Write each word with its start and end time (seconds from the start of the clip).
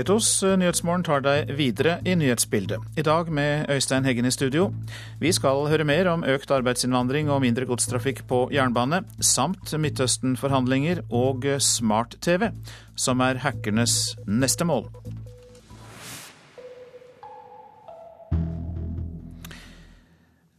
P2s 0.00 0.56
Nyhetsmorgen 0.56 1.02
tar 1.04 1.20
deg 1.20 1.50
videre 1.58 1.98
i 2.08 2.14
nyhetsbildet. 2.16 2.80
I 2.96 3.02
dag 3.04 3.28
med 3.36 3.68
Øystein 3.68 4.06
Heggen 4.08 4.24
i 4.24 4.30
studio. 4.32 4.70
Vi 5.20 5.28
skal 5.36 5.66
høre 5.68 5.84
mer 5.84 6.08
om 6.08 6.22
økt 6.24 6.48
arbeidsinnvandring 6.56 7.28
og 7.28 7.42
mindre 7.44 7.66
godstrafikk 7.68 8.22
på 8.30 8.38
jernbane, 8.54 9.02
samt 9.20 9.74
Midtøsten-forhandlinger 9.76 11.02
og 11.12 11.44
smart-TV, 11.60 12.48
som 12.96 13.20
er 13.20 13.42
hackernes 13.44 14.14
neste 14.24 14.64
mål. 14.64 14.88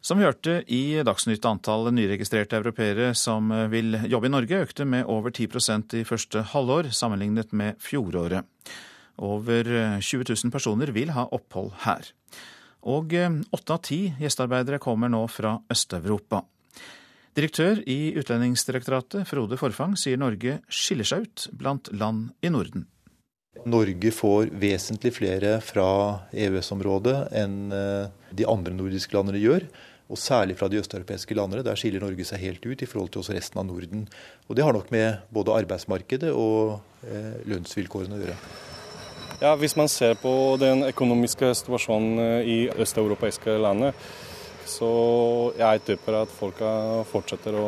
Som 0.06 0.22
vi 0.22 0.30
hørte 0.30 0.60
i 0.70 1.02
Dagsnytt, 1.02 1.50
antallet 1.50 1.98
nyregistrerte 1.98 2.62
europeere 2.62 3.16
som 3.18 3.50
vil 3.74 4.04
jobbe 4.06 4.30
i 4.30 4.36
Norge, 4.38 4.62
økte 4.70 4.86
med 4.86 5.10
over 5.10 5.34
10% 5.34 5.98
i 5.98 6.06
første 6.06 6.46
halvår 6.54 6.94
sammenlignet 6.94 7.58
med 7.58 7.82
fjoråret. 7.82 8.46
Over 9.22 9.68
20 10.02 10.26
000 10.26 10.54
personer 10.54 10.92
vil 10.96 11.12
ha 11.14 11.28
opphold 11.30 11.74
her. 11.86 12.08
Og 12.90 13.14
åtte 13.14 13.76
av 13.76 13.84
ti 13.86 14.00
gjestearbeidere 14.18 14.82
kommer 14.82 15.12
nå 15.14 15.22
fra 15.30 15.60
Øst-Europa. 15.70 16.42
Direktør 17.38 17.84
i 17.86 18.16
Utlendingsdirektoratet, 18.18 19.28
Frode 19.30 19.60
Forfang, 19.62 19.94
sier 19.94 20.18
Norge 20.18 20.58
skiller 20.68 21.08
seg 21.08 21.28
ut 21.28 21.46
blant 21.54 21.92
land 21.94 22.32
i 22.42 22.50
Norden. 22.50 22.88
Norge 23.70 24.12
får 24.16 24.50
vesentlig 24.58 25.14
flere 25.20 25.60
fra 25.62 25.88
EØS-området 26.34 27.16
enn 27.38 27.70
de 27.70 28.50
andre 28.50 28.74
nordiske 28.74 29.14
landene 29.14 29.44
gjør 29.44 29.70
og 30.12 30.20
særlig 30.20 30.58
fra 30.60 30.68
de 30.68 30.80
østeuropeiske 30.82 31.36
landene. 31.38 31.64
Der 31.64 31.80
skiller 31.80 32.04
Norge 32.04 32.26
seg 32.28 32.44
helt 32.44 32.66
ut 32.68 32.84
i 32.84 32.90
forhold 32.90 33.14
til 33.14 33.24
også 33.24 33.36
resten 33.38 33.62
av 33.62 33.68
Norden. 33.70 34.04
Og 34.50 34.56
Det 34.56 34.66
har 34.66 34.76
nok 34.76 34.92
med 34.92 35.24
både 35.32 35.56
arbeidsmarkedet 35.62 36.34
og 36.36 36.82
eh, 37.08 37.40
lønnsvilkårene 37.48 38.18
å 38.18 38.22
gjøre. 38.26 38.38
Ja, 39.42 39.56
Hvis 39.58 39.76
man 39.76 39.90
ser 39.90 40.14
på 40.22 40.32
den 40.62 40.84
økonomiske 40.86 41.50
situasjonen 41.58 42.20
eh, 42.22 42.46
i 42.46 42.58
østeuropeiske 42.70 43.58
landene, 43.58 43.92
så 44.70 44.92
jeg 45.58 45.82
tipper 45.88 46.22
at 46.22 46.32
folk 46.32 46.62
fortsetter 47.10 47.58
å 47.58 47.68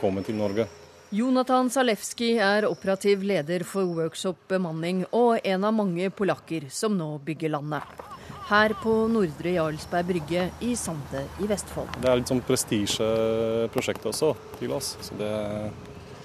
komme 0.00 0.22
til 0.24 0.38
Norge. 0.38 0.68
Jonathan 1.14 1.68
Zalewski 1.70 2.36
er 2.42 2.64
operativ 2.70 3.26
leder 3.26 3.66
for 3.66 3.90
Workshop 3.98 4.46
bemanning 4.48 5.04
og 5.10 5.42
en 5.44 5.66
av 5.66 5.74
mange 5.74 6.08
polakker 6.14 6.70
som 6.72 6.96
nå 6.96 7.10
bygger 7.26 7.52
landet 7.58 8.04
her 8.48 8.74
på 8.82 8.92
Nordre 9.08 9.54
Jarlsberg 9.56 10.08
brygge 10.10 10.48
i 10.64 10.74
Sande 10.76 11.24
i 11.40 11.48
Vestfold. 11.48 11.88
Det 12.02 12.10
er 12.10 12.20
litt 12.20 12.30
sånn 12.30 12.44
prestisjeprosjekt 12.44 14.04
også 14.10 14.34
til 14.58 14.74
oss, 14.76 14.94
så 15.04 15.16
det 15.20 15.32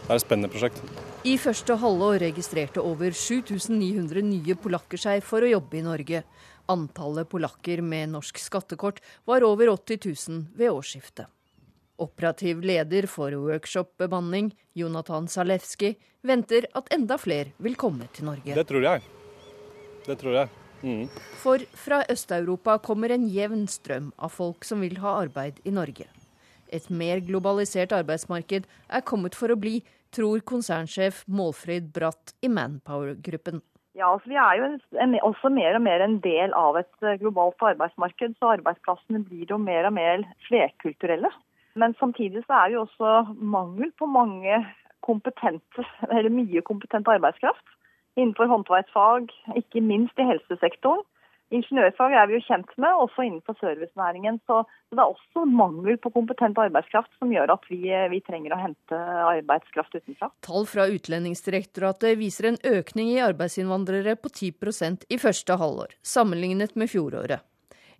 er 0.09 0.19
et 0.19 0.25
spennende 0.25 0.51
prosjekt. 0.51 0.81
I 1.27 1.35
første 1.39 1.75
halvår 1.81 2.19
registrerte 2.25 2.83
over 2.83 3.15
7900 3.15 4.23
nye 4.25 4.55
polakker 4.59 5.01
seg 5.01 5.23
for 5.25 5.45
å 5.45 5.51
jobbe 5.51 5.79
i 5.79 5.85
Norge. 5.85 6.23
Antallet 6.69 7.29
polakker 7.29 7.81
med 7.81 8.13
norsk 8.13 8.39
skattekort 8.41 9.01
var 9.29 9.45
over 9.45 9.73
80 9.73 10.01
000 10.05 10.45
ved 10.57 10.71
årsskiftet. 10.73 11.27
Operativ 11.99 12.61
leder 12.63 13.09
for 13.11 13.35
Workshop 13.35 13.97
bemanning, 13.99 14.53
Jonathan 14.73 15.27
Zalewski, 15.27 15.97
venter 16.23 16.69
at 16.77 16.87
enda 16.95 17.17
flere 17.19 17.51
vil 17.59 17.75
komme 17.75 18.07
til 18.15 18.29
Norge. 18.29 18.55
Det 18.55 18.67
tror 18.69 18.85
jeg. 18.85 19.03
Det 20.05 20.15
tror 20.21 20.37
jeg. 20.37 20.53
Mm. 20.79 21.09
For 21.41 21.65
fra 21.75 22.05
Øst-Europa 22.07 22.77
kommer 22.79 23.11
en 23.11 23.27
jevn 23.27 23.67
strøm 23.67 24.13
av 24.15 24.31
folk 24.31 24.63
som 24.63 24.79
vil 24.79 24.95
ha 25.03 25.17
arbeid 25.25 25.59
i 25.67 25.75
Norge. 25.75 26.07
Et 26.75 26.89
mer 26.89 27.23
globalisert 27.25 27.93
arbeidsmarked 27.95 28.67
er 28.67 29.07
kommet 29.07 29.37
for 29.37 29.51
å 29.51 29.59
bli, 29.59 29.79
tror 30.15 30.41
konsernsjef 30.45 31.23
Målfrid 31.29 31.91
Bratt 31.93 32.33
i 32.41 32.49
Manpower-gruppen. 32.49 33.61
Ja, 33.97 34.13
altså 34.13 34.29
Vi 34.31 34.37
er 34.39 34.57
jo 34.59 34.67
en, 35.01 35.15
også 35.27 35.49
mer 35.51 35.75
og 35.75 35.83
mer 35.83 36.01
en 36.05 36.19
del 36.23 36.53
av 36.55 36.77
et 36.79 36.91
eh, 37.03 37.17
globalt 37.19 37.61
arbeidsmarked, 37.71 38.37
så 38.39 38.53
arbeidsplassene 38.55 39.23
blir 39.25 39.49
jo 39.49 39.57
mer 39.59 39.89
og 39.89 39.95
mer 39.97 40.23
flerkulturelle. 40.47 41.31
Men 41.79 41.95
samtidig 41.99 42.45
så 42.45 42.61
er 42.61 42.69
det 42.69 42.77
jo 42.77 42.85
også 42.85 43.35
mangel 43.37 43.91
på 43.99 44.07
mange 44.09 44.61
kompetente, 45.05 45.85
eller 46.09 46.31
mye 46.33 46.63
kompetent 46.65 47.09
arbeidskraft 47.11 47.75
innenfor 48.19 48.49
håndverksfag, 48.51 49.29
ikke 49.55 49.81
minst 49.81 50.17
i 50.19 50.27
helsesektoren. 50.27 51.05
Ingeniørfag 51.49 52.13
er 52.13 52.27
vi 52.29 52.37
jo 52.37 52.45
kjent 52.45 52.71
med, 52.77 52.91
også 53.03 53.25
innenfor 53.25 53.57
servicenæringen. 53.57 54.37
Så 54.45 54.61
det 54.93 55.01
er 55.01 55.09
også 55.09 55.45
mangel 55.49 55.97
på 56.01 56.11
kompetent 56.13 56.59
arbeidskraft 56.61 57.09
som 57.17 57.33
gjør 57.33 57.55
at 57.55 57.65
vi, 57.71 57.81
vi 58.13 58.21
trenger 58.25 58.53
å 58.53 58.61
hente 58.61 58.99
arbeidskraft 59.33 59.97
utenfra. 59.97 60.29
Tall 60.45 60.67
fra 60.69 60.85
Utlendingsdirektoratet 60.93 62.19
viser 62.21 62.51
en 62.51 62.61
økning 62.69 63.13
i 63.15 63.21
arbeidsinnvandrere 63.25 64.17
på 64.21 64.29
10% 64.29 65.09
i 65.09 65.21
første 65.21 65.57
halvår, 65.57 65.97
sammenlignet 66.05 66.77
med 66.77 66.93
fjoråret. 66.93 67.45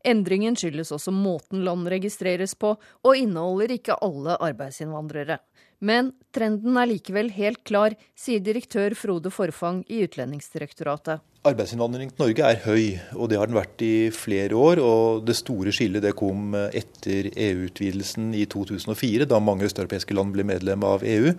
Endringen 0.07 0.55
skyldes 0.59 0.93
også 0.95 1.11
måten 1.11 1.63
land 1.65 1.87
registreres 1.91 2.55
på, 2.55 2.75
og 2.77 3.17
inneholder 3.17 3.75
ikke 3.75 3.97
alle 4.05 4.37
arbeidsinnvandrere. 4.39 5.39
Men 5.79 6.11
trenden 6.35 6.75
er 6.75 6.89
likevel 6.89 7.29
helt 7.31 7.61
klar, 7.67 7.95
sier 8.17 8.43
direktør 8.43 8.95
Frode 8.99 9.31
Forfang 9.31 9.85
i 9.87 10.01
Utlendingsdirektoratet. 10.03 11.23
Arbeidsinnvandringen 11.47 12.11
til 12.11 12.25
Norge 12.25 12.47
er 12.51 12.59
høy, 12.65 12.85
og 13.15 13.29
det 13.31 13.39
har 13.39 13.47
den 13.47 13.55
vært 13.55 13.83
i 13.85 14.09
flere 14.11 14.59
år. 14.59 14.81
og 14.83 15.25
Det 15.27 15.37
store 15.39 15.71
skillet 15.75 16.03
det 16.03 16.17
kom 16.19 16.51
etter 16.55 17.31
EU-utvidelsen 17.31 18.33
i 18.35 18.43
2004, 18.43 19.27
da 19.29 19.39
mange 19.39 19.69
østeuropeiske 19.69 20.15
land 20.15 20.35
ble 20.35 20.43
medlem 20.43 20.83
av 20.83 21.05
EU. 21.07 21.31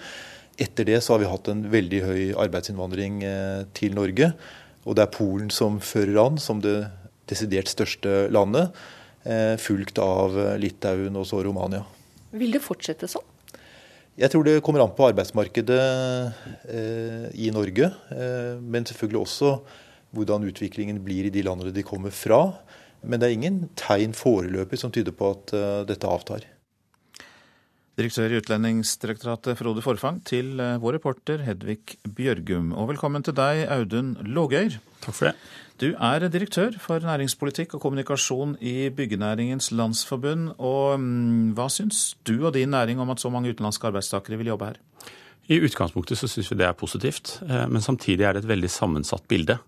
Etter 0.61 0.89
det 0.89 1.03
så 1.05 1.15
har 1.15 1.23
vi 1.23 1.29
hatt 1.29 1.53
en 1.53 1.67
veldig 1.73 2.01
høy 2.05 2.23
arbeidsinnvandring 2.41 3.23
eh, 3.25 3.61
til 3.77 3.95
Norge. 3.97 4.33
Og 4.89 4.97
det 4.97 5.05
er 5.05 5.13
Polen 5.13 5.53
som 5.53 5.77
fører 5.85 6.17
an 6.25 6.41
som 6.41 6.61
det 6.65 6.79
desidert 7.31 7.71
største 7.71 8.27
landet, 8.33 8.75
eh, 9.25 9.57
fulgt 9.61 10.01
av 10.03 10.37
Litauen 10.61 11.17
og 11.17 11.29
så 11.29 11.43
Romania. 11.47 11.85
Vil 12.31 12.55
det 12.55 12.63
fortsette 12.63 13.09
sånn? 13.11 13.27
Jeg 14.21 14.33
tror 14.33 14.45
det 14.45 14.61
kommer 14.67 14.83
an 14.85 14.93
på 14.93 15.07
arbeidsmarkedet 15.09 15.81
eh, 16.69 17.27
i 17.41 17.49
Norge, 17.55 17.93
eh, 18.13 18.59
men 18.61 18.85
selvfølgelig 18.85 19.23
også 19.23 19.55
hvordan 20.17 20.45
utviklingen 20.51 20.99
blir 21.07 21.29
i 21.29 21.33
de 21.33 21.45
landene 21.47 21.73
de 21.73 21.87
kommer 21.87 22.13
fra. 22.13 22.43
Men 23.01 23.23
det 23.23 23.31
er 23.31 23.37
ingen 23.39 23.61
tegn 23.79 24.13
foreløpig 24.13 24.77
som 24.83 24.93
tyder 24.93 25.15
på 25.17 25.31
at 25.33 25.53
dette 25.89 26.09
avtar. 26.11 26.43
Direktør 27.99 28.31
i 28.31 28.39
Utlendingsdirektoratet 28.39 29.59
Frode 29.59 29.83
Forfang 29.83 30.21
til 30.29 30.61
eh, 30.63 30.77
vår 30.79 31.01
reporter 31.01 31.43
Hedvig 31.43 31.97
Bjørgum. 32.07 32.71
Og 32.79 32.93
velkommen 32.93 33.25
til 33.27 33.35
deg, 33.35 33.65
Audun 33.67 34.13
Lågøyr. 34.23 34.77
Takk 35.03 35.17
for 35.17 35.29
det. 35.29 35.35
Du 35.83 35.89
er 35.97 36.27
direktør 36.31 36.77
for 36.79 37.03
næringspolitikk 37.03 37.75
og 37.75 37.83
kommunikasjon 37.83 38.55
i 38.63 38.93
Byggenæringens 38.95 39.73
Landsforbund. 39.75 40.53
Og 40.63 41.01
mm, 41.03 41.51
hva 41.59 41.67
syns 41.73 42.15
du 42.23 42.37
og 42.39 42.55
din 42.55 42.71
næring 42.71 43.03
om 43.03 43.11
at 43.11 43.21
så 43.25 43.33
mange 43.33 43.51
utenlandske 43.51 43.91
arbeidstakere 43.91 44.39
vil 44.39 44.53
jobbe 44.53 44.71
her? 44.71 44.79
I 45.51 45.59
utgangspunktet 45.67 46.21
så 46.21 46.31
syns 46.31 46.53
vi 46.53 46.61
det 46.61 46.69
er 46.71 46.79
positivt, 46.79 47.41
eh, 47.43 47.67
men 47.67 47.83
samtidig 47.83 48.23
er 48.23 48.39
det 48.39 48.45
et 48.45 48.53
veldig 48.55 48.71
sammensatt 48.71 49.27
bilde. 49.27 49.59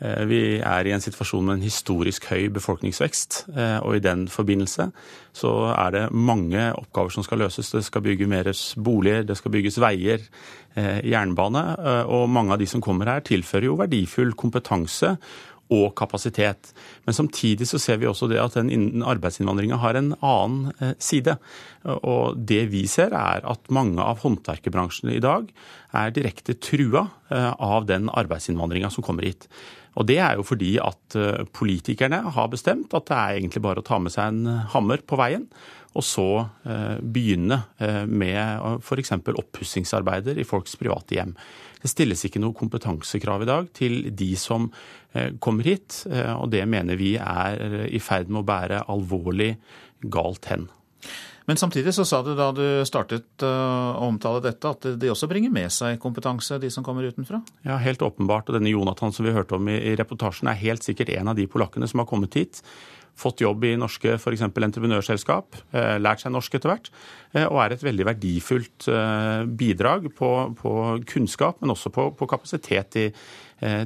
Eh, 0.00 0.24
vi 0.30 0.40
er 0.62 0.86
i 0.86 0.94
en 0.94 1.02
situasjon 1.02 1.44
med 1.46 1.58
en 1.58 1.66
historisk 1.66 2.28
høy 2.30 2.48
befolkningsvekst, 2.54 3.40
eh, 3.56 3.78
og 3.82 3.98
i 3.98 4.04
den 4.04 4.26
forbindelse 4.30 4.90
så 5.34 5.52
er 5.74 5.90
det 5.94 6.06
mange 6.12 6.70
oppgaver 6.78 7.14
som 7.14 7.26
skal 7.26 7.42
løses. 7.44 7.72
Det 7.74 7.84
skal 7.86 8.04
bygge 8.06 8.30
mer 8.30 8.50
boliger, 8.76 9.26
det 9.26 9.36
skal 9.38 9.54
bygges 9.54 9.80
veier, 9.82 10.24
jernbane, 10.78 11.62
og 12.06 12.28
mange 12.30 12.52
av 12.54 12.60
de 12.60 12.66
som 12.70 12.80
kommer 12.80 13.08
her 13.10 13.22
tilfører 13.26 13.66
jo 13.66 13.78
verdifull 13.80 14.30
kompetanse 14.38 15.16
og 15.74 15.92
kapasitet. 15.98 16.70
Men 17.04 17.16
samtidig 17.16 17.68
så 17.68 17.80
ser 17.80 18.00
vi 18.00 18.08
også 18.08 18.28
det 18.30 18.40
at 18.40 18.56
den 18.56 19.02
arbeidsinnvandringa 19.04 19.78
har 19.82 19.98
en 19.98 20.14
annen 20.24 20.72
eh, 20.80 20.94
side. 20.98 21.36
Og 21.84 22.38
det 22.48 22.64
vi 22.72 22.86
ser 22.90 23.12
er 23.16 23.44
at 23.48 23.72
mange 23.74 24.02
av 24.02 24.22
håndverkerbransjene 24.24 25.16
i 25.16 25.24
dag 25.24 25.50
er 25.96 26.14
direkte 26.16 26.56
trua 26.62 27.06
eh, 27.30 27.52
av 27.52 27.88
den 27.88 28.08
arbeidsinnvandringa 28.08 28.90
som 28.94 29.04
kommer 29.04 29.28
hit. 29.28 29.48
Og 29.98 30.06
det 30.08 30.20
er 30.22 30.38
jo 30.38 30.46
fordi 30.46 30.76
at 30.82 31.18
eh, 31.18 31.42
politikerne 31.54 32.22
har 32.36 32.52
bestemt 32.52 32.94
at 32.94 33.08
det 33.10 33.18
er 33.18 33.40
egentlig 33.40 33.64
bare 33.64 33.82
å 33.82 33.88
ta 33.88 34.00
med 34.02 34.14
seg 34.14 34.32
en 34.32 34.64
hammer 34.74 35.02
på 35.02 35.18
veien 35.20 35.48
og 35.96 36.04
så 36.04 36.26
begynne 37.00 37.56
med 38.06 38.82
f.eks. 38.84 39.08
oppussingsarbeider 39.16 40.36
i 40.38 40.44
folks 40.46 40.76
private 40.78 41.16
hjem. 41.16 41.32
Det 41.78 41.90
stilles 41.90 42.24
ikke 42.26 42.40
noe 42.42 42.56
kompetansekrav 42.58 43.44
i 43.44 43.48
dag 43.48 43.68
til 43.76 44.00
de 44.16 44.32
som 44.38 44.68
eh, 45.12 45.34
kommer 45.42 45.68
hit, 45.68 46.02
eh, 46.10 46.32
og 46.34 46.50
det 46.54 46.64
mener 46.70 46.98
vi 46.98 47.14
er 47.20 47.86
i 47.86 48.00
ferd 48.02 48.32
med 48.32 48.42
å 48.42 48.48
bære 48.48 48.84
alvorlig 48.90 49.52
galt 50.10 50.50
hen. 50.50 50.66
Men 51.48 51.56
samtidig 51.56 51.94
så 51.96 52.04
sa 52.04 52.20
du 52.22 52.34
da 52.36 52.50
du 52.52 52.64
startet 52.84 53.44
eh, 53.44 53.48
å 53.96 54.10
omtale 54.10 54.42
dette, 54.44 54.68
at 54.68 54.84
de 55.00 55.08
også 55.08 55.30
bringer 55.30 55.52
med 55.52 55.72
seg 55.72 55.96
kompetanse, 56.02 56.58
de 56.60 56.68
som 56.72 56.84
kommer 56.84 57.08
utenfra? 57.08 57.40
Ja, 57.64 57.78
helt 57.80 58.04
åpenbart. 58.04 58.50
Og 58.50 58.58
denne 58.58 58.74
Jonathan 58.74 59.14
som 59.16 59.24
vi 59.24 59.32
hørte 59.32 59.56
om 59.56 59.70
i 59.72 59.96
reportasjen, 59.96 60.50
er 60.52 60.60
helt 60.60 60.84
sikkert 60.84 61.14
en 61.16 61.32
av 61.32 61.38
de 61.38 61.48
polakkene 61.48 61.88
som 61.88 62.04
har 62.04 62.10
kommet 62.10 62.36
hit 62.36 62.60
fått 63.18 63.40
jobb 63.42 63.64
i 63.66 63.72
norske 63.74 64.12
f.eks. 64.14 64.44
entreprenørselskap, 64.46 65.56
eh, 65.74 65.96
lært 65.98 66.22
seg 66.22 66.30
norsk 66.30 66.54
etter 66.54 66.70
hvert, 66.70 66.92
eh, 67.32 67.48
og 67.48 67.58
er 67.64 67.74
et 67.74 67.82
veldig 67.82 68.06
verdifullt 68.12 68.86
bidrag 69.58 70.06
på, 70.14 70.30
på 70.60 70.72
kunnskap, 71.08 71.58
men 71.64 71.74
også 71.74 71.90
på, 71.90 72.10
på 72.14 72.28
kapasitet 72.30 73.00
i, 73.00 73.08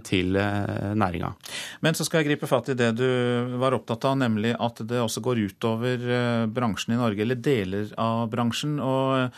til 0.04 0.36
næringa. 0.36 1.32
Men 1.80 1.96
så 1.96 2.04
skal 2.04 2.20
jeg 2.20 2.32
gripe 2.32 2.50
fatt 2.50 2.68
i 2.72 2.76
det 2.76 2.90
du 2.98 3.56
var 3.62 3.76
opptatt 3.76 4.04
av, 4.10 4.18
nemlig 4.20 4.52
at 4.58 4.82
det 4.84 5.00
også 5.00 5.22
går 5.24 5.40
utover 5.48 6.06
bransjen 6.52 6.96
i 6.96 7.00
Norge, 7.00 7.24
eller 7.24 7.40
deler 7.40 7.92
av 7.96 8.26
bransjen. 8.32 8.78
og 8.82 9.32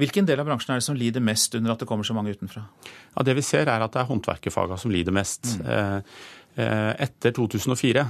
Hvilken 0.00 0.24
del 0.24 0.40
av 0.40 0.48
bransjen 0.48 0.72
er 0.72 0.80
det 0.80 0.86
som 0.86 0.96
lider 0.96 1.20
mest 1.20 1.54
under 1.58 1.74
at 1.74 1.82
det 1.82 1.88
kommer 1.88 2.06
så 2.08 2.16
mange 2.16 2.32
utenfra? 2.32 2.62
Ja, 3.12 3.22
Det 3.22 3.34
vi 3.36 3.44
ser 3.44 3.68
er 3.68 3.84
at 3.84 3.92
det 3.92 4.00
er 4.00 4.08
håndverkerfaga 4.08 4.78
som 4.80 4.92
lider 4.94 5.12
mest. 5.12 5.58
Mm. 5.60 6.02
Etter 6.56 7.32
2004 7.36 8.02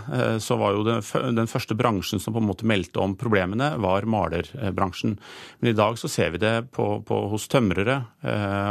så 0.42 0.56
var 0.58 0.72
jo 0.74 0.84
den 1.36 1.50
første 1.50 1.76
bransjen 1.78 2.22
som 2.22 2.34
på 2.34 2.40
en 2.40 2.48
måte 2.48 2.66
meldte 2.66 3.02
om 3.02 3.12
problemene, 3.20 3.74
var 3.78 4.08
malerbransjen. 4.08 5.18
Men 5.60 5.70
i 5.70 5.76
dag 5.76 5.98
så 6.00 6.08
ser 6.10 6.32
vi 6.34 6.40
det 6.42 6.54
på, 6.74 6.86
på, 7.06 7.18
hos 7.30 7.46
tømrere 7.52 8.00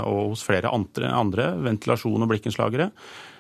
og 0.10 0.34
hos 0.34 0.44
flere 0.44 0.74
andre, 0.74 1.14
andre 1.14 1.52
ventilasjon- 1.62 2.26
og 2.26 2.32
blikkenslagere 2.34 2.90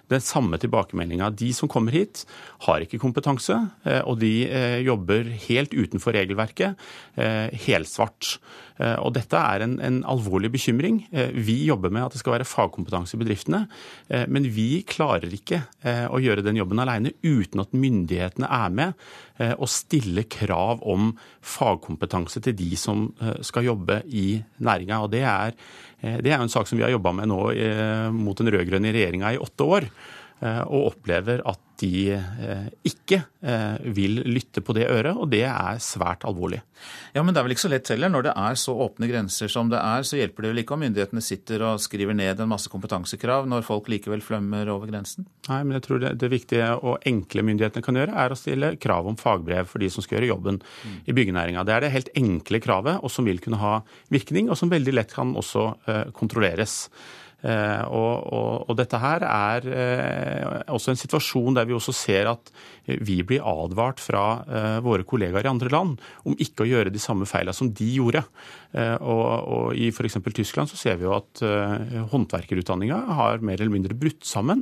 den 0.09 0.23
samme 0.23 0.57
tilbakemeldinga. 0.61 1.29
De 1.37 1.51
som 1.53 1.69
kommer 1.71 1.95
hit, 1.95 2.25
har 2.65 2.83
ikke 2.83 3.01
kompetanse, 3.01 3.55
eh, 3.85 4.01
og 4.01 4.19
de 4.23 4.33
eh, 4.47 4.79
jobber 4.85 5.29
helt 5.47 5.75
utenfor 5.75 6.17
regelverket, 6.17 6.89
eh, 7.19 7.47
helsvart. 7.67 8.37
Og 8.79 9.09
dette 9.11 9.35
er 9.35 9.65
en, 9.65 9.73
en, 9.83 9.97
alvorlig 10.07 10.53
bekymring. 10.53 11.01
Vi 11.35 11.57
jobber 11.67 11.91
med 11.91 12.05
at 12.05 12.13
det 12.15 12.21
skal 12.21 12.37
være 12.37 12.45
fagkompetanse 12.47 13.17
i 13.17 13.19
bedriftene, 13.19 13.59
men 14.31 14.47
vi 14.55 14.85
klarer 14.87 15.33
ikke 15.35 15.59
å 16.07 16.21
gjøre 16.23 16.45
den 16.45 16.61
jobben 16.61 16.79
alene 16.79 17.11
uten 17.19 17.59
at 17.59 17.75
myndighetene 17.75 18.47
er 18.47 18.71
med 18.71 19.03
og 19.59 19.67
stiller 19.67 20.23
krav 20.31 20.79
om 20.87 21.11
fagkompetanse 21.43 22.39
til 22.47 22.55
de 22.55 22.69
som 22.79 23.09
skal 23.43 23.67
jobbe 23.67 23.99
i 24.07 24.39
næringa. 24.63 25.03
Og 25.03 25.11
det 25.11 25.25
er 25.27 25.59
det 26.01 26.31
er 26.31 26.37
jo 26.37 26.45
en 26.45 26.51
sak 26.51 26.69
som 26.69 26.79
vi 26.79 26.85
har 26.85 26.93
jobba 26.93 27.11
med 27.15 27.27
nå 27.31 27.39
eh, 27.51 28.07
mot 28.15 28.37
den 28.39 28.51
rød-grønne 28.53 28.93
regjeringa 28.95 29.33
i 29.35 29.41
åtte 29.41 29.67
år. 29.67 29.89
Eh, 30.39 30.61
og 30.71 30.93
opplever 30.93 31.41
at 31.47 31.59
de 31.79 32.11
ikke 32.83 33.21
vil 33.95 34.17
lytte 34.27 34.59
på 34.59 34.73
det 34.75 34.89
øret, 34.91 35.15
og 35.15 35.29
det 35.31 35.45
er 35.47 35.77
svært 35.79 36.25
alvorlig. 36.27 36.57
Ja, 37.15 37.23
Men 37.23 37.31
det 37.31 37.39
er 37.39 37.45
vel 37.45 37.53
ikke 37.55 37.63
så 37.63 37.71
lett 37.71 37.87
heller. 37.87 38.11
Når 38.11 38.25
det 38.25 38.33
er 38.35 38.57
så 38.59 38.73
åpne 38.83 39.07
grenser 39.07 39.47
som 39.47 39.69
det 39.71 39.79
er, 39.79 40.03
så 40.03 40.19
hjelper 40.19 40.43
det 40.43 40.51
vel 40.51 40.61
ikke 40.65 40.75
om 40.75 40.83
myndighetene 40.83 41.23
sitter 41.23 41.63
og 41.69 41.79
skriver 41.79 42.17
ned 42.19 42.41
en 42.43 42.51
masse 42.51 42.67
kompetansekrav 42.67 43.47
når 43.47 43.63
folk 43.63 43.87
likevel 43.93 44.19
flømmer 44.19 44.67
over 44.73 44.91
grensen? 44.91 45.29
Nei, 45.47 45.61
men 45.63 45.77
jeg 45.77 45.85
tror 45.87 46.03
det, 46.03 46.11
det 46.19 46.31
viktige 46.33 46.67
og 46.83 46.99
enkle 47.07 47.45
myndighetene 47.47 47.85
kan 47.85 48.01
gjøre, 48.01 48.17
er 48.25 48.35
å 48.35 48.39
stille 48.41 48.73
krav 48.75 49.07
om 49.07 49.15
fagbrev 49.19 49.71
for 49.71 49.79
de 49.79 49.87
som 49.93 50.03
skal 50.03 50.19
gjøre 50.19 50.33
jobben 50.33 50.59
mm. 50.59 50.99
i 51.07 51.15
byggenæringa. 51.15 51.63
Det 51.63 51.77
er 51.77 51.87
det 51.87 51.93
helt 51.95 52.11
enkle 52.19 52.59
kravet, 52.67 52.99
og 52.99 53.15
som 53.15 53.31
vil 53.31 53.39
kunne 53.39 53.61
ha 53.63 53.77
virkning, 54.11 54.51
og 54.51 54.59
som 54.59 54.75
veldig 54.75 54.99
lett 54.99 55.15
kan 55.15 55.31
også 55.39 55.71
kontrolleres. 56.11 56.89
Eh, 57.39 57.83
og, 57.87 58.25
og, 58.35 58.65
og, 58.67 58.73
dette 58.75 58.99
her 58.99 59.23
er 59.23 59.67
eh, 59.71 60.63
også 60.75 60.91
en 60.91 60.99
situasjon 60.99 61.55
der 61.55 61.69
vi 61.69 61.75
også 61.77 61.93
ser 61.95 62.27
at 62.33 62.51
vi 63.05 63.21
blir 63.23 63.45
advart 63.47 64.01
fra 64.03 64.23
eh, 64.43 64.79
våre 64.83 65.05
kollegaer 65.07 65.47
i 65.47 65.51
andre 65.51 65.71
land 65.71 66.01
om 66.27 66.35
ikke 66.35 66.65
å 66.65 66.67
gjøre 66.67 66.91
de 66.91 66.99
samme 66.99 67.29
feilene 67.29 67.55
som 67.55 67.71
de 67.71 67.87
gjorde. 67.95 68.25
Og, 68.69 69.21
og 69.49 69.71
I 69.73 69.87
f.eks. 69.89 70.19
Tyskland 70.29 70.69
så 70.69 70.77
ser 70.77 70.99
vi 70.99 71.07
jo 71.07 71.15
at 71.15 71.41
håndverkerutdanninga 72.11 72.99
har 73.17 73.41
mer 73.41 73.57
eller 73.57 73.73
mindre 73.73 73.97
brutt 73.97 74.27
sammen 74.29 74.61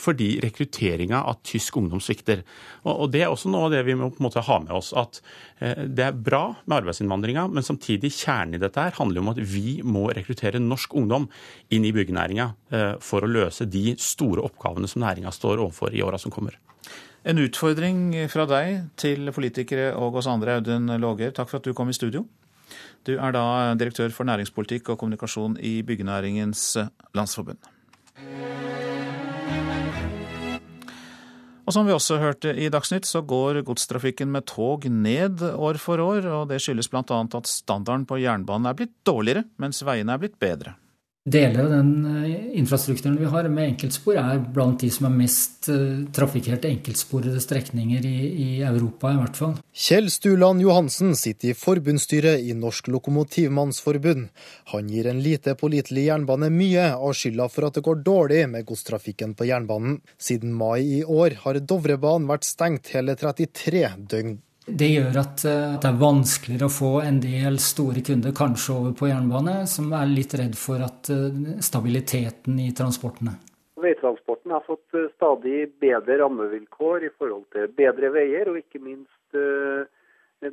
fordi 0.00 0.30
rekrutteringa 0.40 1.18
av 1.28 1.42
tysk 1.44 1.76
ungdom 1.76 2.00
svikter. 2.00 2.40
Og 2.88 3.10
Det 3.12 3.20
er 3.20 3.28
også 3.28 3.50
noe 3.52 3.66
av 3.66 3.74
det 3.74 3.82
vi 3.84 3.92
må 3.92 4.08
på 4.08 4.22
en 4.22 4.24
måte 4.30 4.40
ha 4.46 4.56
med 4.64 4.72
oss. 4.72 4.94
At 4.96 5.20
det 5.60 6.06
er 6.06 6.16
bra 6.16 6.54
med 6.64 6.78
arbeidsinnvandringa, 6.78 7.44
men 7.52 7.66
samtidig 7.66 8.08
kjernen 8.22 8.56
i 8.56 8.62
dette 8.62 8.80
her 8.80 8.96
handler 8.96 9.20
om 9.20 9.32
at 9.34 9.42
vi 9.52 9.80
må 9.84 10.06
rekruttere 10.16 10.62
norsk 10.62 10.96
ungdom 10.96 11.28
inn 11.68 11.84
i 11.84 11.92
byggenæringa 11.94 12.48
eh, 12.72 12.92
for 13.04 13.24
å 13.24 13.30
løse 13.30 13.68
de 13.70 13.94
store 14.00 14.44
oppgavene 14.46 14.88
som 14.90 15.04
næringa 15.04 15.32
står 15.34 15.60
overfor 15.60 15.94
i 15.94 16.02
åra 16.06 16.18
som 16.20 16.32
kommer. 16.34 16.58
En 17.24 17.40
utfordring 17.40 18.14
fra 18.32 18.46
deg 18.48 18.92
til 19.00 19.28
politikere 19.34 19.92
og 20.00 20.16
oss 20.20 20.28
andre, 20.30 20.56
Audun 20.60 20.88
Låger. 21.00 21.34
Takk 21.36 21.50
for 21.50 21.60
at 21.60 21.68
du 21.68 21.76
kom 21.76 21.92
i 21.92 21.96
studio. 21.96 22.24
Du 23.06 23.14
er 23.16 23.34
da 23.36 23.74
direktør 23.78 24.12
for 24.14 24.28
næringspolitikk 24.28 24.92
og 24.92 25.00
kommunikasjon 25.00 25.58
i 25.60 25.80
Byggenæringens 25.86 26.76
Landsforbund. 27.16 27.58
Og 31.70 31.74
som 31.76 31.86
vi 31.86 31.94
også 31.94 32.16
hørte 32.18 32.50
i 32.58 32.66
Dagsnytt, 32.66 33.06
så 33.06 33.20
går 33.22 33.60
godstrafikken 33.62 34.32
med 34.34 34.48
tog 34.50 34.88
ned 34.90 35.44
år 35.54 35.78
for 35.78 36.02
år. 36.02 36.26
og 36.26 36.48
Det 36.50 36.58
skyldes 36.58 36.90
bl.a. 36.90 37.02
at 37.06 37.46
standarden 37.46 38.08
på 38.10 38.18
jernbanen 38.18 38.66
er 38.66 38.74
blitt 38.74 38.96
dårligere, 39.06 39.44
mens 39.62 39.84
veiene 39.86 40.16
er 40.16 40.18
blitt 40.18 40.34
bedre. 40.42 40.74
Deler 41.28 41.64
av 41.64 41.70
den 41.70 42.24
eh, 42.24 42.58
infrastrukturen 42.58 43.18
vi 43.20 43.26
har 43.28 43.44
med 43.52 43.66
enkeltspor, 43.74 44.16
er 44.16 44.38
blant 44.40 44.80
de 44.80 44.88
som 44.88 45.04
er 45.04 45.18
mest 45.18 45.68
eh, 45.68 46.06
trafikkerte 46.16 46.70
enkeltsporede 46.70 47.42
strekninger 47.44 48.06
i, 48.08 48.14
i, 48.30 48.46
Europa, 48.64 49.12
i 49.12 49.18
hvert 49.20 49.36
fall. 49.36 49.52
Kjell 49.68 50.08
Stuland 50.08 50.64
Johansen 50.64 51.12
sitter 51.20 51.52
i 51.52 51.58
forbundsstyret 51.60 52.40
i 52.40 52.56
Norsk 52.56 52.88
Lokomotivmannsforbund. 52.88 54.30
Han 54.72 54.88
gir 54.88 55.12
en 55.12 55.20
lite 55.20 55.58
pålitelig 55.60 56.06
jernbane 56.08 56.48
mye 56.56 56.88
av 56.96 57.12
skylda 57.12 57.52
for 57.52 57.68
at 57.68 57.76
det 57.76 57.84
går 57.84 58.00
dårlig 58.00 58.46
med 58.56 58.64
godstrafikken 58.72 59.36
på 59.36 59.52
jernbanen. 59.52 60.00
Siden 60.16 60.56
mai 60.56 61.02
i 61.02 61.02
år 61.04 61.42
har 61.44 61.60
Dovrebanen 61.60 62.32
vært 62.32 62.48
stengt 62.48 62.94
hele 62.96 63.12
33 63.20 63.90
døgn. 64.08 64.38
Det 64.78 64.88
gjør 64.88 65.16
at 65.20 65.44
eh, 65.48 65.76
det 65.80 65.88
er 65.88 66.00
vanskeligere 66.00 66.68
å 66.68 66.72
få 66.72 66.90
en 67.02 67.20
del 67.22 67.58
store 67.62 68.02
kunder 68.06 68.34
kanskje 68.36 68.74
over 68.76 68.96
på 68.98 69.08
jernbane, 69.10 69.62
som 69.70 69.92
er 69.96 70.10
litt 70.10 70.34
redd 70.38 70.56
for 70.58 70.82
at 70.84 71.10
eh, 71.12 71.56
stabiliteten 71.64 72.58
i 72.62 72.70
transportene. 72.76 73.36
Veitransporten 73.80 74.54
har 74.54 74.64
fått 74.66 74.98
eh, 74.98 75.08
stadig 75.16 75.70
bedre 75.82 76.20
rammevilkår 76.22 77.08
i 77.08 77.12
forhold 77.16 77.48
til 77.54 77.70
bedre 77.76 78.12
veier, 78.14 78.52
og 78.52 78.60
ikke 78.60 78.82
minst 78.84 79.40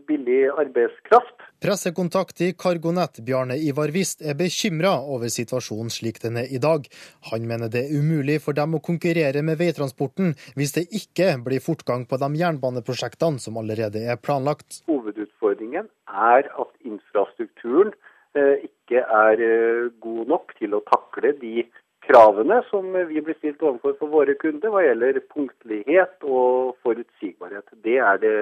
billig 0.08 0.50
arbeidskraft. 0.50 1.44
Pressekontakt 1.64 2.42
i 2.42 2.52
CargoNet 2.54 3.20
Bjarne 3.26 3.58
Ivar 3.58 3.92
Wist 3.96 4.22
er 4.22 4.36
bekymra 4.38 4.94
over 5.02 5.32
situasjonen 5.34 5.90
slik 5.94 6.20
den 6.22 6.38
er 6.42 6.52
i 6.54 6.60
dag. 6.62 6.86
Han 7.32 7.48
mener 7.50 7.72
det 7.72 7.86
er 7.86 7.96
umulig 7.98 8.40
for 8.44 8.58
dem 8.58 8.78
å 8.78 8.84
konkurrere 8.84 9.42
med 9.46 9.60
veitransporten 9.62 10.36
hvis 10.60 10.76
det 10.76 10.86
ikke 11.02 11.32
blir 11.46 11.64
fortgang 11.64 12.06
på 12.10 12.20
de 12.22 12.30
jernbaneprosjektene 12.42 13.42
som 13.42 13.58
allerede 13.62 14.04
er 14.04 14.20
planlagt. 14.22 14.84
Hovedutfordringen 14.92 15.90
er 16.08 16.52
at 16.52 16.72
infrastrukturen 16.86 17.96
eh, 18.38 18.68
ikke 18.68 19.02
er 19.02 19.44
eh, 19.44 19.90
god 20.04 20.34
nok 20.36 20.58
til 20.60 20.78
å 20.78 20.84
takle 20.92 21.34
de 21.42 21.66
kravene 22.08 22.62
som 22.70 22.88
vi 23.10 23.22
blir 23.22 23.38
stilt 23.38 23.62
overfor 23.64 23.98
for 24.00 24.14
våre 24.14 24.36
kunder 24.40 24.72
hva 24.74 24.84
gjelder 24.86 25.20
punktlighet 25.34 26.24
og 26.24 26.78
forutsigbarhet. 26.86 27.68
Det 27.84 27.98
er 28.00 28.22
det, 28.24 28.36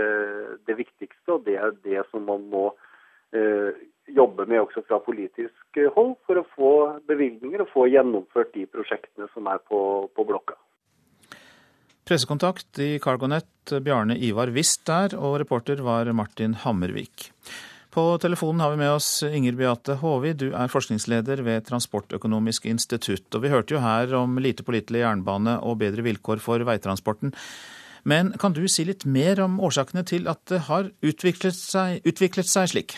det 0.69 0.77
viktigste, 0.79 1.37
og 1.37 1.45
det 1.47 1.57
er 1.59 1.75
det 1.85 2.05
som 2.11 2.25
man 2.29 2.45
må 2.51 2.67
eh, 3.35 3.73
jobbe 4.07 4.45
med 4.49 4.61
også 4.61 4.85
fra 4.85 4.99
politisk 5.03 5.81
hold 5.95 6.15
for 6.27 6.39
å 6.41 6.45
få 6.55 6.73
bevilgninger 7.09 7.63
og 7.63 7.71
få 7.73 7.87
gjennomført 7.89 8.53
de 8.53 8.67
prosjektene 8.69 9.29
som 9.33 9.49
er 9.49 9.61
på, 9.65 9.79
på 10.13 10.27
blokka. 10.29 10.57
Pressekontakt 12.05 12.77
i 12.85 12.99
CargoNet, 13.01 13.49
Bjarne 13.81 14.13
Ivar 14.21 14.51
Wist 14.53 14.83
der, 14.85 15.15
og 15.17 15.39
reporter 15.41 15.79
var 15.81 16.11
Martin 16.13 16.53
Hammervik. 16.61 17.31
På 17.95 18.17
telefonen 18.19 18.59
har 18.59 18.71
vi 18.73 18.77
med 18.77 18.91
oss 18.91 19.23
Inger 19.23 19.55
Beate 19.55 19.93
Håvi, 20.01 20.33
du 20.35 20.49
er 20.51 20.67
forskningsleder 20.67 21.39
ved 21.45 21.63
Transportøkonomisk 21.69 22.65
institutt. 22.67 23.29
Og 23.31 23.45
vi 23.45 23.51
hørte 23.53 23.77
jo 23.77 23.79
her 23.79 24.11
om 24.19 24.35
lite 24.43 24.65
pålitelig 24.67 24.99
jernbane 24.99 25.53
og 25.63 25.77
bedre 25.79 26.03
vilkår 26.03 26.41
for 26.43 26.59
veitransporten. 26.67 27.31
Men 28.03 28.33
kan 28.41 28.51
du 28.51 28.65
si 28.67 28.83
litt 28.83 29.05
mer 29.07 29.39
om 29.45 29.61
årsakene 29.63 30.03
til 30.11 30.27
at 30.27 30.43
det 30.51 30.65
har 30.67 30.91
utviklet 31.07 31.55
seg, 31.55 32.03
utviklet 32.03 32.51
seg 32.51 32.73
slik? 32.73 32.97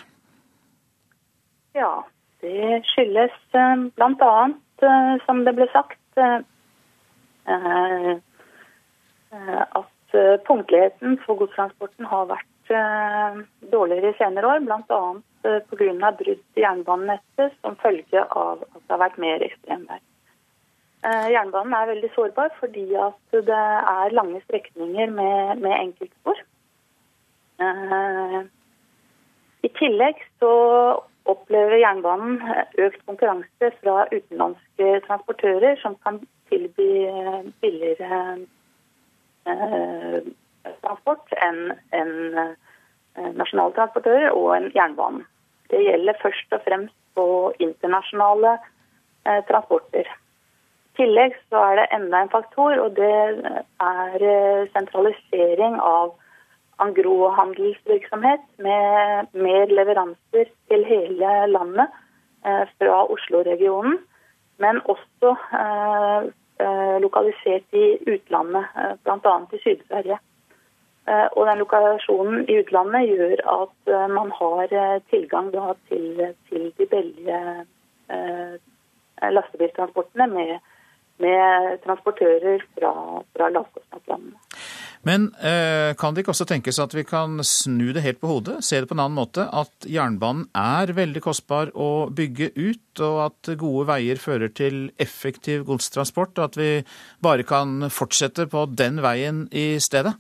Ja, 1.78 2.02
det 2.42 2.82
skyldes 2.90 3.38
eh, 3.54 3.86
bl.a., 4.02 4.34
eh, 4.82 5.14
som 5.30 5.46
det 5.46 5.54
ble 5.62 5.70
sagt, 5.78 6.02
eh, 6.18 6.42
at 9.78 10.22
punktligheten 10.50 11.20
for 11.22 11.38
godstransporten 11.38 12.10
har 12.10 12.32
vært 12.34 12.50
Eh, 12.70 13.38
dårligere 13.60 14.10
i 14.10 14.18
senere 14.18 14.48
år, 14.48 14.60
bl.a. 14.60 15.22
Eh, 15.44 15.60
pga. 15.70 16.12
brudd 16.12 16.44
i 16.56 16.62
jernbanenettet 16.62 17.54
som 17.62 17.76
følge 17.80 18.24
av 18.24 18.64
at 18.64 18.82
det 18.82 18.92
har 18.92 19.04
vært 19.06 19.20
mer 19.24 19.44
ekstremvær. 19.46 20.02
Eh, 21.08 21.28
jernbanen 21.32 21.76
er 21.78 21.92
veldig 21.94 22.10
sårbar 22.16 22.52
fordi 22.60 22.86
at 23.00 23.38
det 23.50 23.62
er 23.94 24.16
lange 24.18 24.42
strekninger 24.44 25.14
med, 25.20 25.62
med 25.64 25.76
enkeltspor. 25.80 26.44
I 29.66 29.70
tillegg 29.80 30.20
så 30.40 30.52
opplever 31.26 31.80
jernbanen 31.82 32.36
økt 32.86 33.00
konkurranse 33.08 33.72
fra 33.80 34.04
utenlandske 34.12 35.00
transportører 35.08 35.80
som 35.82 35.96
kan 36.04 36.20
tilby 36.52 36.90
billigere 37.64 38.20
transport 40.84 41.34
enn 41.44 41.74
en, 41.96 42.14
eh, 42.38 43.32
nasjonale 43.38 43.76
transportører 43.78 44.32
og 44.32 44.54
en 44.56 44.72
jernbane. 44.76 45.26
Det 45.72 45.84
gjelder 45.84 46.22
først 46.22 46.54
og 46.56 46.64
fremst 46.68 46.96
på 47.16 47.54
internasjonale 47.60 48.58
eh, 49.26 49.42
transporter. 49.50 50.08
I 50.08 51.04
tillegg 51.04 51.36
så 51.50 51.62
er 51.62 51.76
det 51.82 51.90
enda 51.94 52.24
en 52.24 52.32
faktor, 52.34 52.80
og 52.82 52.96
det 52.98 53.12
er 53.86 54.24
sentralisering 54.74 55.76
av 55.78 56.16
Angro-handelsvirksomhet 56.82 58.42
med 58.58 59.30
mer 59.34 59.74
leveranser 59.80 60.50
til 60.70 60.86
hele 60.90 61.36
landet 61.52 61.94
fra 62.80 62.98
Oslo-regionen, 63.14 64.00
men 64.58 64.82
også 64.90 65.36
lokalisert 67.06 67.78
i 67.78 67.86
utlandet, 68.10 68.66
bl.a. 69.06 69.38
i 69.54 69.62
Syd-Sverige. 69.62 70.18
Eh, 71.08 71.28
og 71.40 71.46
den 71.48 71.62
lokasjonen 71.64 72.48
i 72.52 72.58
utlandet 72.60 73.08
gjør 73.08 73.44
at 73.54 73.92
eh, 73.96 74.08
man 74.12 74.32
har 74.36 74.74
eh, 74.76 74.98
tilgang 75.12 75.54
til, 75.88 76.34
til, 76.50 76.72
de 76.78 76.88
billige 76.92 77.44
lastebiltransportene 79.18 80.28
med, 80.32 80.52
med 81.24 81.80
transportører 81.84 82.62
fra, 82.76 82.92
fra 83.36 83.50
lavkostnadslandene. 83.52 84.36
Men 85.08 85.30
eh, 85.40 85.94
kan 86.00 86.14
det 86.16 86.24
ikke 86.24 86.34
også 86.34 86.48
tenkes 86.50 86.80
at 86.84 86.94
vi 86.96 87.06
kan 87.08 87.40
snu 87.46 87.92
det 87.96 88.04
helt 88.04 88.20
på 88.20 88.30
hodet, 88.32 88.60
se 88.66 88.82
det 88.82 88.90
på 88.90 88.98
en 88.98 89.04
annen 89.06 89.18
måte? 89.20 89.46
At 89.48 89.88
jernbanen 89.88 90.48
er 90.58 90.92
veldig 90.98 91.24
kostbar 91.24 91.72
å 91.72 92.10
bygge 92.12 92.52
ut, 92.58 93.04
og 93.06 93.20
at 93.30 93.52
gode 93.62 93.88
veier 93.94 94.20
fører 94.20 94.52
til 94.52 94.88
effektiv 95.00 95.68
godstransport, 95.70 96.36
og 96.36 96.50
at 96.50 96.60
vi 96.60 96.72
bare 97.24 97.48
kan 97.48 97.88
fortsette 97.94 98.50
på 98.52 98.68
den 98.76 99.00
veien 99.06 99.46
i 99.56 99.70
stedet? 99.84 100.18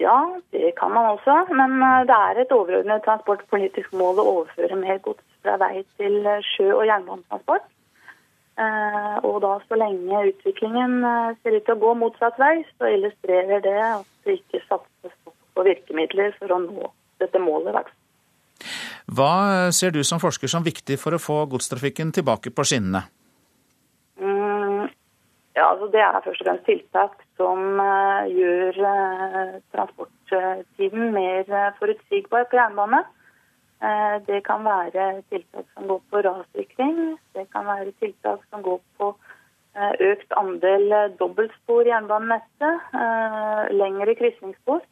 Ja, 0.00 0.40
det 0.50 0.72
kan 0.76 0.92
man 0.92 1.06
også. 1.06 1.34
Men 1.52 1.82
eh, 1.82 2.06
det 2.08 2.16
er 2.16 2.40
et 2.40 2.54
overordnet 2.56 3.04
transportpolitisk 3.04 3.92
mål 3.92 4.22
å 4.22 4.28
overføre 4.30 4.78
mer 4.80 5.02
gods 5.04 5.26
fra 5.44 5.58
vei 5.60 5.82
til 6.00 6.24
eh, 6.24 6.40
sjø- 6.54 6.78
og 6.78 6.86
jernbanetransport. 6.88 7.66
Eh, 8.60 9.18
og 9.28 9.36
da 9.44 9.52
så 9.66 9.76
lenge 9.76 10.24
utviklingen 10.30 11.04
ser 11.42 11.58
ut 11.58 11.68
til 11.68 11.76
å 11.76 11.82
gå 11.84 11.92
motsatt 12.00 12.40
vei, 12.40 12.62
så 12.78 12.88
illustrerer 12.94 13.60
det 13.66 13.76
at 13.90 14.08
det 14.24 14.40
ikke 14.40 14.64
satses 14.70 15.16
på 15.28 15.68
virkemidler 15.68 16.32
for 16.38 16.56
å 16.56 16.62
nå 16.64 16.90
dette 17.20 17.42
målet. 17.42 17.92
Hva 19.10 19.32
ser 19.76 19.92
du 19.92 20.00
som 20.06 20.20
forsker 20.22 20.48
som 20.48 20.64
viktig 20.64 20.96
for 21.02 21.16
å 21.16 21.20
få 21.20 21.42
godstrafikken 21.52 22.12
tilbake 22.16 22.52
på 22.56 22.64
skinnene? 22.64 23.04
Ja, 24.20 25.66
altså 25.74 25.90
Det 25.92 26.00
er 26.00 26.22
først 26.24 26.40
og 26.40 26.46
fremst 26.46 26.68
tiltak 26.68 27.18
som 27.40 27.80
uh, 27.80 28.28
gjør 28.28 28.76
uh, 28.84 29.56
transporttiden 29.72 31.08
mer 31.14 31.48
uh, 31.48 31.72
forutsigbar 31.80 32.46
på 32.50 32.60
jernbane. 32.60 33.04
det 34.28 34.42
kan 34.44 34.60
være 34.60 35.22
tiltak 35.32 35.64
som 35.72 35.86
går 35.88 36.00
på 36.12 36.20
rassikring. 36.26 36.96
Det 37.32 37.46
kan 37.52 37.64
være 37.64 37.94
tiltak 37.96 38.42
som 38.50 38.60
går 38.62 38.80
på 38.98 39.06
økt 40.04 40.34
andel 40.36 40.92
dobbeltspor 41.16 41.88
i 41.88 41.88
jernbanenettet. 41.88 42.92
lengre 43.72 44.14
krysningsspor. 44.20 44.82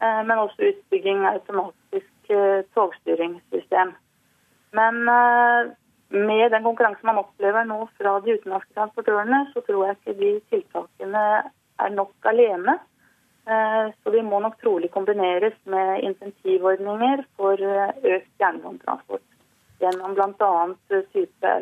men 0.00 0.38
også 0.38 0.66
utbygging 0.72 1.22
av 1.26 1.38
automatisk 1.38 2.34
togstyringssystem. 2.74 3.94
Men 4.72 4.94
med 6.10 6.50
den 6.50 6.62
konkurransen 6.62 7.06
man 7.06 7.22
opplever 7.22 7.64
nå 7.64 7.86
fra 7.98 8.18
de 8.24 8.34
utenlandske 8.34 8.74
transportørene, 8.74 9.46
så 9.52 9.60
tror 9.60 9.86
jeg 9.86 9.96
ikke 9.96 10.20
de 10.24 10.32
tiltakene 10.50 11.22
er 11.80 11.94
nok 11.94 12.28
alene. 12.30 12.78
Eh, 13.46 13.86
så 14.02 14.10
de 14.10 14.22
må 14.24 14.40
nok 14.40 14.56
trolig 14.62 14.90
kombineres 14.90 15.56
med 15.68 16.04
insentivordninger 16.08 17.24
for 17.36 17.60
eh, 17.60 17.92
økt 18.16 18.40
jernbanetransport. 18.40 19.24
Gjennom 19.82 20.14
bl.a. 20.16 21.02
type 21.12 21.52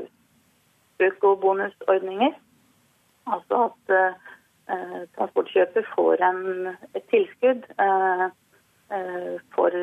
økobonusordninger. 1.03 2.37
Altså 3.35 3.65
at 3.69 3.95
eh, 3.97 5.03
transportkjøper 5.17 5.91
får 5.95 6.23
en, 6.29 6.73
et 6.95 7.05
tilskudd 7.11 7.67
eh, 7.83 8.25
eh, 8.95 9.37
for 9.55 9.75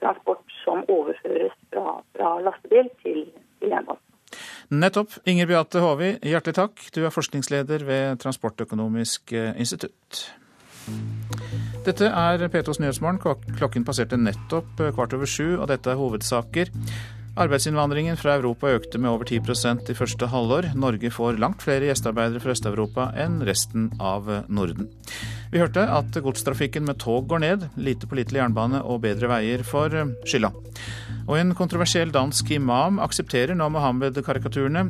transport 0.00 0.58
som 0.62 0.84
overføres 0.88 1.56
fra, 1.72 2.00
fra 2.16 2.36
lastebil 2.44 2.90
til 3.02 3.24
jernbanen. 3.60 4.07
Nettopp. 4.68 5.14
Inger 5.24 5.46
Beate 5.48 5.80
Håvi, 5.80 6.10
hjertelig 6.28 6.56
takk. 6.58 6.82
Du 6.92 7.00
er 7.06 7.12
forskningsleder 7.12 7.86
ved 7.88 8.18
Transportøkonomisk 8.20 9.32
eh, 9.32 9.54
institutt. 9.56 10.26
Dette 11.86 12.10
er 12.10 12.44
P2s 12.52 12.80
Nyhetsmorgen. 12.82 13.20
Klokken 13.56 13.86
passerte 13.88 14.20
nettopp 14.20 14.82
eh, 14.84 14.92
kvart 14.92 15.16
over 15.16 15.30
sju, 15.30 15.56
og 15.56 15.70
dette 15.72 15.88
er 15.88 15.96
hovedsaker. 15.96 16.72
Arbeidsinnvandringen 17.38 18.18
fra 18.20 18.34
Europa 18.36 18.68
økte 18.74 19.00
med 19.00 19.08
over 19.08 19.24
10% 19.24 19.88
i 19.88 19.96
første 19.96 20.28
halvår. 20.28 20.72
Norge 20.76 21.14
får 21.16 21.40
langt 21.40 21.64
flere 21.64 21.88
gjestearbeidere 21.88 22.42
fra 22.42 22.52
Øst-Europa 22.52 23.08
enn 23.24 23.38
resten 23.48 23.92
av 24.02 24.28
Norden. 24.52 24.90
Vi 25.48 25.62
hørte 25.62 25.86
at 25.86 26.18
godstrafikken 26.18 26.84
med 26.84 26.98
tog 27.00 27.30
går 27.30 27.46
ned, 27.46 27.68
lite 27.78 28.10
pålitelig 28.10 28.42
jernbane 28.42 28.82
og 28.84 29.00
bedre 29.06 29.30
veier 29.32 29.64
for 29.64 29.96
skylda. 30.28 30.52
Og 31.28 31.36
en 31.36 31.52
kontroversiell 31.52 32.08
dansk 32.08 32.54
imam 32.56 32.96
aksepterer 33.04 33.52
nå 33.56 33.66
Mohammed-karikaturene. 33.74 34.86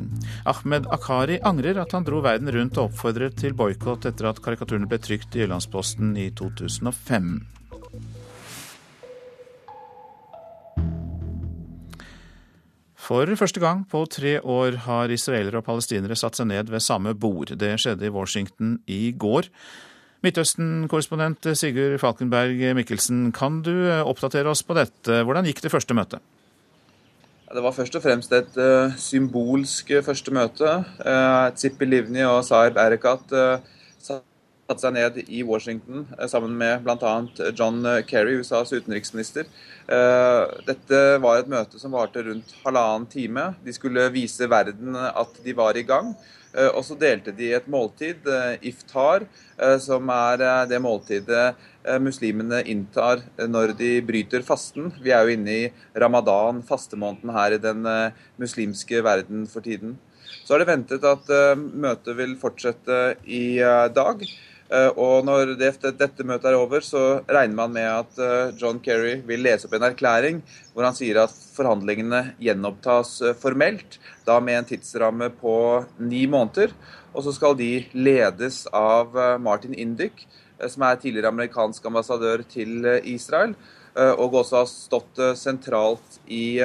Ahmed 0.47 0.87
Akari 0.95 1.35
angrer 1.43 1.81
at 1.83 1.91
han 1.91 2.07
dro 2.07 2.21
verden 2.23 2.51
rundt 2.55 2.79
og 2.79 2.87
oppfordret 2.87 3.35
til 3.41 3.57
boikott 3.59 4.07
etter 4.07 4.31
at 4.31 4.39
karikaturene 4.45 4.87
ble 4.87 5.01
trykt 5.03 5.35
i 5.35 5.43
Jyllandsposten 5.43 6.15
i 6.15 6.29
2005. 6.39 7.33
For 13.09 13.35
første 13.35 13.59
gang 13.59 13.83
på 13.89 14.03
tre 14.05 14.37
år 14.39 14.83
har 14.85 15.11
israelere 15.11 15.59
og 15.59 15.65
palestinere 15.65 16.15
satt 16.19 16.37
seg 16.37 16.47
ned 16.51 16.69
ved 16.69 16.83
samme 16.85 17.15
bord. 17.17 17.51
Det 17.57 17.73
skjedde 17.81 18.05
i 18.05 18.13
Washington 18.13 18.75
i 18.85 19.09
går. 19.11 19.49
Midtøsten-korrespondent 20.25 21.47
Sigurd 21.55 21.99
Falkenberg 22.01 22.59
Mikkelsen, 22.75 23.29
kan 23.35 23.61
du 23.63 23.73
eh, 23.87 24.03
oppdatere 24.03 24.51
oss 24.51 24.65
på 24.67 24.75
dette? 24.77 25.21
Hvordan 25.23 25.47
gikk 25.47 25.63
det 25.63 25.71
første 25.71 25.95
møtet? 25.95 26.23
Det 27.49 27.63
var 27.65 27.73
først 27.73 27.95
og 27.97 28.03
fremst 28.03 28.33
et 28.37 28.57
uh, 28.61 28.93
symbolsk 28.99 29.89
første 30.05 30.33
møte. 30.35 30.73
Uh, 31.01 31.87
Livni 31.87 32.21
og 32.27 32.43
Saeb 32.45 32.77
Erekat 32.77 33.33
uh, 33.33 33.57
satte 34.05 34.77
seg 34.83 34.93
ned 34.93 35.17
i 35.25 35.41
Washington 35.41 36.05
sammen 36.29 36.53
med 36.59 36.85
bl.a. 36.85 37.15
John 37.57 37.81
Kerry, 38.05 38.37
USAs 38.37 38.75
utenriksminister. 38.75 39.49
Eh, 39.89 40.43
dette 40.67 40.97
var 41.23 41.39
et 41.39 41.49
møte 41.49 41.79
som 41.81 41.95
varte 41.95 42.21
rundt 42.25 42.51
halvannen 42.61 43.07
time. 43.09 43.47
De 43.65 43.73
skulle 43.73 44.09
vise 44.13 44.49
verden 44.49 44.93
at 44.93 45.39
de 45.45 45.55
var 45.57 45.77
i 45.79 45.85
gang. 45.87 46.13
Eh, 46.55 46.69
og 46.73 46.81
så 46.85 46.97
delte 46.97 47.33
de 47.35 47.51
et 47.53 47.67
måltid, 47.69 48.25
eh, 48.25 48.57
iftar, 48.71 49.27
som 49.83 50.07
er 50.07 50.37
det 50.71 50.77
måltidet 50.79 51.49
muslimene 51.99 52.61
inntar 52.71 53.19
når 53.35 53.73
de 53.75 53.89
bryter 54.07 54.39
fasten. 54.39 54.87
Vi 55.03 55.11
er 55.11 55.27
jo 55.27 55.33
inne 55.35 55.51
i 55.51 55.65
ramadan, 55.99 56.61
fastemåneden 56.63 57.33
her 57.35 57.57
i 57.57 57.59
den 57.59 57.83
muslimske 58.39 59.03
verden 59.03 59.43
for 59.51 59.59
tiden. 59.59 59.97
Så 60.47 60.55
er 60.55 60.63
det 60.63 60.69
ventet 60.69 61.03
at 61.03 61.27
møtet 61.59 62.15
vil 62.15 62.37
fortsette 62.39 63.17
i 63.27 63.59
dag. 63.91 64.23
Eh, 64.69 64.91
og 65.01 65.25
når 65.25 65.55
dette 65.57 66.25
møtet 66.27 66.51
er 66.51 66.57
over, 66.59 66.83
så 66.85 67.21
regner 67.25 67.57
man 67.57 67.73
med 67.73 67.87
at 67.89 68.19
eh, 68.21 68.51
John 68.59 68.77
Kerry 68.85 69.15
vil 69.25 69.41
lese 69.41 69.65
opp 69.65 69.73
en 69.73 69.87
erklæring 69.87 70.43
hvor 70.75 70.85
han 70.85 70.97
sier 70.97 71.23
at 71.23 71.33
forhandlingene 71.55 72.35
gjenopptas 72.43 73.15
eh, 73.25 73.37
formelt, 73.41 73.97
da 74.29 74.37
med 74.43 74.59
en 74.59 74.69
tidsramme 74.69 75.31
på 75.41 75.55
ni 75.97 76.27
måneder. 76.29 76.75
Og 77.09 77.25
så 77.25 77.33
skal 77.33 77.57
de 77.57 77.71
ledes 77.97 78.67
av 78.75 79.17
Martin 79.41 79.73
Indyk, 79.73 80.21
som 80.69 80.83
er 80.85 80.99
tidligere 81.01 81.31
amerikansk 81.33 81.87
ambassadør 81.89 82.43
til 82.45 82.85
Israel, 83.09 83.55
og 83.97 84.35
også 84.43 84.59
har 84.59 84.67
stått 84.69 85.21
sentralt 85.39 86.19
i 86.29 86.61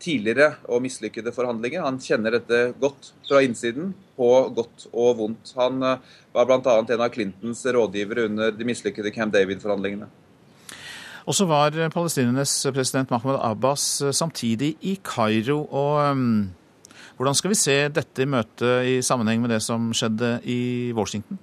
tidligere 0.00 0.54
og 0.68 0.82
mislykkede 0.84 1.32
forhandlinger. 1.34 1.84
Han 1.84 2.00
kjenner 2.02 2.38
dette 2.38 2.60
godt 2.80 3.12
fra 3.28 3.42
innsiden, 3.44 3.92
på 4.16 4.30
godt 4.56 4.88
og 4.92 5.18
vondt. 5.20 5.52
Han 5.58 5.82
eh, 5.86 6.16
var 6.34 6.48
bl.a. 6.48 6.78
en 6.80 7.04
av 7.04 7.12
Clintons 7.14 7.64
rådgivere 7.66 8.28
under 8.30 8.54
de 8.54 8.68
mislykkede 8.68 9.12
Camp 9.14 9.34
David-forhandlingene. 9.34 10.08
Og 11.28 11.36
så 11.36 11.44
var 11.46 11.76
palestinernes 11.92 12.54
president 12.74 13.10
Mahmoud 13.12 13.38
Abbas 13.42 13.84
eh, 14.02 14.14
samtidig 14.16 14.74
i 14.80 14.96
Kairo. 15.04 15.62
og 15.70 16.10
um, 16.10 16.50
Hvordan 17.16 17.36
skal 17.36 17.52
vi 17.52 17.60
se 17.60 17.76
dette 17.92 18.24
møtet 18.24 18.88
i 18.88 18.98
sammenheng 19.04 19.42
med 19.42 19.52
det 19.52 19.60
som 19.62 19.90
skjedde 19.92 20.38
i 20.48 20.92
Washington? 20.96 21.38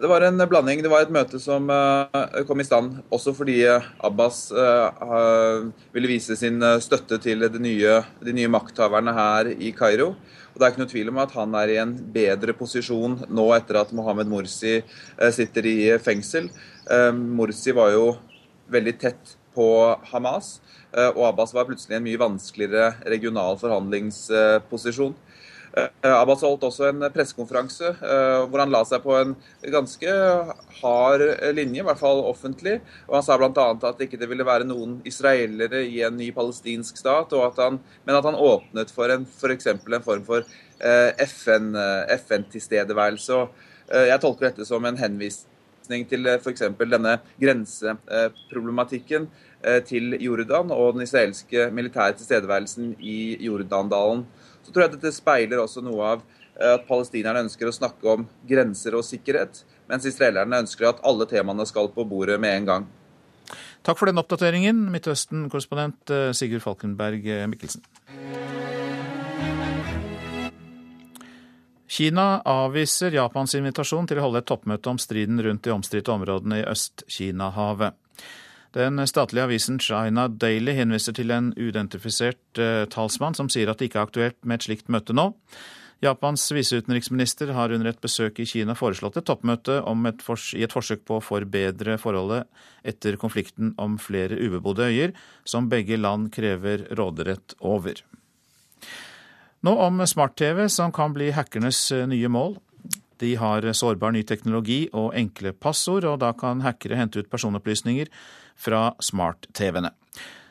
Det 0.00 0.08
var 0.10 0.20
en 0.20 0.48
blanding. 0.48 0.80
Det 0.82 0.90
var 0.90 1.04
et 1.04 1.12
møte 1.14 1.38
som 1.38 1.68
uh, 1.70 2.40
kom 2.48 2.58
i 2.58 2.66
stand 2.66 2.96
også 3.14 3.30
fordi 3.36 3.60
Abbas 4.02 4.48
uh, 4.50 5.68
ville 5.94 6.10
vise 6.10 6.34
sin 6.34 6.58
støtte 6.82 7.20
til 7.22 7.46
nye, 7.62 8.00
de 8.18 8.34
nye 8.34 8.50
makthaverne 8.50 9.14
her 9.14 9.52
i 9.54 9.70
Kairo. 9.76 10.16
Og 10.50 10.58
Det 10.58 10.66
er 10.66 10.72
ikke 10.72 10.82
noe 10.82 10.90
tvil 10.90 11.12
om 11.12 11.20
at 11.22 11.36
han 11.38 11.54
er 11.60 11.70
i 11.70 11.78
en 11.82 11.94
bedre 12.14 12.56
posisjon 12.58 13.20
nå 13.30 13.46
etter 13.54 13.78
at 13.78 13.94
Mohammed 13.94 14.30
Morsi 14.30 14.76
sitter 15.34 15.66
i 15.66 15.78
fengsel. 16.02 16.46
Morsi 17.14 17.74
var 17.74 17.90
jo 17.94 18.12
veldig 18.70 18.94
tett 19.02 19.34
på 19.54 19.66
Hamas, 20.12 20.60
og 20.94 21.24
Abbas 21.26 21.54
var 21.54 21.66
plutselig 21.66 21.96
i 21.96 21.98
en 21.98 22.06
mye 22.06 22.22
vanskeligere 22.22 22.92
regional 23.10 23.58
forhandlingsposisjon. 23.58 25.18
Abbas 26.06 26.44
holdt 26.46 26.62
også 26.68 26.84
en 26.90 27.02
pressekonferanse 27.10 27.88
hvor 27.98 28.60
han 28.62 28.70
la 28.70 28.84
seg 28.86 29.02
på 29.02 29.14
en 29.18 29.32
ganske 29.72 30.12
hard 30.80 31.22
linje, 31.56 31.80
i 31.82 31.86
hvert 31.86 31.98
fall 31.98 32.20
offentlig. 32.28 32.76
og 33.08 33.16
Han 33.18 33.24
sa 33.26 33.38
bl.a. 33.40 33.64
at 33.74 33.98
det 33.98 34.06
ikke 34.06 34.28
ville 34.30 34.46
være 34.46 34.68
noen 34.68 35.00
israelere 35.08 35.80
i 35.82 36.02
en 36.06 36.16
ny 36.20 36.28
palestinsk 36.36 36.96
stat, 37.00 37.32
at 37.34 37.58
han, 37.58 37.80
men 38.06 38.18
at 38.18 38.26
han 38.28 38.38
åpnet 38.38 38.92
for 38.94 39.10
f.eks. 39.10 39.66
en 39.72 40.06
form 40.06 40.24
for 40.28 40.40
FN-tilstedeværelse. 41.24 43.34
FN 43.34 43.48
jeg 44.08 44.20
tolker 44.22 44.48
dette 44.48 44.64
som 44.68 44.84
en 44.86 45.00
henvisning 45.00 46.06
til 46.08 46.28
f.eks. 46.38 46.62
denne 46.78 47.18
grenseproblematikken 47.42 49.22
til 49.88 50.16
Jordan 50.20 50.70
og 50.72 50.94
den 50.94 51.02
israelske 51.04 51.70
militære 51.72 52.12
tilstedeværelsen 52.20 52.94
i 53.00 53.36
Jordandalen 53.44 54.24
så 54.64 54.72
tror 54.72 54.86
jeg 54.86 54.96
dette 54.96 55.14
speiler 55.14 55.62
også 55.62 55.84
noe 55.84 56.10
av 56.14 56.24
eh, 56.24 56.74
at 56.74 56.86
palestinerne 56.88 57.44
ønsker 57.46 57.68
å 57.68 57.76
snakke 57.76 58.10
om 58.16 58.26
grenser 58.48 58.96
og 58.98 59.06
sikkerhet, 59.06 59.62
mens 59.90 60.08
israelerne 60.08 60.64
ønsker 60.64 60.90
at 60.90 61.02
alle 61.06 61.28
temaene 61.30 61.66
skal 61.68 61.92
på 61.92 62.06
bordet 62.08 62.40
med 62.40 62.58
en 62.58 62.70
gang. 62.70 62.92
Takk 63.84 64.00
for 64.00 64.08
den 64.08 64.20
oppdateringen, 64.20 64.86
Midtøsten-korrespondent 64.94 66.12
eh, 66.14 66.30
Sigurd 66.36 66.64
Falkenberg 66.64 67.26
eh, 67.28 67.44
Mikkelsen. 67.52 67.84
Kina 71.94 72.40
avviser 72.48 73.14
Japans 73.14 73.52
invitasjon 73.54 74.08
til 74.08 74.18
å 74.18 74.24
holde 74.24 74.40
et 74.40 74.48
toppmøte 74.48 74.90
om 74.90 74.98
striden 74.98 75.38
rundt 75.44 75.62
de 75.66 75.74
omstridte 75.74 76.10
områdene 76.10 76.62
i 76.62 76.64
Øst-Kina-havet. 76.66 77.94
Den 78.74 78.98
statlige 79.06 79.44
avisen 79.46 79.78
China 79.78 80.26
Daily 80.26 80.72
henviser 80.74 81.14
til 81.14 81.30
en 81.30 81.52
uidentifisert 81.54 82.58
uh, 82.58 82.82
talsmann 82.90 83.36
som 83.38 83.46
sier 83.52 83.70
at 83.70 83.78
det 83.78 83.90
ikke 83.90 84.00
er 84.00 84.08
aktuelt 84.08 84.38
med 84.42 84.58
et 84.58 84.66
slikt 84.66 84.90
møte 84.90 85.14
nå. 85.14 85.30
Japans 86.02 86.42
viseutenriksminister 86.52 87.52
har 87.54 87.72
under 87.72 87.92
et 87.92 88.00
besøk 88.02 88.40
i 88.42 88.48
Kina 88.48 88.74
foreslått 88.76 89.20
et 89.20 89.28
toppmøte 89.28 89.78
et 89.78 90.24
i 90.58 90.64
et 90.66 90.74
forsøk 90.74 91.04
på 91.06 91.16
å 91.16 91.22
forbedre 91.22 91.96
forholdet 92.02 92.50
etter 92.82 93.16
konflikten 93.16 93.72
om 93.78 93.96
flere 93.96 94.36
ubebodde 94.36 94.90
øyer, 94.90 95.14
som 95.44 95.70
begge 95.70 95.96
land 95.96 96.32
krever 96.34 96.84
råderett 96.98 97.54
over. 97.60 98.02
Nå 99.64 99.72
om 99.80 100.02
smart-TV, 100.04 100.68
som 100.68 100.92
kan 100.92 101.14
bli 101.14 101.30
hackernes 101.32 101.92
eh, 101.92 102.08
nye 102.10 102.28
mål. 102.28 102.58
De 103.22 103.36
har 103.40 103.64
sårbar 103.72 104.12
ny 104.12 104.24
teknologi 104.26 104.88
og 104.92 105.14
enkle 105.16 105.54
passord, 105.56 106.04
og 106.04 106.18
da 106.20 106.34
kan 106.36 106.60
hackere 106.60 106.98
hente 106.98 107.22
ut 107.22 107.30
personopplysninger 107.32 108.10
fra 108.56 108.92
smart-TV-ene. 109.02 109.92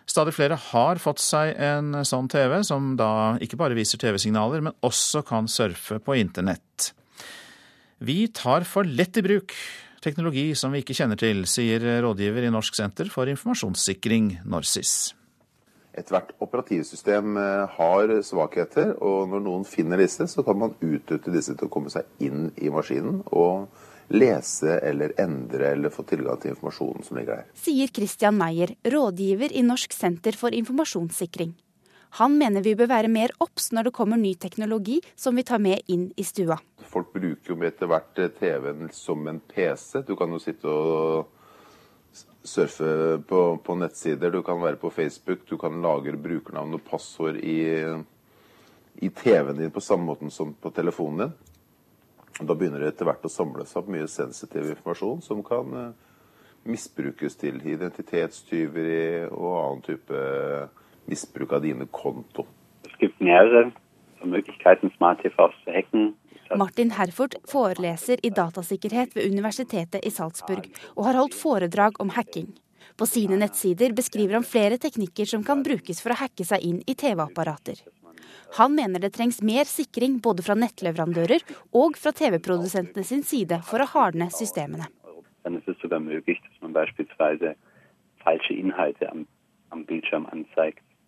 Stadig 0.10 0.34
flere 0.36 0.58
har 0.60 1.00
fått 1.00 1.22
seg 1.24 1.56
en 1.64 2.04
sånn 2.06 2.28
TV, 2.32 2.60
som 2.68 2.94
da 3.00 3.38
ikke 3.42 3.58
bare 3.60 3.78
viser 3.78 4.02
TV-signaler, 4.02 4.66
men 4.66 4.76
også 4.84 5.24
kan 5.26 5.48
surfe 5.48 6.02
på 6.04 6.18
internett. 6.20 6.92
Vi 8.04 8.28
tar 8.36 8.68
for 8.68 8.84
lett 8.84 9.18
i 9.18 9.24
bruk 9.24 9.56
teknologi 10.04 10.50
som 10.60 10.74
vi 10.74 10.84
ikke 10.84 10.96
kjenner 10.98 11.20
til, 11.20 11.46
sier 11.48 11.84
rådgiver 12.04 12.44
i 12.44 12.52
Norsk 12.52 12.76
senter 12.76 13.08
for 13.14 13.32
informasjonssikring, 13.32 14.40
Norsis. 14.50 15.14
Ethvert 15.94 16.34
operativsystem 16.42 17.38
eh, 17.38 17.76
har 17.78 18.12
svakheter, 18.26 18.96
og 18.98 19.30
når 19.30 19.44
noen 19.46 19.66
finner 19.70 20.02
disse, 20.02 20.26
så 20.28 20.44
kan 20.46 20.58
man 20.60 20.74
utnytte 20.82 21.32
disse 21.32 21.54
til 21.54 21.70
å 21.70 21.74
komme 21.74 21.94
seg 21.94 22.10
inn 22.26 22.50
i 22.58 22.72
maskinen 22.74 23.22
og 23.30 23.70
lese 24.12 24.80
eller 24.84 25.14
endre 25.22 25.72
eller 25.74 25.94
få 25.94 26.04
tilgang 26.08 26.40
til 26.42 26.54
informasjonen 26.54 27.06
som 27.08 27.20
ligger 27.20 27.42
der. 27.42 27.52
Sier 27.58 27.92
Christian 27.94 28.38
Meyer, 28.40 28.76
rådgiver 28.84 29.54
i 29.54 29.64
Norsk 29.66 29.94
senter 29.96 30.36
for 30.38 30.56
informasjonssikring. 30.56 31.54
Han 32.20 32.36
mener 32.38 32.62
vi 32.62 32.76
bør 32.78 32.92
være 32.92 33.10
mer 33.10 33.32
obs 33.42 33.72
når 33.74 33.88
det 33.88 33.96
kommer 33.98 34.20
ny 34.22 34.36
teknologi 34.38 35.00
som 35.18 35.34
vi 35.36 35.46
tar 35.48 35.62
med 35.64 35.82
inn 35.90 36.12
i 36.14 36.26
stua. 36.28 36.60
Folk 36.86 37.10
bruker 37.16 37.56
jo 37.56 37.58
etter 37.66 37.90
hvert 37.90 38.20
eh, 38.22 38.30
TV-en 38.38 38.92
som 38.94 39.26
en 39.28 39.40
PC. 39.42 40.04
Du 40.06 40.14
kan 40.20 40.30
jo 40.30 40.42
sitte 40.42 40.70
og 40.70 41.32
surfe 42.44 43.18
på, 43.26 43.40
på, 43.66 43.76
nettsider, 43.80 44.30
du 44.30 44.44
kan 44.46 44.62
være 44.62 44.78
på 44.78 44.92
Facebook, 44.94 45.48
du 45.50 45.58
kan 45.58 45.82
lagre 45.82 46.20
brukernavn 46.20 46.76
og 46.78 46.84
passord 46.86 47.40
i, 47.40 47.58
i 49.02 49.10
TV-en 49.10 49.64
din 49.64 49.74
på 49.74 49.82
samme 49.82 50.06
måte 50.12 50.30
som 50.30 50.54
på 50.54 50.70
telefonen 50.76 51.24
din. 51.24 51.34
Da 52.40 52.56
begynner 52.56 52.82
det 52.82 52.94
etter 52.94 53.08
hvert 53.08 53.26
å 53.28 53.32
samle 53.32 53.66
seg 53.70 53.84
opp 53.84 53.92
mye 53.94 54.08
sensitiv 54.10 54.72
informasjon 54.74 55.22
som 55.22 55.44
kan 55.46 55.78
eh, 55.78 55.92
misbrukes 56.70 57.38
til 57.38 57.60
identitetstyveri 57.62 59.30
og 59.30 59.54
annen 59.60 59.86
type 59.86 60.24
misbruk 61.12 61.54
av 61.54 61.64
dine 61.66 61.88
konto. 61.92 62.48
Martin 66.58 66.92
Herford 66.94 67.36
foreleser 67.50 68.22
i 68.24 68.30
datasikkerhet 68.30 69.16
ved 69.18 69.32
Universitetet 69.32 70.06
i 70.06 70.12
Salzburg 70.14 70.70
og 70.96 71.08
har 71.08 71.20
holdt 71.20 71.38
foredrag 71.38 72.00
om 72.04 72.14
hacking. 72.18 72.52
På 73.00 73.08
sine 73.10 73.40
nettsider 73.42 73.94
beskriver 73.96 74.38
han 74.38 74.48
flere 74.48 74.78
teknikker 74.78 75.30
som 75.30 75.44
kan 75.44 75.64
brukes 75.66 76.02
for 76.04 76.14
å 76.14 76.20
hacke 76.22 76.46
seg 76.46 76.66
inn 76.66 76.82
i 76.86 76.96
TV-apparater. 76.96 77.82
Han 78.58 78.76
mener 78.78 79.02
det 79.02 79.14
trengs 79.18 79.42
mer 79.42 79.70
sikring 79.70 80.20
både 80.24 80.46
fra 80.46 80.56
nettleverandører 80.60 81.46
og 81.80 81.98
fra 81.98 82.14
TV-produsentene 82.16 83.06
sin 83.08 83.24
side 83.26 83.62
for 83.68 83.84
å 83.84 83.90
hardne 83.96 84.30
systemene. 84.34 84.90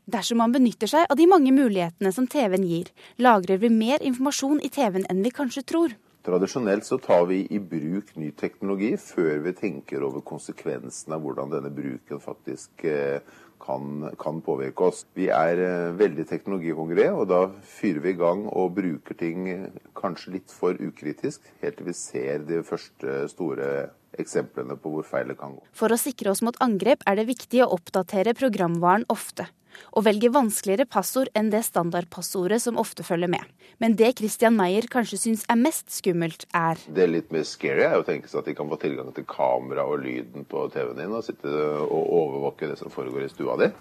Dersom 0.05 0.37
man 0.37 0.51
benytter 0.53 0.89
seg 0.91 1.05
av 1.09 1.17
de 1.17 1.25
mange 1.29 1.53
mulighetene 1.55 2.11
som 2.13 2.27
TV-en 2.29 2.65
gir, 2.69 2.89
lagrer 3.17 3.61
vi 3.61 3.69
mer 3.73 4.03
informasjon 4.05 4.59
i 4.61 4.69
TV-en 4.69 5.07
enn 5.09 5.23
vi 5.25 5.31
kanskje 5.33 5.63
tror. 5.65 5.95
Tradisjonelt 6.25 6.85
så 6.85 6.97
tar 6.97 7.27
vi 7.29 7.43
i 7.53 7.59
bruk 7.61 8.15
ny 8.17 8.31
teknologi 8.33 8.95
før 8.97 9.43
vi 9.45 9.51
tenker 9.53 10.01
over 10.07 10.23
konsekvensene 10.25 11.17
av 11.17 11.21
hvordan 11.21 11.51
denne 11.53 11.69
bruken 11.73 12.21
faktisk 12.21 12.81
eh, 12.89 13.21
kan, 13.61 14.09
kan, 14.21 14.41
påvirke 14.45 14.89
oss. 14.89 15.03
Vi 15.17 15.27
er 15.33 15.61
eh, 15.61 15.95
veldig 15.97 16.27
teknologihungrige, 16.29 17.11
og 17.15 17.27
da 17.31 17.41
fyrer 17.77 18.01
vi 18.03 18.13
i 18.13 18.19
gang 18.19 18.45
og 18.51 18.75
bruker 18.77 19.17
ting 19.19 19.49
kanskje 19.97 20.37
litt 20.37 20.53
for 20.53 20.77
ukritisk, 20.79 21.45
helt 21.63 21.79
til 21.79 21.89
vi 21.89 21.97
ser 21.97 22.45
de 22.47 22.61
første 22.65 23.25
store 23.31 23.89
eksemplene 24.19 24.77
på 24.79 24.91
hvor 24.93 25.07
feil 25.07 25.31
det 25.31 25.39
kan 25.39 25.57
gå. 25.57 25.65
For 25.75 25.91
å 25.91 25.99
sikre 25.99 26.31
oss 26.31 26.43
mot 26.45 26.57
angrep 26.63 27.03
er 27.07 27.19
det 27.19 27.27
viktig 27.27 27.65
å 27.65 27.71
oppdatere 27.75 28.35
programvaren 28.37 29.07
ofte 29.11 29.49
og 29.93 30.05
velge 30.07 30.31
vanskeligere 30.33 30.87
passord 30.89 31.31
enn 31.35 31.51
det 31.53 31.63
standardpassordet 31.67 32.61
som 32.63 32.79
ofte 32.81 33.05
følger 33.05 33.31
med. 33.31 33.43
Men 33.81 33.97
det 33.99 34.15
Christian 34.19 34.55
Meyer 34.57 34.87
kanskje 34.91 35.19
syns 35.21 35.45
er 35.51 35.59
mest 35.59 35.91
skummelt, 35.93 36.47
er 36.55 36.79
Det 36.95 37.09
litt 37.09 37.33
mer 37.35 37.45
scary 37.47 37.85
er 37.87 37.99
å 37.99 38.05
tenke 38.07 38.29
seg 38.31 38.41
at 38.41 38.49
de 38.49 38.55
kan 38.57 38.69
få 38.71 38.79
tilgang 38.81 39.11
til 39.15 39.27
kamera 39.29 39.87
og 39.87 40.03
lyden 40.05 40.47
på 40.49 40.67
TV-en 40.73 41.01
din 41.01 41.15
og 41.15 41.25
sitte 41.25 41.51
og 41.51 42.01
overvåke 42.21 42.69
det 42.71 42.79
som 42.79 42.93
foregår 42.93 43.27
i 43.27 43.33
stua 43.33 43.57
di. 43.61 43.71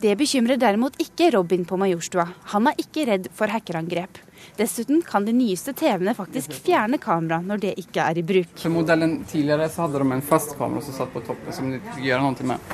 Det 0.00 0.12
bekymrer 0.14 0.56
derimot 0.56 0.94
ikke 1.02 1.32
Robin 1.34 1.64
på 1.66 1.76
Majorstua. 1.76 2.28
Han 2.52 2.68
er 2.70 2.76
ikke 2.78 3.02
redd 3.08 3.24
for 3.34 3.50
hackerangrep. 3.50 4.20
Dessuten 4.54 5.00
kan 5.02 5.24
de 5.26 5.32
nyeste 5.34 5.72
TV-ene 5.74 6.14
faktisk 6.14 6.54
fjerne 6.54 7.00
kamera 7.02 7.40
når 7.42 7.64
det 7.64 7.72
ikke 7.82 8.04
er 8.04 8.20
i 8.20 8.24
bruk. 8.26 8.52
For 8.62 8.70
modellen 8.70 9.16
tidligere 9.26 9.66
så 9.66 9.88
hadde 9.88 9.98
de 10.04 10.14
en 10.14 10.22
fast 10.22 10.54
kamera 10.58 10.84
som 10.86 10.94
satt 11.00 11.10
på 11.10 11.24
toppen, 11.26 11.50
som 11.54 11.72
de 11.72 11.80
ikke 11.80 12.06
gjøre 12.06 12.22
noe 12.22 12.48
med. 12.52 12.72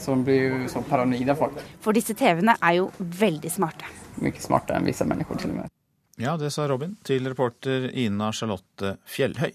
Så 0.00 0.16
de 0.16 0.24
blir 0.24 0.42
jo 0.46 0.72
så 0.72 0.80
paranoide 0.88 1.36
folk. 1.36 1.60
For 1.84 1.96
disse 1.96 2.16
TV-ene 2.16 2.56
er 2.56 2.80
jo 2.80 2.90
veldig 2.96 3.52
smarte. 3.52 3.92
Mye 4.24 4.40
smartere 4.40 4.80
enn 4.80 4.88
visse 4.88 5.04
mennesker 5.08 5.44
til 5.44 5.52
og 5.52 5.60
med. 5.60 5.72
Ja, 6.16 6.38
det 6.40 6.54
sa 6.54 6.64
Robin 6.70 6.96
til 7.04 7.28
reporter 7.28 7.90
Ina 7.92 8.32
Charlotte 8.32 8.96
Fjellhøy. 9.04 9.52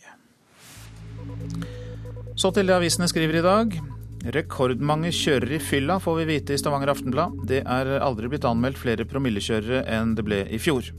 Så 2.38 2.54
til 2.54 2.69
det 2.69 2.78
avisene 2.78 3.10
skriver 3.10 3.41
i 3.41 3.48
dag. 3.50 3.80
Rekordmange 4.20 5.14
kjører 5.16 5.54
i 5.56 5.62
fylla, 5.64 5.96
får 6.04 6.18
vi 6.20 6.26
vite 6.34 6.54
i 6.56 6.60
Stavanger 6.60 6.92
Aftenblad. 6.92 7.38
Det 7.48 7.62
er 7.64 7.92
aldri 8.04 8.28
blitt 8.32 8.48
anmeldt 8.48 8.82
flere 8.82 9.08
promillekjørere 9.08 9.86
enn 9.96 10.16
det 10.18 10.26
ble 10.28 10.44
i 10.52 10.60
fjor. 10.60 10.90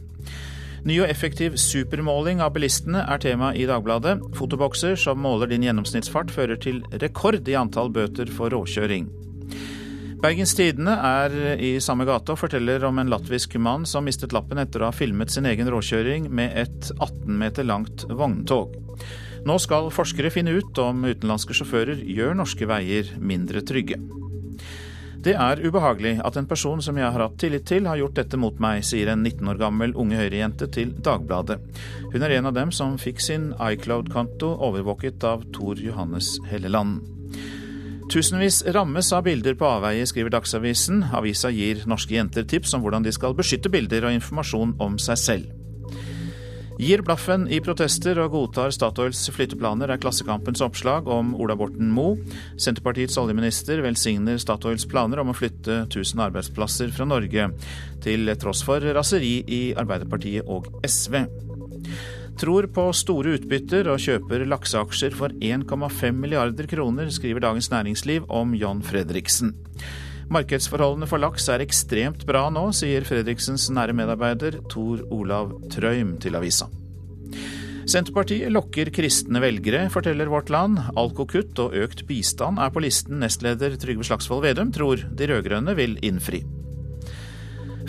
Ny 0.88 0.96
og 1.02 1.10
effektiv 1.12 1.58
supermåling 1.60 2.40
av 2.40 2.54
bilistene 2.54 3.02
er 3.04 3.20
tema 3.20 3.52
i 3.52 3.66
Dagbladet. 3.68 4.16
Fotobokser 4.38 4.96
som 4.96 5.20
måler 5.20 5.50
din 5.50 5.66
gjennomsnittsfart, 5.66 6.32
fører 6.32 6.56
til 6.56 6.80
rekord 7.02 7.44
i 7.44 7.58
antall 7.60 7.92
bøter 7.92 8.32
for 8.32 8.52
råkjøring. 8.56 9.10
Bergens 10.20 10.52
Tidende 10.56 10.96
er 10.96 11.60
i 11.60 11.74
samme 11.80 12.04
gate 12.08 12.32
og 12.32 12.40
forteller 12.40 12.82
om 12.88 12.98
en 13.00 13.08
latvisk 13.12 13.56
mann 13.60 13.86
som 13.88 14.04
mistet 14.04 14.34
lappen 14.36 14.60
etter 14.60 14.80
å 14.80 14.90
ha 14.90 14.96
filmet 14.96 15.32
sin 15.32 15.48
egen 15.48 15.68
råkjøring 15.72 16.28
med 16.32 16.56
et 16.60 16.90
18 16.98 17.36
meter 17.40 17.68
langt 17.68 18.04
vogntog. 18.08 18.72
Nå 19.46 19.56
skal 19.62 19.92
forskere 19.94 20.32
finne 20.32 20.52
ut 20.58 20.78
om 20.82 21.04
utenlandske 21.06 21.56
sjåfører 21.56 22.02
gjør 22.04 22.34
norske 22.36 22.66
veier 22.68 23.14
mindre 23.20 23.62
trygge. 23.66 23.96
Det 25.20 25.34
er 25.36 25.60
ubehagelig 25.60 26.14
at 26.24 26.36
en 26.40 26.48
person 26.48 26.80
som 26.80 26.96
jeg 26.96 27.04
har 27.04 27.20
hatt 27.20 27.36
tillit 27.40 27.66
til, 27.68 27.84
har 27.84 27.98
gjort 28.00 28.16
dette 28.16 28.38
mot 28.40 28.56
meg, 28.62 28.80
sier 28.88 29.10
en 29.12 29.20
19 29.20 29.50
år 29.52 29.60
gammel 29.60 29.92
Unge 29.92 30.16
Høyre-jente 30.16 30.70
til 30.72 30.94
Dagbladet. 30.96 31.58
Hun 32.14 32.24
er 32.24 32.38
en 32.38 32.48
av 32.48 32.56
dem 32.56 32.72
som 32.72 32.96
fikk 33.00 33.20
sin 33.20 33.50
iCloud-konto 33.60 34.54
overvåket 34.68 35.24
av 35.28 35.44
Tor 35.52 35.80
Johannes 35.80 36.38
Helleland. 36.48 37.02
Tusenvis 38.10 38.64
rammes 38.74 39.12
av 39.12 39.28
bilder 39.28 39.54
på 39.60 39.68
avveie, 39.68 40.08
skriver 40.08 40.32
Dagsavisen. 40.34 41.04
Avisa 41.14 41.52
gir 41.52 41.84
norske 41.86 42.16
jenter 42.16 42.48
tips 42.48 42.72
om 42.74 42.82
hvordan 42.82 43.04
de 43.04 43.12
skal 43.14 43.36
beskytte 43.38 43.70
bilder 43.70 44.08
og 44.08 44.16
informasjon 44.16 44.78
om 44.82 44.96
seg 44.98 45.20
selv. 45.20 45.59
Gir 46.80 47.02
blaffen 47.04 47.42
i 47.52 47.58
protester 47.60 48.16
og 48.22 48.30
godtar 48.32 48.72
Statoils 48.72 49.26
flytteplaner, 49.34 49.90
er 49.92 50.00
Klassekampens 50.00 50.62
oppslag 50.64 51.10
om 51.12 51.34
Ola 51.36 51.52
Borten 51.58 51.90
Moe. 51.92 52.16
Senterpartiets 52.56 53.18
oljeminister 53.20 53.82
velsigner 53.84 54.40
Statoils 54.40 54.86
planer 54.88 55.20
om 55.20 55.28
å 55.28 55.36
flytte 55.36 55.82
1000 55.82 56.24
arbeidsplasser 56.30 56.88
fra 56.96 57.04
Norge, 57.04 57.50
til 58.00 58.32
tross 58.40 58.64
for 58.64 58.80
raseri 58.96 59.42
i 59.44 59.60
Arbeiderpartiet 59.76 60.48
og 60.48 60.72
SV. 60.88 61.20
Tror 62.40 62.70
på 62.72 62.86
store 62.96 63.36
utbytter 63.36 63.92
og 63.92 64.00
kjøper 64.00 64.48
lakseaksjer 64.48 65.20
for 65.20 65.36
1,5 65.36 66.16
milliarder 66.16 66.70
kroner, 66.70 67.12
skriver 67.12 67.44
Dagens 67.44 67.68
Næringsliv 67.74 68.24
om 68.32 68.56
John 68.56 68.80
Fredriksen. 68.80 69.52
Markedsforholdene 70.30 71.08
for 71.10 71.18
laks 71.18 71.48
er 71.50 71.62
ekstremt 71.64 72.22
bra 72.28 72.44
nå, 72.54 72.68
sier 72.76 73.02
Fredriksens 73.06 73.64
nære 73.74 73.96
medarbeider 73.98 74.60
Tor 74.70 75.02
Olav 75.10 75.56
Trøim 75.74 76.14
til 76.22 76.38
avisa. 76.38 76.68
Senterpartiet 77.90 78.52
lokker 78.54 78.92
kristne 78.94 79.42
velgere, 79.42 79.88
forteller 79.90 80.30
Vårt 80.30 80.52
Land. 80.54 80.78
Alkokutt 81.00 81.58
og 81.58 81.74
økt 81.74 82.04
bistand 82.06 82.62
er 82.62 82.70
på 82.70 82.84
listen 82.84 83.18
nestleder 83.24 83.74
Trygve 83.82 84.06
Slagsvold 84.06 84.44
Vedum 84.46 84.70
tror 84.70 85.02
de 85.02 85.30
rød-grønne 85.32 85.74
vil 85.74 85.98
innfri. 86.06 86.44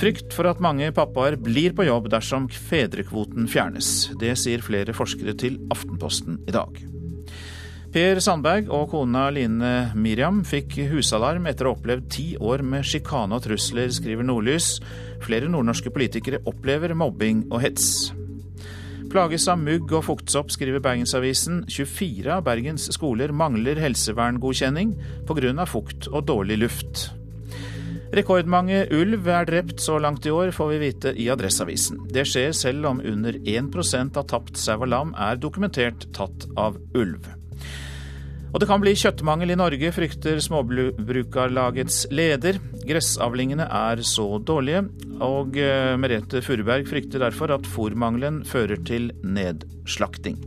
Frykt 0.02 0.34
for 0.34 0.50
at 0.50 0.64
mange 0.66 0.88
pappaer 0.98 1.38
blir 1.38 1.76
på 1.78 1.86
jobb 1.86 2.10
dersom 2.10 2.50
fedrekvoten 2.50 3.46
fjernes. 3.52 4.10
Det 4.18 4.34
sier 4.42 4.66
flere 4.66 4.98
forskere 4.98 5.38
til 5.38 5.62
Aftenposten 5.70 6.42
i 6.50 6.58
dag. 6.58 6.91
Per 7.92 8.22
Sandberg 8.24 8.70
og 8.72 8.86
kona 8.94 9.26
Line 9.36 9.92
Miriam 10.00 10.38
fikk 10.48 10.78
husalarm 10.94 11.50
etter 11.52 11.68
å 11.68 11.74
ha 11.74 11.76
opplevd 11.76 12.06
ti 12.08 12.26
år 12.40 12.62
med 12.64 12.86
sjikane 12.88 13.36
og 13.36 13.44
trusler, 13.44 13.92
skriver 13.92 14.24
Nordlys. 14.24 14.78
Flere 15.26 15.50
nordnorske 15.52 15.92
politikere 15.92 16.40
opplever 16.48 16.94
mobbing 16.96 17.42
og 17.50 17.60
hets. 17.66 18.14
Plages 19.12 19.50
av 19.52 19.60
mugg 19.60 19.92
og 19.92 20.06
fuktsopp, 20.08 20.54
skriver 20.56 20.80
Bergensavisen. 20.80 21.66
24 21.68 22.32
av 22.38 22.46
Bergens 22.48 22.88
skoler 22.96 23.36
mangler 23.36 23.84
helseverngodkjenning 23.84 24.96
pga. 25.28 25.66
fukt 25.68 26.08
og 26.14 26.24
dårlig 26.32 26.62
luft. 26.64 27.10
Rekordmange 28.16 28.86
ulv 28.96 29.28
er 29.28 29.52
drept 29.52 29.84
så 29.84 30.00
langt 30.00 30.26
i 30.26 30.32
år, 30.32 30.56
får 30.56 30.72
vi 30.72 30.80
vite 30.80 31.16
i 31.20 31.28
Adresseavisen. 31.28 32.08
Det 32.08 32.24
skjer 32.24 32.56
selv 32.56 32.88
om 32.88 33.04
under 33.04 33.36
1% 33.36 34.16
av 34.16 34.32
tapt 34.32 34.56
sau 34.56 34.80
og 34.80 34.88
lam 34.88 35.16
er 35.20 35.36
dokumentert 35.36 36.08
tatt 36.16 36.48
av 36.56 36.80
ulv. 36.96 37.41
Og 38.52 38.60
det 38.60 38.68
kan 38.68 38.82
bli 38.84 38.92
kjøttmangel 39.00 39.54
i 39.54 39.56
Norge, 39.56 39.94
frykter 39.96 40.42
Småbrukarlagets 40.44 42.04
leder. 42.12 42.60
Gressavlingene 42.84 43.64
er 43.64 44.02
så 44.04 44.26
dårlige, 44.44 44.84
og 45.24 45.56
eh, 45.56 45.96
Merete 45.96 46.44
Furuberg 46.44 46.90
frykter 46.90 47.24
derfor 47.24 47.56
at 47.56 47.70
fòrmangelen 47.72 48.42
fører 48.48 48.84
til 48.84 49.14
nedslakting. 49.24 50.42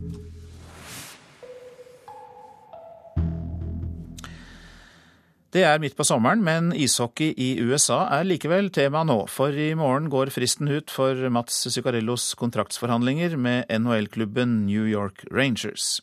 Det 5.54 5.62
er 5.62 5.78
midt 5.78 5.94
på 5.94 6.04
sommeren, 6.04 6.40
men 6.42 6.72
ishockey 6.74 7.30
i 7.38 7.52
USA 7.62 8.00
er 8.16 8.26
likevel 8.26 8.72
tema 8.74 9.04
nå. 9.06 9.20
For 9.30 9.54
i 9.54 9.70
morgen 9.78 10.08
går 10.10 10.32
fristen 10.34 10.66
ut 10.66 10.90
for 10.90 11.14
Mats 11.30 11.62
Zuccarellos 11.70 12.32
kontraktsforhandlinger 12.40 13.38
med 13.38 13.70
NHL-klubben 13.70 14.64
New 14.66 14.82
York 14.90 15.22
Rangers. 15.30 16.02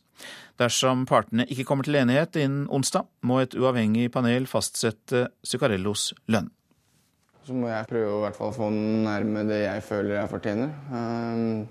Dersom 0.61 1.07
partene 1.09 1.47
ikke 1.49 1.65
kommer 1.65 1.87
til 1.87 1.97
enighet 1.97 2.37
innen 2.37 2.67
onsdag, 2.69 3.07
må 3.25 3.39
et 3.41 3.55
uavhengig 3.57 4.11
panel 4.13 4.45
fastsette 4.49 5.27
Zuccarellos 5.47 6.11
lønn. 6.29 6.51
Så 7.41 7.55
må 7.57 7.71
jeg 7.71 7.87
prøve 7.89 8.09
å 8.13 8.19
hvert 8.21 8.37
fall 8.37 8.51
få 8.53 8.67
nærme 8.69 9.41
det 9.49 9.63
jeg 9.63 9.81
føler 9.87 10.19
jeg 10.19 10.29
fortjener. 10.29 10.75
Um, 10.93 11.63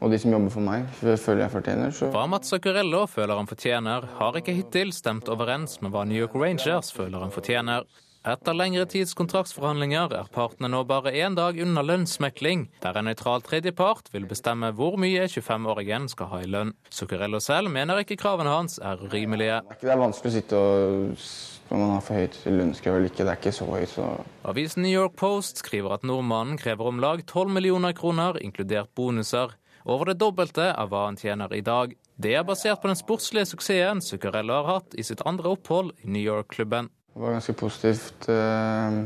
og 0.00 0.10
de 0.10 0.18
som 0.18 0.32
jobber 0.34 0.50
for 0.50 0.64
meg, 0.64 0.86
føler 0.98 1.44
jeg 1.44 1.52
fortjener. 1.52 1.94
Så. 1.94 2.08
Hva 2.10 2.24
Mats 2.32 2.50
Zuccarello 2.50 3.04
føler 3.10 3.38
han 3.38 3.48
fortjener, 3.50 4.06
har 4.18 4.38
ikke 4.40 4.56
hittil 4.56 4.90
stemt 4.96 5.28
overens 5.30 5.78
med 5.84 5.92
hva 5.94 6.06
New 6.08 6.18
York 6.18 6.34
Rangers 6.40 6.90
føler 6.96 7.22
han 7.22 7.34
fortjener. 7.34 7.86
Etter 8.20 8.52
lengre 8.52 8.82
tids 8.84 9.14
kontraktsforhandlinger 9.16 10.12
er 10.12 10.26
partene 10.28 10.68
nå 10.68 10.82
bare 10.84 11.08
én 11.16 11.32
dag 11.38 11.56
unna 11.56 11.80
lønnsmekling, 11.80 12.66
der 12.84 12.98
en 13.00 13.06
nøytral 13.08 13.40
tredjepart 13.40 14.10
vil 14.12 14.26
bestemme 14.28 14.68
hvor 14.76 14.98
mye 15.00 15.24
25-åringen 15.24 16.10
skal 16.12 16.28
ha 16.28 16.42
i 16.44 16.50
lønn. 16.52 16.74
Zuccarello 16.92 17.40
selv 17.40 17.72
mener 17.72 18.02
ikke 18.02 18.18
kravene 18.20 18.52
hans 18.52 18.76
er 18.76 19.00
rimelige. 19.14 19.62
Det 19.80 19.88
er 19.88 20.02
vanskelig 20.02 20.28
å 20.28 20.36
sitte 20.36 20.60
og 20.60 21.24
om 21.70 21.80
man 21.80 21.94
har 21.94 22.04
for 22.04 22.20
høyt 22.20 22.36
lønnskrav 22.44 22.98
eller 22.98 23.08
ikke. 23.08 23.24
Det 23.24 23.32
er 23.32 23.40
ikke 23.40 23.54
så 23.56 23.70
høyt, 23.70 23.94
så 23.94 24.10
Avisen 24.52 24.84
New 24.84 24.92
York 24.92 25.16
Post 25.16 25.64
skriver 25.64 25.96
at 25.96 26.04
nordmannen 26.04 26.60
krever 26.60 26.92
om 26.92 27.00
lag 27.00 27.24
12 27.24 27.56
millioner 27.56 27.96
kroner, 27.96 28.36
inkludert 28.44 28.92
bonuser. 29.00 29.56
Over 29.88 30.12
det 30.12 30.20
dobbelte 30.20 30.74
av 30.76 30.92
hva 30.92 31.06
han 31.06 31.16
tjener 31.16 31.56
i 31.56 31.64
dag. 31.64 31.96
Det 32.20 32.36
er 32.36 32.44
basert 32.44 32.82
på 32.82 32.90
den 32.92 33.00
sportslige 33.00 33.48
suksessen 33.54 34.04
Zuccarello 34.04 34.60
har 34.60 34.74
hatt 34.74 34.92
i 34.98 35.06
sitt 35.08 35.24
andre 35.24 35.54
opphold 35.56 35.94
i 36.04 36.10
New 36.10 36.20
York-klubben. 36.20 36.92
Det 37.14 37.22
var 37.22 37.34
ganske 37.34 37.56
positivt 37.58 38.28
uh, 38.30 39.00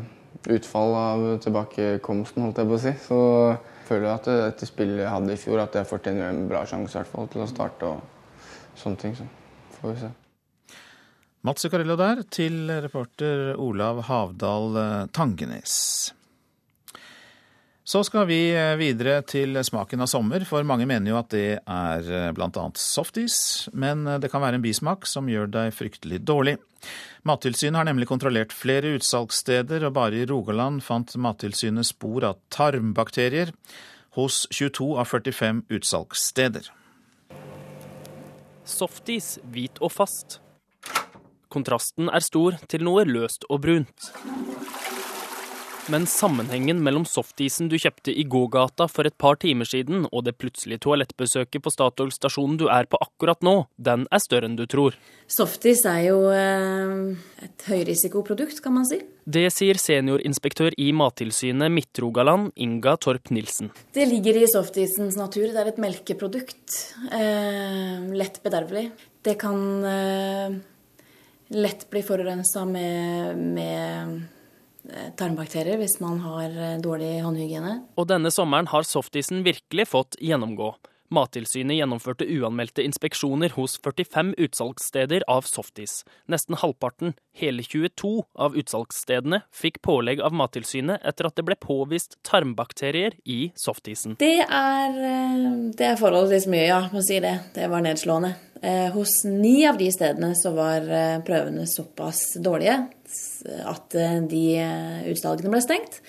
utfall 0.52 0.96
av 0.98 1.22
tilbakekomsten, 1.44 2.44
holdt 2.44 2.60
jeg 2.60 2.68
på 2.68 2.76
å 2.76 2.82
si. 2.82 2.92
Så 3.06 3.20
jeg 3.52 3.86
føler 3.88 4.10
at 4.12 4.28
etter 4.34 4.68
spillet 4.68 5.04
jeg 5.04 5.12
hadde 5.12 5.36
i 5.36 5.40
fjor, 5.40 5.62
at 5.64 5.78
jeg 5.78 5.88
fortjener 5.88 6.28
en 6.28 6.44
bra 6.50 6.64
sjanse 6.68 7.00
hvert 7.00 7.10
fall, 7.10 7.30
til 7.32 7.44
å 7.44 7.48
starte 7.48 7.94
og 7.94 8.76
sånne 8.80 9.00
ting. 9.00 9.16
Så 9.16 9.80
får 9.80 9.94
vi 9.94 10.02
se. 10.04 10.12
Mats 11.44 11.60
Zuccarello 11.60 11.96
der, 12.00 12.22
til 12.32 12.70
reporter 12.80 13.50
Olav 13.60 13.98
Havdal 14.08 14.78
eh, 14.80 15.00
Tangenes. 15.12 16.13
Så 17.84 18.00
skal 18.08 18.24
vi 18.30 18.38
eh, 18.56 18.74
videre 18.80 19.18
til 19.28 19.58
smaken 19.60 20.00
av 20.00 20.08
sommer, 20.08 20.44
for 20.48 20.64
mange 20.64 20.86
mener 20.88 21.12
jo 21.12 21.18
at 21.20 21.28
det 21.34 21.58
er 21.60 22.32
bl.a. 22.32 22.68
softis, 22.80 23.36
men 23.76 24.06
det 24.22 24.30
kan 24.32 24.40
være 24.40 24.56
en 24.58 24.64
bismak 24.64 25.04
som 25.08 25.28
gjør 25.28 25.50
deg 25.52 25.74
fryktelig 25.76 26.22
dårlig. 26.24 26.56
Mattilsynet 27.28 27.76
har 27.80 27.88
nemlig 27.88 28.08
kontrollert 28.08 28.56
flere 28.56 28.94
utsalgssteder, 28.96 29.84
og 29.84 29.96
bare 29.96 30.22
i 30.22 30.28
Rogaland 30.28 30.80
fant 30.84 31.12
Mattilsynet 31.20 31.88
spor 31.88 32.24
av 32.30 32.40
tarmbakterier 32.52 33.52
hos 34.16 34.46
22 34.50 34.94
av 35.00 35.08
45 35.10 35.64
utsalgssteder. 35.68 36.70
Softis 38.64 39.36
hvit 39.52 39.80
og 39.84 39.92
fast. 39.92 40.38
Kontrasten 41.52 42.08
er 42.08 42.24
stor 42.24 42.56
til 42.70 42.84
noe 42.86 43.04
løst 43.04 43.44
og 43.50 43.60
brunt. 43.66 44.08
Men 45.92 46.06
sammenhengen 46.08 46.78
mellom 46.80 47.02
softisen 47.04 47.66
du 47.68 47.74
kjøpte 47.76 48.08
i 48.08 48.22
gågata 48.24 48.86
for 48.88 49.04
et 49.04 49.16
par 49.20 49.36
timer 49.42 49.68
siden, 49.68 50.06
og 50.08 50.22
det 50.24 50.32
plutselige 50.40 50.80
toalettbesøket 50.86 51.60
på 51.60 51.72
Statoil-stasjonen 51.74 52.56
du 52.56 52.70
er 52.72 52.88
på 52.88 52.96
akkurat 53.04 53.44
nå, 53.44 53.66
den 53.76 54.06
er 54.08 54.22
større 54.24 54.48
enn 54.48 54.56
du 54.56 54.64
tror. 54.70 54.96
Softis 55.28 55.82
er 55.88 56.06
jo 56.06 56.16
eh, 56.32 57.12
et 57.44 57.66
høyrisikoprodukt, 57.68 58.62
kan 58.64 58.78
man 58.78 58.88
si. 58.88 59.02
Det 59.28 59.44
sier 59.52 59.76
seniorinspektør 59.80 60.72
i 60.80 60.88
Mattilsynet 60.96 61.72
Midt-Rogaland, 61.76 62.54
Inga 62.56 62.96
Torp 63.04 63.28
Nilsen. 63.34 63.68
Det 63.92 64.08
ligger 64.08 64.40
i 64.40 64.48
softisens 64.48 65.18
natur. 65.20 65.50
Det 65.52 65.66
er 65.66 65.72
et 65.74 65.82
melkeprodukt. 65.84 66.78
Eh, 67.12 68.06
lett 68.16 68.40
bedervelig. 68.44 68.86
Det 69.24 69.36
kan 69.40 69.60
eh, 69.90 70.56
lett 71.60 71.84
bli 71.92 72.04
forurensa 72.08 72.64
med, 72.68 73.44
med 73.58 74.24
tarmbakterier 75.16 75.78
hvis 75.80 75.96
man 76.02 76.18
har 76.24 76.50
eh, 76.52 76.74
dårlig 76.82 77.12
håndhygiene. 77.24 77.76
Og 77.96 78.08
denne 78.10 78.32
sommeren 78.34 78.68
har 78.72 78.86
softisen 78.88 79.44
virkelig 79.46 79.88
fått 79.90 80.18
gjennomgå. 80.20 80.74
Mattilsynet 81.12 81.78
gjennomførte 81.78 82.26
uanmeldte 82.28 82.84
inspeksjoner 82.86 83.52
hos 83.58 83.76
45 83.84 84.34
utsalgssteder 84.46 85.26
av 85.30 85.48
softis. 85.48 86.02
Nesten 86.30 86.56
halvparten, 86.60 87.14
hele 87.36 87.62
22 87.66 88.24
av 88.34 88.56
utsalgsstedene, 88.56 89.42
fikk 89.54 89.82
pålegg 89.84 90.22
av 90.24 90.34
Mattilsynet 90.36 91.04
etter 91.04 91.28
at 91.28 91.36
det 91.36 91.46
ble 91.46 91.58
påvist 91.60 92.16
tarmbakterier 92.26 93.18
i 93.28 93.52
softisen. 93.58 94.16
Det 94.22 94.40
er, 94.46 94.98
eh, 95.10 95.38
det 95.76 95.90
er 95.92 96.00
forholdsvis 96.00 96.48
mye, 96.48 96.66
ja, 96.66 96.82
må 96.92 97.02
si 97.04 97.20
det. 97.20 97.38
Det 97.54 97.68
var 97.70 97.84
nedslående. 97.84 98.34
Hos 98.94 99.26
ni 99.28 99.66
av 99.68 99.76
de 99.76 99.90
stedene 99.92 100.30
så 100.32 100.54
var 100.56 100.86
prøvene 101.26 101.66
såpass 101.68 102.38
dårlige 102.40 102.78
at 103.64 103.94
eh, 103.94 104.20
de 104.28 104.44
eh, 104.58 105.00
utsalgene 105.12 105.52
ble 105.52 105.62
stengt. 105.64 106.00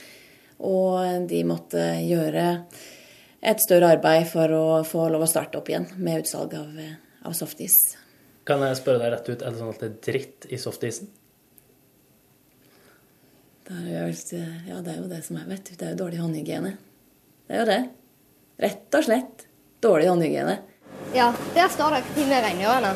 Og 0.65 1.27
de 1.27 1.41
måtte 1.47 1.81
gjøre 2.05 2.45
et 3.45 3.61
større 3.61 3.91
arbeid 3.95 4.25
for 4.29 4.53
å 4.55 4.63
få 4.87 5.05
lov 5.13 5.25
å 5.25 5.29
starte 5.29 5.59
opp 5.59 5.69
igjen 5.69 5.87
med 6.01 6.23
utsalg 6.23 6.55
av, 6.57 6.71
eh, 6.81 6.97
av 7.25 7.35
softis. 7.37 7.75
Kan 8.45 8.61
jeg 8.61 8.77
spørre 8.77 9.01
deg 9.03 9.13
rett 9.13 9.29
ut, 9.29 9.41
er 9.41 9.51
det 9.51 9.59
sånn 9.59 9.73
at 9.73 9.79
det 9.79 9.89
er 9.89 10.11
dritt 10.11 10.47
i 10.49 10.57
softisen? 10.61 11.09
Det 13.65 13.73
er, 13.73 14.11
ja, 14.69 14.81
det 14.85 14.91
er 14.93 14.99
jo 14.99 15.07
det 15.09 15.23
som 15.25 15.37
er, 15.37 15.47
vet 15.49 15.65
du. 15.65 15.73
Det 15.73 15.87
er 15.87 15.95
jo 15.95 16.03
dårlig 16.03 16.19
håndhygiene. 16.21 16.75
Det 17.47 17.55
er 17.55 17.63
jo 17.63 17.65
det. 17.71 17.81
Rett 18.61 18.97
og 18.99 19.07
slett 19.07 19.47
dårlig 19.81 20.11
håndhygiene. 20.11 20.59
Ja, 21.15 21.31
der 21.55 21.71
står 21.73 21.97
det 21.97 22.03
timmerregn 22.13 22.61
med 22.61 22.69
ørene. 22.69 22.93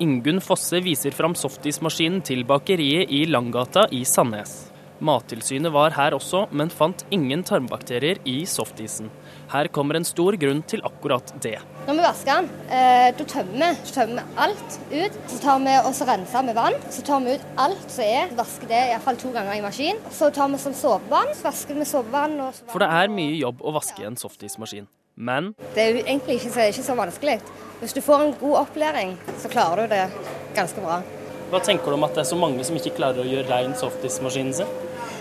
Ingunn 0.00 0.40
Fosse 0.40 0.80
viser 0.80 1.12
fram 1.12 1.34
softismaskinen 1.36 2.22
til 2.24 2.46
bakeriet 2.48 3.12
i 3.12 3.26
Langgata 3.28 3.84
i 3.92 4.00
Sandnes. 4.08 4.70
Mattilsynet 5.04 5.72
var 5.72 5.92
her 5.96 6.16
også, 6.16 6.46
men 6.56 6.72
fant 6.72 7.04
ingen 7.12 7.44
tarmbakterier 7.44 8.20
i 8.28 8.42
softisen. 8.48 9.10
Her 9.50 9.66
kommer 9.74 9.98
en 9.98 10.04
stor 10.06 10.36
grunn 10.38 10.60
til 10.70 10.82
akkurat 10.86 11.32
det. 11.42 11.56
Når 11.88 11.96
vi 11.98 12.02
vasker 12.04 12.36
den, 12.36 12.50
eh, 12.70 13.08
da 13.18 13.24
tømmer 13.32 13.72
vi 13.82 13.94
tømmer 13.96 14.28
alt 14.38 14.76
ut. 14.92 15.16
Så 15.26 15.38
tar 15.42 15.58
vi 15.58 15.72
og 15.80 15.94
renser 16.06 16.44
med 16.46 16.54
vann. 16.54 16.76
Så 16.88 17.02
tar 17.02 17.20
vi 17.24 17.34
ut 17.34 17.46
alt 17.58 17.90
som 17.90 18.04
er. 18.04 18.28
Vasker 18.38 18.68
det 18.68 18.82
iallfall 18.92 19.16
to 19.16 19.32
ganger 19.32 19.56
i 19.56 19.60
maskin. 19.60 19.98
Så 20.12 20.30
tar 20.32 20.48
vi 20.48 20.58
som 20.58 20.72
såpevann. 20.72 21.34
Så 21.34 21.42
vasker 21.48 21.74
vi 21.74 21.80
med 21.80 21.88
såpevann. 21.88 22.38
For 22.68 22.78
det 22.78 22.88
er 22.88 23.08
mye 23.08 23.34
jobb 23.40 23.60
å 23.60 23.72
vaske 23.74 24.06
en 24.06 24.16
softismaskin. 24.16 24.86
Men 25.16 25.54
Det 25.74 25.82
er 25.82 25.90
jo 25.96 26.04
egentlig 26.04 26.38
ikke 26.38 26.52
så, 26.52 26.68
ikke 26.70 26.86
så 26.86 26.94
vanskelig. 26.94 27.40
Hvis 27.80 27.92
du 27.92 28.00
får 28.00 28.22
en 28.22 28.34
god 28.40 28.56
opplæring, 28.66 29.16
så 29.42 29.48
klarer 29.50 29.82
du 29.82 29.94
det 29.96 30.10
ganske 30.54 30.80
bra. 30.80 31.02
hva 31.50 31.58
tenker 31.58 31.86
du 31.86 31.94
om 31.94 32.04
at 32.04 32.14
det 32.14 32.20
er 32.20 32.30
så 32.30 32.36
mange 32.38 32.62
som 32.64 32.76
ikke 32.76 32.94
klarer 32.94 33.18
å 33.18 33.26
gjøre 33.26 33.50
rein 33.50 33.74
softismaskinen 33.74 34.54
sin? 34.54 34.66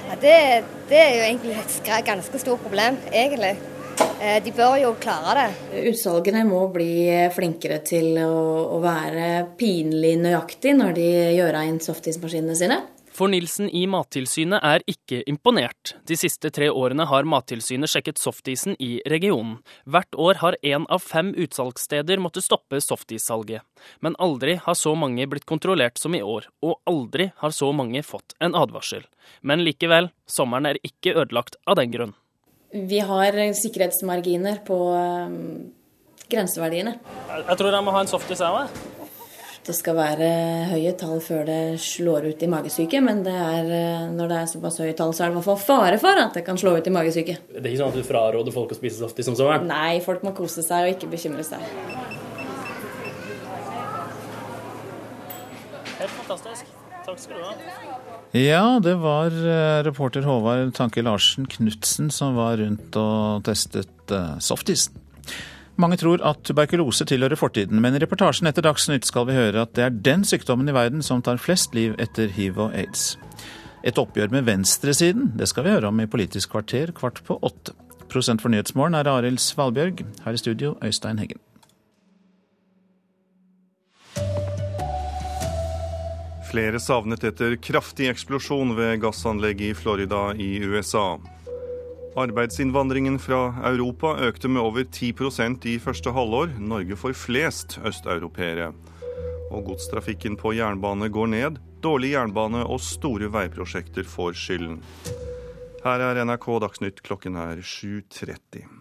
Ja, 0.10 0.16
det, 0.22 0.64
det 0.90 0.98
er 0.98 1.16
jo 1.16 1.24
egentlig 1.26 1.58
et 1.58 2.06
ganske 2.06 2.40
stort 2.40 2.62
problem, 2.62 2.98
egentlig. 3.12 3.58
Eh, 4.22 4.44
De 4.44 4.52
bør 4.52 4.76
jo 4.82 4.94
klare 5.00 5.36
det. 5.40 5.82
Utsalgene 5.94 6.44
må 6.48 6.66
bli 6.74 7.08
flinkere 7.36 7.80
til 7.88 8.18
å, 8.20 8.76
å 8.76 8.80
være 8.84 9.56
pinlig 9.60 10.18
nøyaktig 10.20 10.76
når 10.76 10.96
de 10.98 11.10
gjør 11.40 11.60
inn 11.64 11.80
softismaskinene 11.84 12.58
sine. 12.60 12.80
For 13.20 13.28
Nilsen 13.28 13.68
i 13.76 13.82
Mattilsynet 13.90 14.64
er 14.64 14.84
ikke 14.88 15.18
imponert. 15.28 15.96
De 16.08 16.16
siste 16.16 16.52
tre 16.56 16.70
årene 16.72 17.04
har 17.10 17.28
Mattilsynet 17.28 17.92
sjekket 17.92 18.22
softisen 18.22 18.78
i 18.80 19.02
regionen. 19.12 19.58
Hvert 19.84 20.16
år 20.16 20.40
har 20.40 20.58
én 20.64 20.86
av 20.88 21.04
fem 21.04 21.34
utsalgssteder 21.36 22.22
måttet 22.24 22.48
stoppe 22.48 22.80
softissalget. 22.84 23.66
Men 24.00 24.16
aldri 24.24 24.56
har 24.64 24.78
så 24.80 24.96
mange 24.96 25.28
blitt 25.28 25.50
kontrollert 25.50 26.00
som 26.00 26.16
i 26.16 26.24
år, 26.24 26.48
og 26.64 26.80
aldri 26.88 27.32
har 27.44 27.52
så 27.56 27.74
mange 27.76 28.06
fått 28.08 28.38
en 28.40 28.56
advarsel. 28.56 29.04
Men 29.42 29.66
likevel, 29.68 30.14
sommeren 30.24 30.72
er 30.72 30.80
ikke 30.88 31.18
ødelagt 31.18 31.60
av 31.68 31.82
den 31.82 31.92
grunn. 31.92 32.16
Vi 32.70 33.00
har 33.02 33.34
sikkerhetsmarginer 33.58 34.60
på 34.66 34.78
um, 34.94 35.38
grenseverdiene. 36.30 37.00
Jeg 37.34 37.58
tror 37.58 37.74
jeg 37.74 37.86
må 37.86 37.94
ha 37.96 38.04
en 38.06 38.12
softis, 38.12 38.44
her. 38.46 38.70
Det 39.66 39.76
skal 39.76 39.98
være 39.98 40.28
høye 40.72 40.94
tall 40.98 41.20
før 41.22 41.44
det 41.46 41.62
slår 41.84 42.30
ut 42.32 42.44
i 42.46 42.50
magesyke, 42.50 43.02
men 43.06 43.20
det 43.26 43.34
er, 43.36 43.68
eh, 43.76 44.06
når 44.16 44.32
det 44.32 44.38
er 44.40 44.48
såpass 44.50 44.80
høye 44.82 44.96
tall, 44.98 45.12
så 45.14 45.26
er 45.26 45.30
det 45.30 45.36
i 45.36 45.38
hvert 45.38 45.48
fall 45.50 45.60
fare 45.62 46.00
for 46.02 46.22
at 46.22 46.38
det 46.38 46.46
kan 46.48 46.58
slå 46.58 46.74
ut 46.78 46.88
i 46.90 46.94
magesyke. 46.96 47.36
Det 47.52 47.60
er 47.60 47.70
ikke 47.74 47.82
sånn 47.84 47.94
at 47.94 48.00
du 48.00 48.08
fraråder 48.08 48.56
folk 48.56 48.74
å 48.74 48.80
spise 48.80 49.04
softis 49.04 49.30
som 49.30 49.38
sommeren? 49.38 49.68
Nei, 49.70 50.00
folk 50.06 50.24
må 50.26 50.34
kose 50.38 50.66
seg 50.66 50.88
og 50.88 50.96
ikke 50.96 51.12
bekymre 51.12 51.46
seg. 51.46 51.62
Helt 56.00 56.16
fantastisk. 56.22 56.74
Takk 57.06 57.26
skal 57.28 57.38
du 57.38 57.50
ha. 57.52 57.99
Ja, 58.36 58.78
det 58.84 58.94
var 59.02 59.34
eh, 59.34 59.84
reporter 59.84 60.22
Håvard 60.22 60.76
Tanke 60.78 61.02
Larsen 61.02 61.48
Knutsen 61.50 62.12
som 62.14 62.36
var 62.38 62.60
rundt 62.62 62.98
og 63.00 63.42
testet 63.48 64.14
eh, 64.14 64.36
softisen. 64.38 65.00
Mange 65.80 65.98
tror 65.98 66.22
at 66.28 66.44
tuberkulose 66.44 67.08
tilhører 67.08 67.40
fortiden, 67.40 67.80
men 67.82 67.96
i 67.96 68.02
reportasjen 68.04 68.50
etter 68.50 68.66
Dagsnytt 68.66 69.08
skal 69.08 69.30
vi 69.30 69.38
høre 69.38 69.64
at 69.64 69.74
det 69.80 69.86
er 69.86 69.98
den 70.12 70.28
sykdommen 70.28 70.70
i 70.70 70.76
verden 70.76 71.02
som 71.06 71.24
tar 71.26 71.40
flest 71.42 71.74
liv 71.74 71.96
etter 71.98 72.30
hiv 72.36 72.60
og 72.60 72.76
aids. 72.76 73.14
Et 73.88 73.98
oppgjør 73.98 74.30
med 74.36 74.46
venstresiden, 74.46 75.32
det 75.40 75.48
skal 75.50 75.66
vi 75.66 75.78
høre 75.78 75.90
om 75.90 76.04
i 76.04 76.10
Politisk 76.12 76.52
kvarter 76.54 76.92
kvart 76.94 77.24
på 77.26 77.40
åtte. 77.42 77.74
Prosent 78.12 78.44
for 78.44 78.52
Nyhetsmorgen 78.52 78.98
er 79.00 79.10
Arild 79.10 79.40
Svalbjørg. 79.42 80.04
Her 80.26 80.36
i 80.36 80.42
studio, 80.42 80.76
Øystein 80.84 81.22
Heggen. 81.22 81.40
Flere 86.50 86.80
savnet 86.82 87.22
etter 87.24 87.54
kraftig 87.62 88.08
eksplosjon 88.10 88.72
ved 88.74 89.04
gassanlegg 89.04 89.60
i 89.62 89.74
Florida 89.78 90.32
i 90.34 90.58
USA. 90.66 91.20
Arbeidsinnvandringen 92.18 93.20
fra 93.22 93.54
Europa 93.70 94.16
økte 94.26 94.50
med 94.50 94.64
over 94.64 94.88
10% 94.88 95.68
i 95.70 95.76
første 95.78 96.10
halvår. 96.16 96.56
Norge 96.58 96.98
får 96.98 97.14
flest 97.22 97.78
østeuropeere. 97.86 98.72
Og 99.54 99.70
godstrafikken 99.70 100.40
på 100.42 100.56
jernbane 100.58 101.12
går 101.14 101.32
ned. 101.36 101.62
Dårlig 101.86 102.16
jernbane 102.16 102.66
og 102.66 102.82
store 102.82 103.30
veiprosjekter 103.30 104.10
får 104.10 104.34
skylden. 104.34 104.82
Her 105.86 106.10
er 106.10 106.26
NRK 106.26 106.50
Dagsnytt, 106.66 107.06
klokken 107.06 107.38
er 107.38 107.62
7.30. 107.62 108.79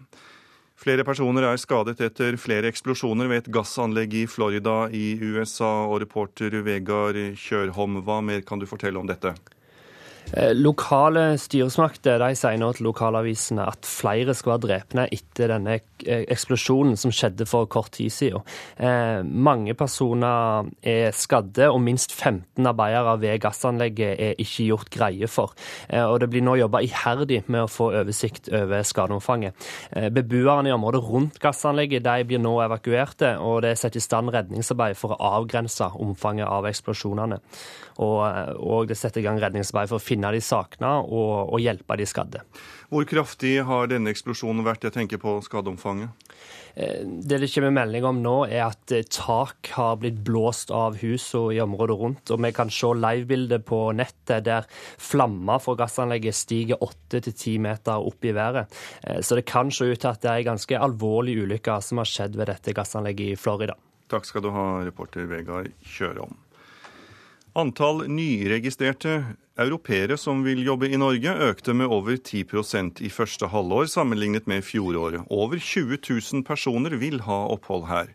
Flere 0.79 1.03
personer 1.03 1.43
er 1.43 1.59
skadet 1.59 1.99
etter 2.05 2.37
flere 2.39 2.69
eksplosjoner 2.71 3.27
ved 3.27 3.41
et 3.41 3.47
gassanlegg 3.51 4.13
i 4.15 4.27
Florida 4.31 4.85
i 4.95 5.17
USA. 5.19 5.89
Og 5.91 5.99
reporter 6.05 6.55
Vegard 6.63 7.19
Kjørholm, 7.35 7.99
hva 8.07 8.21
mer 8.23 8.45
kan 8.47 8.61
du 8.61 8.67
fortelle 8.69 9.01
om 9.01 9.09
dette? 9.09 9.33
Eh, 10.33 10.53
Lokale 10.53 11.37
styresmakter 11.41 12.19
de 12.21 12.35
sier 12.37 12.59
nå 12.61 12.69
til 12.77 12.85
lokalavisene 12.89 13.65
at 13.65 13.87
flere 13.87 14.35
skal 14.37 14.53
være 14.53 14.63
drepne 14.67 15.07
etter 15.09 15.49
denne 15.49 15.79
eh, 16.05 16.25
eksplosjonen 16.29 16.99
som 16.99 17.13
skjedde 17.13 17.47
for 17.49 17.69
kort 17.71 17.95
tid 17.97 18.13
siden. 18.13 18.45
Eh, 18.77 19.25
mange 19.25 19.73
personer 19.77 20.69
er 20.85 21.15
skadde, 21.17 21.71
og 21.71 21.81
minst 21.81 22.13
15 22.13 22.69
arbeidere 22.69 23.15
ved 23.23 23.41
gassanlegget 23.41 24.21
er 24.29 24.37
ikke 24.37 24.67
gjort 24.69 24.93
greie 24.93 25.31
for. 25.31 25.55
Eh, 25.89 26.03
og 26.03 26.19
Det 26.19 26.29
blir 26.29 26.45
nå 26.45 26.59
jobba 26.59 26.83
iherdig 26.85 27.41
med 27.47 27.65
å 27.65 27.71
få 27.71 27.89
oversikt 28.03 28.51
over 28.53 28.85
skadeomfanget. 28.85 29.69
Eh, 29.95 30.09
beboerne 30.13 30.69
i 30.69 30.77
området 30.77 31.03
rundt 31.09 31.41
gassanlegget 31.41 32.05
de 32.05 32.29
blir 32.29 32.43
nå 32.43 32.53
evakuerte, 32.67 33.37
og 33.41 33.63
det 33.65 33.73
er 33.73 33.81
satt 33.81 33.97
i 33.97 34.03
stand 34.03 34.29
redningsarbeid 34.35 34.97
for 34.99 35.15
å 35.15 35.35
avgrense 35.39 35.89
omfanget 35.97 36.45
av 36.47 36.69
eksplosjonene. 36.69 37.41
Og, 37.99 38.21
og 38.63 38.87
det 38.87 38.95
setter 38.95 39.19
i 39.19 39.25
gang 39.25 39.39
redningsarbeid 39.43 39.89
for 39.91 39.99
å 39.99 40.03
finne 40.03 40.31
de 40.31 40.39
savna 40.43 40.99
og, 41.03 41.51
og 41.51 41.59
hjelpe 41.59 41.97
de 41.99 42.05
skadde. 42.07 42.43
Hvor 42.89 43.03
kraftig 43.05 43.57
har 43.67 43.89
denne 43.91 44.13
eksplosjonen 44.13 44.63
vært? 44.65 44.87
Jeg 44.87 44.95
tenker 44.95 45.19
på 45.21 45.35
skadeomfanget. 45.45 46.15
Eh, 46.79 47.03
Det 47.03 47.39
det 47.43 47.49
kommer 47.51 47.73
melding 47.75 48.05
om 48.07 48.21
nå, 48.23 48.35
er 48.47 48.63
at 48.69 48.93
eh, 48.95 49.03
tak 49.03 49.71
har 49.75 49.99
blitt 50.01 50.23
blåst 50.25 50.71
av 50.71 50.95
husene 51.01 51.57
i 51.57 51.61
området 51.61 51.99
rundt. 51.99 52.31
Og 52.31 52.39
vi 52.45 52.53
kan 52.55 52.71
se 52.73 52.93
livebilder 52.95 53.61
på 53.67 53.81
nettet 53.97 54.47
der 54.47 54.65
flammer 54.97 55.59
fra 55.59 55.75
gassanlegget 55.83 56.39
stiger 56.39 56.79
8-10 56.81 57.59
meter 57.67 57.99
opp 57.99 58.25
i 58.25 58.33
været. 58.33 58.71
Eh, 59.03 59.19
Så 59.21 59.35
det 59.35 59.45
kan 59.45 59.69
se 59.71 59.91
ut 59.91 59.99
til 59.99 60.09
at 60.13 60.21
det 60.23 60.31
er 60.31 60.39
en 60.45 60.51
ganske 60.55 60.79
alvorlig 60.79 61.35
ulykke 61.43 61.81
som 61.83 61.99
har 62.01 62.07
skjedd 62.09 62.39
ved 62.39 62.47
dette 62.47 62.73
gassanlegget 62.73 63.35
i 63.35 63.39
Florida. 63.39 63.75
Takk 64.09 64.25
skal 64.25 64.41
du 64.41 64.49
ha, 64.55 64.79
reporter 64.87 65.27
Vegard 65.29 65.69
Kjørom. 65.85 66.33
Antall 67.59 68.05
nyregistrerte 68.07 69.23
europeere 69.59 70.15
som 70.17 70.43
vil 70.45 70.61
jobbe 70.63 70.87
i 70.87 70.99
Norge, 70.99 71.33
økte 71.49 71.73
med 71.75 71.91
over 71.91 72.15
10% 72.15 73.01
i 73.03 73.09
første 73.11 73.49
halvår 73.51 73.89
sammenlignet 73.91 74.47
med 74.47 74.63
fjoråret. 74.63 75.25
Over 75.27 75.59
20 75.59 75.99
000 75.99 76.45
personer 76.47 76.95
vil 77.01 77.19
ha 77.27 77.41
opphold 77.51 77.89
her. 77.89 78.13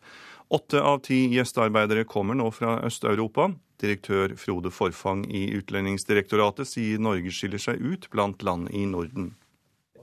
Åtte 0.48 0.80
av 0.80 1.02
ti 1.04 1.26
gjestearbeidere 1.34 2.06
kommer 2.08 2.38
nå 2.40 2.48
fra 2.56 2.78
Øst-Europa. 2.88 3.50
Direktør 3.82 4.32
Frode 4.40 4.72
Forfang 4.72 5.26
i 5.28 5.50
Utlendingsdirektoratet 5.58 6.70
sier 6.70 7.02
Norge 7.02 7.32
skiller 7.34 7.60
seg 7.60 7.84
ut 7.84 8.08
blant 8.14 8.44
land 8.46 8.70
i 8.72 8.86
Norden. 8.88 9.34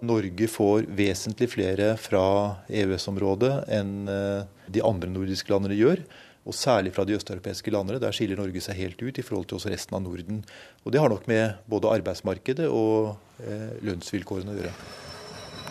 Norge 0.06 0.50
får 0.50 0.86
vesentlig 0.98 1.50
flere 1.54 1.96
fra 2.02 2.26
EØS-området 2.70 3.54
enn 3.74 4.10
eh, 4.10 4.50
de 4.70 4.82
andre 4.86 5.10
nordiske 5.14 5.54
landene 5.54 5.78
gjør. 5.78 6.02
Og 6.42 6.56
særlig 6.58 6.94
fra 6.96 7.06
de 7.06 7.14
østeuropeiske 7.18 7.72
landene. 7.74 8.00
Der 8.02 8.16
skiller 8.16 8.40
Norge 8.40 8.64
seg 8.64 8.80
helt 8.80 9.02
ut 9.02 9.20
i 9.20 9.26
forhold 9.26 9.46
til 9.50 9.60
også 9.60 9.70
resten 9.74 9.98
av 9.98 10.02
Norden. 10.06 10.42
Og 10.84 10.94
det 10.94 11.02
har 11.02 11.12
nok 11.12 11.28
med 11.30 11.62
både 11.70 11.92
arbeidsmarkedet 12.00 12.70
og 12.70 13.14
eh, 13.46 13.78
lønnsvilkårene 13.86 14.56
å 14.56 14.58
gjøre. 14.58 14.74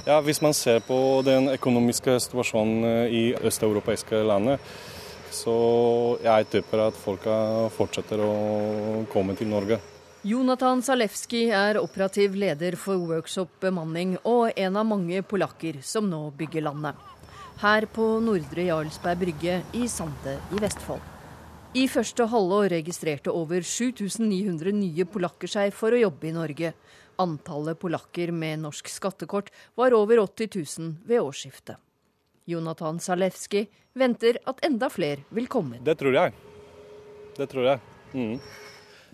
Ja, 0.06 0.20
Hvis 0.24 0.40
man 0.40 0.54
ser 0.54 0.80
på 0.86 0.96
den 1.26 1.50
økonomiske 1.52 2.16
situasjonen 2.22 2.86
eh, 2.86 3.18
i 3.18 3.24
østeuropeiske 3.34 4.22
landet, 4.24 4.62
så 5.30 5.54
jeg 6.24 6.48
tipper 6.50 6.88
at 6.88 6.96
folk 6.98 7.26
fortsetter 7.76 8.18
å 8.24 8.32
komme 9.12 9.36
til 9.38 9.50
Norge. 9.50 9.78
Jonathan 10.26 10.82
Zalewski 10.84 11.46
er 11.48 11.78
operativ 11.80 12.34
leder 12.36 12.74
for 12.76 13.00
Workshop 13.08 13.54
bemanning 13.62 14.18
og 14.28 14.50
en 14.52 14.74
av 14.76 14.84
mange 14.84 15.22
polakker 15.24 15.78
som 15.86 16.10
nå 16.10 16.26
bygger 16.36 16.66
landet. 16.66 16.98
Her 17.60 17.84
på 17.92 18.04
Nordre 18.24 18.62
Jarlsberg 18.70 19.18
brygge 19.20 19.58
i 19.76 19.84
Sande 19.92 20.38
i 20.56 20.60
Vestfold. 20.62 21.02
I 21.76 21.82
første 21.92 22.24
halvår 22.32 22.70
registrerte 22.72 23.34
over 23.36 23.60
7900 23.60 24.72
nye 24.78 25.04
polakker 25.04 25.52
seg 25.52 25.74
for 25.76 25.92
å 25.92 26.00
jobbe 26.00 26.30
i 26.30 26.32
Norge. 26.32 26.70
Antallet 27.20 27.76
polakker 27.82 28.32
med 28.32 28.62
norsk 28.62 28.88
skattekort 28.88 29.52
var 29.76 29.92
over 29.92 30.22
80 30.24 30.48
000 30.56 30.96
ved 31.04 31.20
årsskiftet. 31.20 31.76
Jonathan 32.48 32.96
Zalewski 32.96 33.66
venter 33.92 34.40
at 34.48 34.64
enda 34.64 34.88
flere 34.88 35.28
vil 35.28 35.52
komme. 35.52 35.84
Det 35.84 35.98
tror 36.00 36.16
jeg. 36.16 36.32
Det 37.36 37.50
tror 37.52 37.68
jeg. 37.74 37.86
Mm. 38.16 38.34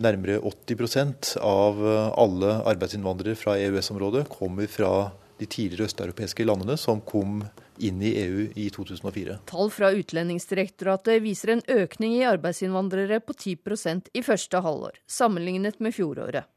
Nærmere 0.07 0.39
80 0.39 1.35
av 1.43 1.83
eh, 1.83 2.09
alle 2.15 2.57
arbeidsinnvandrere 2.71 3.35
fra 3.35 3.59
EØS-området 3.59 4.29
kommer 4.31 4.71
fra 4.71 5.09
de 5.37 5.45
tidligere 5.45 5.91
østeuropeiske 5.91 6.47
landene 6.47 6.79
som 6.79 7.03
kom 7.03 7.41
inn 7.79 8.01
i 8.01 8.13
EU 8.23 8.47
i 8.55 8.67
2004. 8.73 9.39
Tall 9.49 9.71
fra 9.73 9.91
Utlendingsdirektoratet 9.95 11.21
viser 11.23 11.55
en 11.55 11.63
økning 11.67 12.17
i 12.17 12.25
arbeidsinnvandrere 12.27 13.19
på 13.23 13.33
10% 13.33 14.11
i 14.13 14.23
første 14.25 14.61
halvår, 14.65 15.01
sammenlignet 15.07 15.81
med 15.83 15.95
fjoråret. 15.95 16.47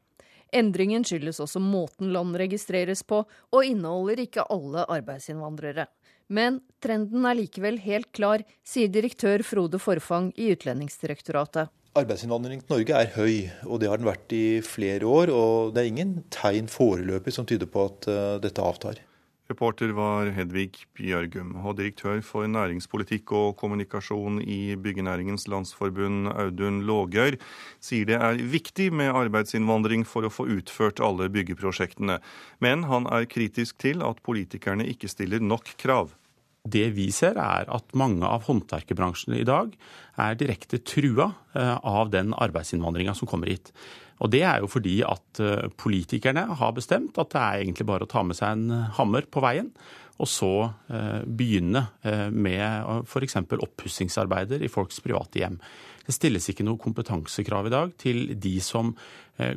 Endringen 0.51 1.05
skyldes 1.07 1.39
også 1.39 1.61
måten 1.63 2.11
land 2.11 2.35
registreres 2.39 3.05
på, 3.07 3.23
og 3.25 3.65
inneholder 3.65 4.19
ikke 4.25 4.47
alle 4.51 4.83
arbeidsinnvandrere. 4.91 5.87
Men 6.31 6.61
trenden 6.83 7.27
er 7.27 7.37
likevel 7.39 7.79
helt 7.83 8.11
klar, 8.15 8.43
sier 8.63 8.91
direktør 8.91 9.43
Frode 9.43 9.79
Forfang 9.79 10.31
i 10.39 10.51
Utlendingsdirektoratet. 10.55 11.71
Arbeidsinnvandringen 11.99 12.63
til 12.63 12.77
Norge 12.77 12.99
er 13.03 13.09
høy, 13.17 13.33
og 13.67 13.81
det 13.81 13.89
har 13.91 13.99
den 13.99 14.07
vært 14.07 14.31
i 14.35 14.61
flere 14.63 15.07
år. 15.07 15.31
Og 15.35 15.73
det 15.75 15.81
er 15.81 15.89
ingen 15.91 16.13
tegn 16.31 16.71
foreløpig 16.71 17.33
som 17.35 17.47
tyder 17.47 17.67
på 17.67 17.83
at 17.89 18.07
uh, 18.07 18.37
dette 18.43 18.63
avtar. 18.63 19.01
Reporter 19.51 19.91
var 19.95 20.29
Hedvig 20.31 20.85
Bjørgum, 20.95 21.53
og 21.59 21.75
direktør 21.79 22.21
for 22.23 22.47
næringspolitikk 22.47 23.33
og 23.35 23.57
kommunikasjon 23.59 24.39
i 24.41 24.77
Byggenæringens 24.79 25.49
Landsforbund, 25.51 26.31
Audun 26.31 26.81
Lågøyr, 26.87 27.35
sier 27.83 28.07
det 28.07 28.19
er 28.19 28.39
viktig 28.53 28.89
med 28.95 29.11
arbeidsinnvandring 29.11 30.07
for 30.07 30.23
å 30.23 30.31
få 30.31 30.47
utført 30.55 31.03
alle 31.03 31.27
byggeprosjektene. 31.33 32.21
Men 32.63 32.87
han 32.87 33.09
er 33.11 33.27
kritisk 33.27 33.81
til 33.83 34.05
at 34.07 34.23
politikerne 34.23 34.87
ikke 34.87 35.11
stiller 35.11 35.43
nok 35.43 35.75
krav. 35.81 36.15
Det 36.61 36.91
vi 36.93 37.07
ser, 37.09 37.39
er 37.41 37.65
at 37.73 37.95
mange 37.97 38.27
av 38.27 38.45
håndverkerbransjene 38.45 39.39
i 39.41 39.47
dag 39.47 39.73
er 40.21 40.37
direkte 40.37 40.77
trua 40.85 41.31
eh, 41.57 41.77
av 41.77 42.11
den 42.13 42.35
arbeidsinnvandringa 42.37 43.15
som 43.17 43.29
kommer 43.29 43.49
hit. 43.49 43.71
Og 44.21 44.29
Det 44.29 44.43
er 44.45 44.61
jo 44.61 44.69
fordi 44.69 44.99
at 45.01 45.41
eh, 45.41 45.71
politikerne 45.73 46.45
har 46.59 46.75
bestemt 46.77 47.17
at 47.17 47.33
det 47.33 47.41
er 47.41 47.63
egentlig 47.63 47.87
bare 47.89 48.05
å 48.05 48.11
ta 48.11 48.21
med 48.21 48.37
seg 48.37 48.53
en 48.53 48.93
hammer 48.99 49.25
på 49.25 49.41
veien, 49.41 49.73
og 50.21 50.29
så 50.29 50.51
eh, 50.93 51.25
begynne 51.25 51.87
med 52.29 53.09
f.eks. 53.09 53.39
oppussingsarbeider 53.41 54.61
i 54.61 54.69
folks 54.69 55.01
private 55.01 55.41
hjem. 55.41 55.57
Det 56.05 56.13
stilles 56.13 56.45
ikke 56.51 56.67
noe 56.67 56.81
kompetansekrav 56.81 57.71
i 57.71 57.73
dag 57.73 57.97
til 57.97 58.35
de 58.37 58.55
som 58.61 58.93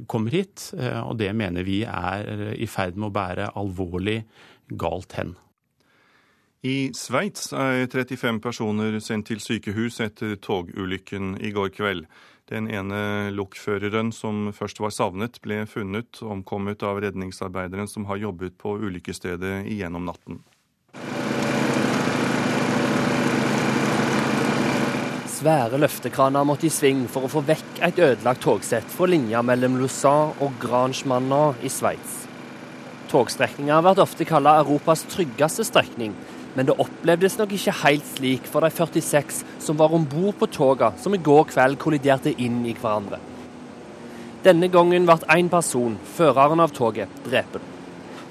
kommer 0.09 0.33
hit, 0.33 0.71
og 0.77 1.17
det 1.21 1.31
mener 1.37 1.67
vi 1.67 1.83
er 1.85 2.55
i 2.57 2.69
ferd 2.71 2.97
med 2.97 3.11
å 3.11 3.17
bære 3.17 3.51
alvorlig 3.61 4.23
galt 4.81 5.17
hen. 5.19 5.35
I 6.65 6.95
Sveits 6.97 7.51
er 7.53 7.83
35 7.93 8.39
personer 8.41 8.95
sendt 9.05 9.27
til 9.29 9.43
sykehus 9.45 9.99
etter 10.01 10.39
togulykken 10.41 11.35
i 11.45 11.51
går 11.53 11.69
kveld. 11.77 12.07
Den 12.49 12.71
ene 12.73 13.29
lokføreren 13.37 14.09
som 14.17 14.47
først 14.57 14.81
var 14.81 14.95
savnet, 14.97 15.37
ble 15.45 15.67
funnet 15.69 16.23
omkommet 16.25 16.81
av 16.81 17.03
redningsarbeideren 17.05 17.85
som 17.85 18.07
har 18.09 18.23
jobbet 18.23 18.57
på 18.57 18.79
ulykkesstedet 18.81 19.67
igjennom 19.75 20.09
natten. 20.09 20.41
Svære 25.35 25.77
løftekraner 25.83 26.47
måtte 26.49 26.71
i 26.71 26.73
sving 26.73 27.03
for 27.13 27.27
å 27.27 27.33
få 27.35 27.43
vekk 27.45 27.83
et 27.91 28.01
ødelagt 28.07 28.41
togsett 28.47 28.89
fra 28.89 29.11
linja 29.11 29.43
mellom 29.45 29.77
Lausanne 29.83 30.33
og 30.41 30.57
Grangemanna 30.65 31.51
i 31.61 31.69
Sveits. 31.69 32.23
Togstrekninga 33.13 33.77
har 33.77 33.85
vært 33.85 34.01
ofte 34.07 34.25
kalt 34.25 34.49
Europas 34.49 35.05
tryggeste 35.13 35.67
strekning, 35.69 36.17
men 36.55 36.69
det 36.69 36.79
opplevdes 36.81 37.37
nok 37.39 37.53
ikke 37.57 37.77
helt 37.83 38.09
slik 38.15 38.49
for 38.51 38.65
de 38.65 38.71
46 38.71 39.43
som 39.63 39.79
var 39.79 39.95
om 39.95 40.07
bord 40.07 40.39
på 40.41 40.51
toget 40.55 41.01
som 41.03 41.15
i 41.15 41.23
går 41.31 41.49
kveld 41.51 41.79
kolliderte 41.83 42.35
inn 42.39 42.63
i 42.67 42.75
hverandre. 42.79 43.21
Denne 44.45 44.69
gangen 44.69 45.07
ble 45.09 45.17
én 45.33 45.49
person, 45.49 45.97
føreren 46.17 46.61
av 46.61 46.75
toget, 46.77 47.09
drept. 47.25 47.63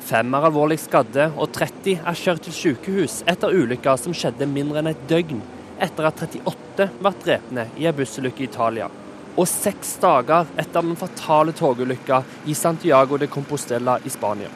Fem 0.03 0.35
er 0.35 0.45
alvorlig 0.45 0.77
skadde, 0.83 1.29
og 1.39 1.53
30 1.55 2.03
er 2.03 2.17
kjørt 2.19 2.43
til 2.45 2.53
sykehus 2.53 3.21
etter 3.29 3.55
ulykka 3.55 3.95
som 3.97 4.13
skjedde 4.13 4.49
mindre 4.51 4.83
enn 4.83 4.91
et 4.91 5.05
døgn 5.09 5.39
etter 5.81 6.09
at 6.09 6.21
38 6.21 6.89
ble 6.99 7.13
drepne 7.23 7.69
i 7.79 7.87
en 7.89 7.97
bussulykke 7.97 8.43
i 8.43 8.49
Italia. 8.51 8.89
Og 9.33 9.47
seks 9.49 9.95
dager 10.03 10.51
etter 10.53 10.83
den 10.85 10.99
fatale 10.99 11.55
togulykka 11.57 12.21
i 12.45 12.53
Santiago 12.53 13.17
de 13.17 13.31
Compostela 13.31 13.97
i 14.05 14.13
Spania. 14.13 14.51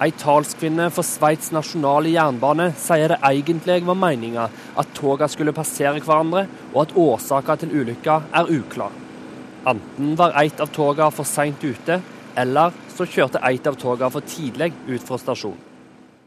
Ei 0.00 0.14
talskvinne 0.16 0.86
for 0.96 1.04
Sveits 1.04 1.50
nasjonale 1.52 2.08
jernbane 2.14 2.70
sier 2.80 3.12
det 3.12 3.18
egentlig 3.28 3.82
var 3.84 3.98
meninga 4.00 4.46
at 4.80 4.94
togene 4.96 5.28
skulle 5.28 5.52
passere 5.52 6.00
hverandre, 6.00 6.46
og 6.72 6.78
at 6.86 6.94
årsaka 6.96 7.58
til 7.60 7.74
ulykka 7.82 8.16
er 8.40 8.48
uklar. 8.48 8.96
Enten 9.68 10.14
var 10.16 10.32
et 10.40 10.64
av 10.64 10.72
togene 10.72 11.12
for 11.12 11.28
seint 11.28 11.60
ute, 11.60 12.00
eller 12.32 12.72
så 12.96 13.04
kjørte 13.04 13.44
et 13.44 13.68
av 13.68 13.76
togene 13.76 14.08
for 14.14 14.24
tidlig 14.24 14.72
ut 14.88 15.04
fra 15.04 15.20
stasjonen. 15.20 15.68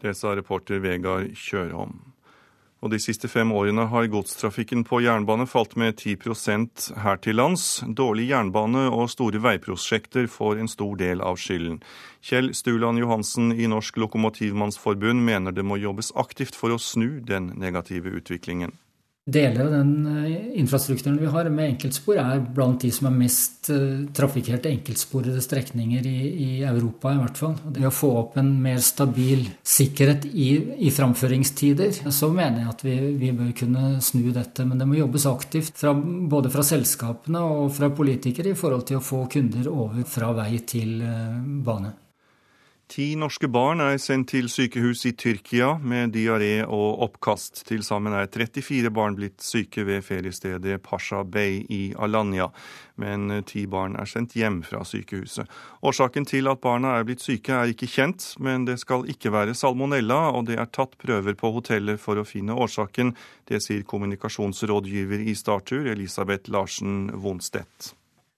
Det 0.04 0.14
sa 0.14 0.36
reporter 0.38 0.78
Vegard 0.84 1.32
Kjørholm. 1.34 2.03
Og 2.84 2.90
De 2.92 2.98
siste 3.00 3.30
fem 3.32 3.48
årene 3.56 3.86
har 3.88 4.10
godstrafikken 4.12 4.82
på 4.84 4.98
jernbane 5.00 5.46
falt 5.48 5.72
med 5.80 5.96
10% 5.96 6.90
her 7.00 7.16
til 7.24 7.38
lands. 7.40 7.80
Dårlig 7.88 8.26
jernbane 8.28 8.90
og 8.92 9.08
store 9.08 9.40
veiprosjekter 9.40 10.28
får 10.28 10.60
en 10.60 10.68
stor 10.68 10.92
del 11.00 11.24
av 11.24 11.40
skylden. 11.40 11.80
Kjell 12.20 12.52
Stuland 12.52 13.00
Johansen 13.00 13.54
i 13.56 13.70
Norsk 13.72 13.96
Lokomotivmannsforbund 14.04 15.24
mener 15.24 15.56
det 15.56 15.64
må 15.64 15.80
jobbes 15.80 16.12
aktivt 16.12 16.60
for 16.60 16.76
å 16.76 16.80
snu 16.80 17.22
den 17.24 17.54
negative 17.56 18.12
utviklingen. 18.20 18.76
Deler 19.26 19.64
av 19.64 19.70
den 19.70 20.26
eh, 20.26 20.58
infrastrukturen 20.60 21.16
vi 21.16 21.26
har 21.32 21.48
med 21.48 21.70
enkeltspor, 21.70 22.18
er 22.20 22.42
blant 22.44 22.82
de 22.84 22.90
som 22.92 23.06
er 23.08 23.14
mest 23.16 23.70
eh, 23.72 24.02
trafikkerte 24.12 24.68
enkeltsporede 24.68 25.40
strekninger 25.40 26.04
i, 26.04 26.18
i, 26.28 26.48
Europa, 26.68 27.14
i 27.14 27.22
hvert 27.22 27.40
fall. 27.40 27.54
Det 27.72 27.86
å 27.88 27.94
få 27.94 28.10
opp 28.20 28.36
en 28.36 28.50
mer 28.60 28.82
stabil 28.84 29.46
sikkerhet 29.64 30.28
i, 30.28 30.50
i 30.76 30.92
framføringstider, 30.92 32.04
så 32.12 32.28
mener 32.36 32.66
jeg 32.66 32.74
at 32.74 32.84
vi, 32.84 32.98
vi, 33.22 33.32
bør 33.32 33.56
kunne 33.64 33.96
snu 34.04 34.28
dette. 34.28 34.68
Men 34.68 34.84
det 34.84 34.90
må 34.92 35.00
jobbes 35.00 35.24
aktivt, 35.32 35.72
fra, 35.80 35.96
både 35.96 36.52
fra 36.52 36.68
selskapene 36.74 37.48
og 37.48 37.72
fra 37.80 37.88
politikere, 37.96 38.52
i 38.52 38.60
forhold 38.60 38.84
til 38.92 39.00
å 39.00 39.06
få 39.08 39.24
kunder 39.32 39.72
over 39.72 40.04
fra 40.04 40.34
vei 40.36 40.58
til 40.68 40.98
eh, 41.00 41.40
bane. 41.64 41.96
Ti 42.84 43.14
norske 43.16 43.48
barn 43.48 43.80
er 43.80 43.96
sendt 43.96 44.28
til 44.34 44.50
sykehus 44.52 45.06
i 45.08 45.14
Tyrkia 45.16 45.70
med 45.80 46.12
diaré 46.12 46.66
og 46.66 47.00
oppkast. 47.06 47.62
Til 47.64 47.80
sammen 47.82 48.12
er 48.12 48.28
34 48.28 48.92
barn 48.92 49.16
blitt 49.16 49.40
syke 49.42 49.86
ved 49.88 50.04
feriestedet 50.04 50.82
Pasha 50.84 51.22
Bay 51.24 51.62
i 51.72 51.94
Alanya, 51.96 52.50
men 53.00 53.40
ti 53.48 53.64
barn 53.66 53.96
er 53.96 54.04
sendt 54.04 54.36
hjem 54.36 54.60
fra 54.68 54.84
sykehuset. 54.84 55.48
Årsaken 55.80 56.28
til 56.28 56.52
at 56.52 56.60
barna 56.60 56.98
er 56.98 57.08
blitt 57.08 57.24
syke 57.24 57.56
er 57.56 57.72
ikke 57.72 57.88
kjent, 57.88 58.34
men 58.38 58.68
det 58.68 58.76
skal 58.84 59.08
ikke 59.08 59.32
være 59.32 59.56
salmonella, 59.56 60.28
og 60.36 60.46
det 60.52 60.60
er 60.60 60.68
tatt 60.68 60.98
prøver 61.00 61.40
på 61.40 61.54
hotellet 61.56 62.00
for 62.00 62.20
å 62.20 62.28
finne 62.28 62.52
årsaken. 62.52 63.16
Det 63.48 63.64
sier 63.64 63.88
kommunikasjonsrådgiver 63.88 65.24
i 65.24 65.34
Startur, 65.34 65.88
Elisabeth 65.88 66.52
Larsen 66.52 67.08
Vonstedt. 67.16 67.94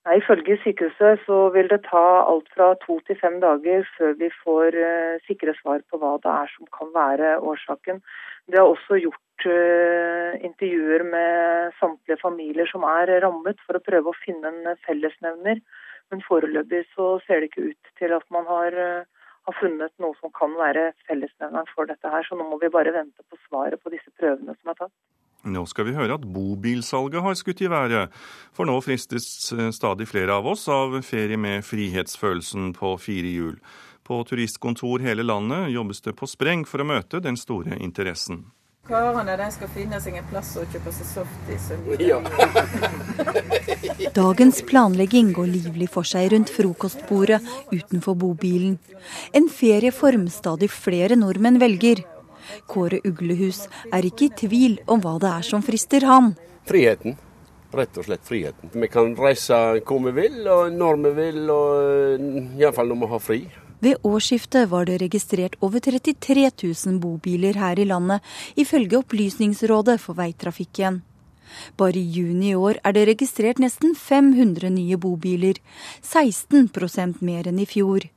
Nei, 0.07 0.21
Ifølge 0.21 0.55
sykehuset 0.63 1.25
så 1.27 1.37
vil 1.51 1.67
det 1.67 1.81
ta 1.89 2.01
alt 2.31 2.47
fra 2.55 2.69
to 2.85 3.01
til 3.09 3.17
fem 3.19 3.41
dager 3.43 3.83
før 3.97 4.13
vi 4.21 4.29
får 4.45 4.77
uh, 4.79 5.17
sikre 5.27 5.55
svar 5.59 5.83
på 5.91 5.99
hva 5.99 6.13
det 6.23 6.31
er 6.31 6.53
som 6.53 6.69
kan 6.77 6.93
være 6.95 7.33
årsaken. 7.53 7.99
Det 8.47 8.61
har 8.61 8.71
også 8.71 9.01
gjort 9.03 9.47
uh, 9.51 10.39
intervjuer 10.47 11.03
med 11.11 11.75
samtlige 11.81 12.21
familier 12.23 12.71
som 12.71 12.87
er 12.87 13.17
rammet, 13.27 13.59
for 13.67 13.81
å 13.81 13.83
prøve 13.89 14.13
å 14.13 14.21
finne 14.21 14.55
en 14.55 14.79
fellesnevner. 14.87 15.59
Men 16.15 16.23
foreløpig 16.29 16.85
så 16.93 17.17
ser 17.27 17.43
det 17.43 17.51
ikke 17.51 17.73
ut 17.73 17.93
til 17.99 18.15
at 18.15 18.31
man 18.31 18.47
har, 18.47 18.79
uh, 18.79 19.29
har 19.51 19.59
funnet 19.59 19.95
noe 19.99 20.15
som 20.23 20.31
kan 20.39 20.55
være 20.55 20.93
fellesnevneren 21.11 21.75
for 21.75 21.91
dette 21.91 22.15
her. 22.15 22.23
Så 22.31 22.39
nå 22.39 22.47
må 22.47 22.63
vi 22.63 22.71
bare 22.79 22.95
vente 22.95 23.27
på 23.27 23.43
svaret 23.49 23.83
på 23.83 23.91
disse 23.99 24.15
prøvene 24.23 24.55
som 24.55 24.71
er 24.71 24.85
tatt. 24.85 24.95
Nå 25.47 25.63
skal 25.71 25.87
vi 25.87 25.95
høre 25.95 26.17
at 26.19 26.27
bobilsalget 26.27 27.23
har 27.23 27.37
skutt 27.39 27.63
i 27.63 27.71
været, 27.71 28.13
for 28.57 28.67
nå 28.67 28.81
fristes 28.83 29.53
eh, 29.55 29.71
stadig 29.75 30.09
flere 30.11 30.35
av 30.41 30.49
oss 30.51 30.67
av 30.73 30.99
ferie 31.07 31.39
med 31.39 31.63
frihetsfølelsen 31.67 32.73
på 32.75 32.97
fire 32.99 33.31
hjul. 33.31 33.61
På 34.07 34.21
turistkontor 34.27 35.03
hele 35.07 35.23
landet 35.27 35.71
jobbes 35.75 36.03
det 36.03 36.17
på 36.19 36.29
spreng 36.31 36.67
for 36.67 36.83
å 36.83 36.89
møte 36.91 37.23
den 37.23 37.39
store 37.39 37.79
interessen. 37.79 38.45
Karene 38.87 39.35
de 39.35 39.47
skal 39.51 39.71
finne 39.75 39.99
seg 40.03 40.15
en 40.21 40.27
plass 40.31 40.53
å 40.61 40.63
kjøpe 40.71 40.93
seg 40.95 41.09
softis. 41.11 41.65
Ja. 41.99 42.21
Dagens 44.21 44.61
planlegging 44.67 45.33
går 45.35 45.51
livlig 45.51 45.89
for 45.91 46.07
seg 46.07 46.31
rundt 46.31 46.53
frokostbordet 46.55 47.41
utenfor 47.73 48.15
bobilen. 48.19 48.79
En 49.35 49.51
ferieform 49.51 50.29
stadig 50.31 50.71
flere 50.71 51.19
nordmenn 51.19 51.59
velger. 51.63 52.05
Kåre 52.71 53.01
Uglehus 53.05 53.67
er 53.93 54.09
ikke 54.09 54.29
i 54.29 54.35
tvil 54.47 54.81
om 54.87 55.03
hva 55.05 55.17
det 55.23 55.31
er 55.31 55.47
som 55.47 55.65
frister 55.65 56.07
han. 56.07 56.35
Friheten. 56.69 57.17
Rett 57.77 57.99
og 57.99 58.07
slett 58.07 58.25
friheten. 58.25 58.71
Vi 58.73 58.89
kan 58.89 59.13
reise 59.19 59.57
hvor 59.85 60.01
vi 60.07 60.15
vil, 60.17 60.41
og 60.49 60.73
når 60.73 61.01
vi 61.03 61.15
vil, 61.19 61.41
og 61.51 62.61
iallfall 62.61 62.93
når 62.93 63.03
vi 63.03 63.11
har 63.13 63.25
fri. 63.25 63.41
Ved 63.85 64.01
årsskiftet 64.09 64.71
var 64.71 64.87
det 64.89 65.01
registrert 65.03 65.59
over 65.61 65.83
33 65.85 66.49
000 66.63 67.01
bobiler 67.03 67.59
her 67.61 67.79
i 67.79 67.85
landet, 67.85 68.25
ifølge 68.57 69.03
Opplysningsrådet 69.03 69.99
for 70.01 70.17
veitrafikken. 70.17 71.03
Bare 71.77 72.01
i 72.01 72.11
juni 72.17 72.51
i 72.51 72.57
år 72.57 72.81
er 72.85 72.97
det 72.97 73.07
registrert 73.11 73.61
nesten 73.63 73.95
500 73.95 74.71
nye 74.73 74.97
bobiler, 74.97 75.61
16% 76.03 77.21
mer 77.21 77.49
enn 77.51 77.61
i 77.63 77.69
fjor. 77.69 78.09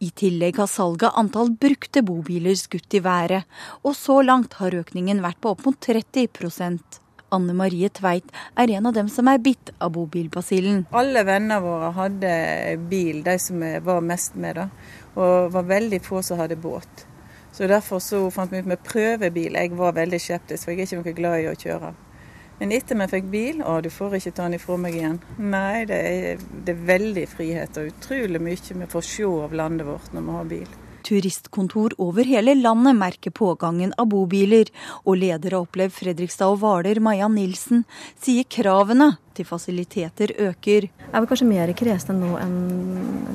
I 0.00 0.10
tillegg 0.10 0.58
har 0.62 0.70
salget 0.70 1.14
antall 1.18 1.52
brukte 1.60 2.02
bobiler 2.06 2.56
skutt 2.58 2.94
i 2.94 3.02
været, 3.04 3.46
og 3.82 3.96
så 3.98 4.20
langt 4.22 4.58
har 4.60 4.74
økningen 4.82 5.22
vært 5.24 5.40
på 5.42 5.54
opp 5.54 5.64
mot 5.66 5.78
30% 5.78 7.00
Anne 7.32 7.54
Marie 7.56 7.88
Tveit 7.88 8.28
er 8.60 8.70
en 8.76 8.88
av 8.90 8.96
dem 8.96 9.08
som 9.08 9.28
er 9.30 9.40
bitt 9.40 9.72
av 9.80 9.94
bobilbasillen. 9.94 10.84
Alle 10.92 11.24
vennene 11.24 11.60
våre 11.64 11.92
hadde 11.96 12.32
bil, 12.90 13.22
de 13.24 13.38
som 13.40 13.62
var 13.86 14.04
mest 14.04 14.36
med. 14.36 14.60
da. 14.60 14.68
Og 15.16 15.52
var 15.54 15.68
veldig 15.70 16.00
få 16.04 16.22
som 16.22 16.40
hadde 16.42 16.60
båt. 16.60 17.06
Så 17.52 17.68
Derfor 17.68 18.00
så 18.00 18.30
fant 18.30 18.52
vi 18.52 18.60
ut 18.60 18.68
med 18.68 18.84
prøvebil. 18.84 19.56
Jeg 19.56 19.76
var 19.76 19.92
veldig 19.96 20.20
skeptisk, 20.20 20.64
for 20.64 20.72
jeg 20.72 20.80
er 20.80 20.88
ikke 20.88 21.02
noe 21.02 21.16
glad 21.16 21.40
i 21.40 21.48
å 21.50 21.56
kjøre. 21.56 21.94
Men 22.62 22.70
etter 22.76 22.94
vi 22.94 23.06
fikk 23.10 23.24
bil, 23.26 23.56
å 23.66 23.80
du 23.82 23.88
får 23.90 24.12
ikke 24.20 24.30
ta 24.36 24.44
den 24.46 24.54
ifra 24.54 24.76
meg 24.78 24.94
igjen. 24.94 25.16
Nei, 25.42 25.82
det 25.90 25.96
er, 25.98 26.42
det 26.62 26.76
er 26.76 26.84
veldig 26.92 27.24
frihet 27.26 27.78
og 27.80 27.88
utrolig 27.90 28.38
mye 28.38 28.76
vi 28.78 28.86
får 28.92 29.02
se 29.08 29.26
av 29.26 29.56
landet 29.58 29.88
vårt 29.88 30.12
når 30.14 30.22
vi 30.28 30.36
har 30.36 30.46
bil. 30.52 30.76
Turistkontor 31.02 31.96
over 31.98 32.30
hele 32.30 32.54
landet 32.54 32.94
merker 33.00 33.34
pågangen 33.34 33.90
av 33.98 34.06
bobiler, 34.12 34.70
og 35.02 35.18
leder 35.18 35.58
av 35.58 35.66
Opplev 35.66 35.90
Fredrikstad 35.96 36.54
og 36.54 36.62
Hvaler, 36.62 37.02
Maja 37.02 37.26
Nilsen, 37.26 37.82
sier 38.22 38.46
kravene 38.46 39.16
til 39.34 39.50
fasiliteter 39.50 40.36
øker. 40.46 40.86
Jeg 40.86 41.10
er 41.18 41.30
kanskje 41.34 41.50
mer 41.50 41.74
kresen 41.74 42.22
nå 42.22 42.36
enn 42.38 42.56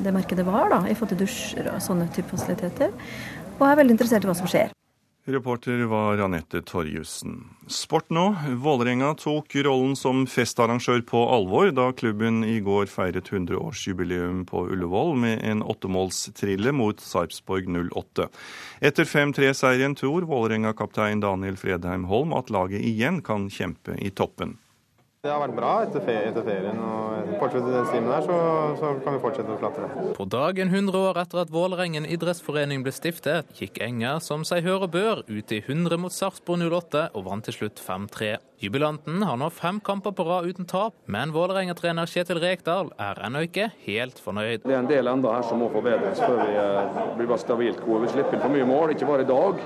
det 0.08 0.16
markedet 0.16 0.48
var, 0.48 0.72
da, 0.72 0.80
i 0.88 0.96
forhold 0.96 1.18
til 1.18 1.26
dusjer 1.26 1.68
og 1.74 1.84
sånne 1.84 2.08
type 2.16 2.32
fasiliteter. 2.32 2.96
Og 3.58 3.66
jeg 3.66 3.74
er 3.74 3.82
veldig 3.84 3.98
interessert 3.98 4.24
i 4.24 4.32
hva 4.32 4.40
som 4.40 4.48
skjer. 4.48 4.72
Reporter 5.28 5.84
var 5.84 6.18
Anette 6.18 6.62
Torjussen. 6.62 7.44
Sport 7.66 8.06
nå. 8.10 8.36
Vålerenga 8.64 9.10
tok 9.20 9.52
rollen 9.66 9.92
som 9.96 10.22
festarrangør 10.24 11.02
på 11.04 11.20
alvor 11.28 11.68
da 11.76 11.90
klubben 11.92 12.40
i 12.48 12.54
går 12.64 12.88
feiret 12.88 13.28
100-årsjubileum 13.28 14.46
på 14.48 14.62
Ullevål 14.72 15.12
med 15.20 15.42
en 15.44 15.60
åttemålstrille 15.60 16.72
mot 16.72 17.04
Sarpsborg 17.04 17.68
08. 17.68 18.30
Etter 18.80 19.04
5-3-seieren 19.04 19.98
tror 20.00 20.24
Vålerenga-kaptein 20.30 21.20
Daniel 21.20 21.60
Fredheim 21.60 22.08
Holm 22.08 22.32
at 22.32 22.48
laget 22.48 22.80
igjen 22.88 23.20
kan 23.20 23.50
kjempe 23.52 24.00
i 24.00 24.08
toppen. 24.08 24.56
Det 25.18 25.32
har 25.32 25.40
vært 25.42 25.54
bra 25.56 25.70
etter, 25.82 26.02
ferien. 26.06 26.28
Etter 26.30 26.44
ferien 26.46 26.76
og 26.78 27.30
fortsetter 27.40 27.72
den 27.74 27.86
stimen 27.88 28.12
der, 28.12 28.22
så, 28.22 28.36
så, 28.78 28.90
kan 29.02 29.16
vi 29.16 29.22
fortsette 29.24 29.50
å 29.50 29.58
klatre. 29.58 29.88
På 30.14 30.26
dagen 30.30 30.70
100 30.70 30.94
år 31.08 31.18
etter 31.24 31.40
at 31.42 31.50
Vålerengen 31.50 32.06
idrettsforening 32.06 32.84
ble 32.86 32.92
stiftet, 32.94 33.50
gikk 33.58 33.80
Enger 33.82 34.22
som 34.22 34.44
seg 34.46 34.62
hør 34.68 34.86
bør 34.86 35.24
ut 35.26 35.54
i 35.54 35.58
100 35.58 35.98
mot 35.98 36.14
Sarpsborg 36.14 36.62
08 36.70 37.08
og 37.18 37.26
vant 37.26 37.48
til 37.50 37.56
slutt 37.56 37.82
5-3. 37.82 38.36
Jubilanten 38.58 39.22
har 39.22 39.36
nå 39.38 39.46
fem 39.54 39.76
kamper 39.80 40.10
på 40.18 40.24
rad 40.26 40.46
uten 40.50 40.66
tap, 40.66 40.96
men 41.06 41.30
Vålerenga-trener 41.30 42.10
Kjetil 42.10 42.40
Rekdal 42.42 42.88
er 42.98 43.20
ennå 43.28 43.44
ikke 43.46 43.68
helt 43.84 44.18
fornøyd. 44.18 44.64
Det 44.64 44.74
er 44.74 44.80
en 44.80 44.88
del 44.90 45.06
enda 45.06 45.36
her 45.36 45.44
som 45.46 45.60
må 45.62 45.68
forbedres 45.70 46.18
før 46.18 46.40
vi 46.42 46.56
eh, 46.58 46.96
blir 47.20 47.28
bare 47.30 47.38
stabilt 47.38 47.78
gode. 47.84 48.00
Vi 48.08 48.16
slipper 48.16 48.34
inn 48.34 48.42
for 48.42 48.56
mye 48.56 48.66
mål, 48.66 48.94
ikke 48.96 49.06
bare 49.06 49.22
i 49.22 49.28
dag. 49.28 49.62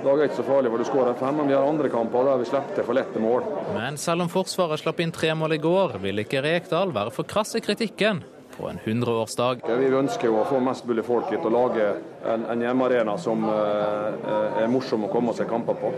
I 0.00 0.04
dag 0.04 0.14
er 0.14 0.28
ikke 0.28 0.38
så 0.38 0.44
farlig 0.46 0.70
hvor 0.70 0.78
du 0.78 0.86
skårer 0.86 1.18
fem, 1.18 1.40
men 1.40 1.50
vi 1.50 1.56
har 1.58 1.66
andre 1.66 1.90
kamper 1.90 2.28
der 2.28 2.38
vi 2.38 2.46
slipper 2.52 2.76
til 2.76 2.86
for 2.86 2.98
lette 3.00 3.22
mål. 3.24 3.48
Men 3.74 3.98
selv 3.98 4.22
om 4.24 4.30
Forsvaret 4.30 4.78
slapp 4.78 5.02
inn 5.02 5.14
tre 5.16 5.32
mål 5.34 5.56
i 5.56 5.62
går, 5.64 5.96
vil 6.04 6.22
ikke 6.22 6.44
Rekdal 6.46 6.94
være 6.94 7.14
for 7.16 7.26
krass 7.26 7.56
i 7.58 7.64
kritikken 7.66 8.22
på 8.54 8.68
en 8.70 8.78
100-årsdag. 8.84 9.66
Vi 9.66 9.90
ønsker 10.04 10.30
å 10.30 10.46
få 10.46 10.62
mest 10.62 10.86
mulig 10.86 11.02
folk 11.08 11.34
hit 11.34 11.42
og 11.42 11.56
lage 11.56 11.90
en, 12.22 12.46
en 12.46 12.62
hjemmearena 12.62 13.18
som 13.18 13.42
uh, 13.48 14.62
er 14.62 14.70
morsom 14.70 15.08
å 15.08 15.10
komme 15.10 15.34
seg 15.34 15.50
kamper 15.50 15.82
på. 15.82 15.92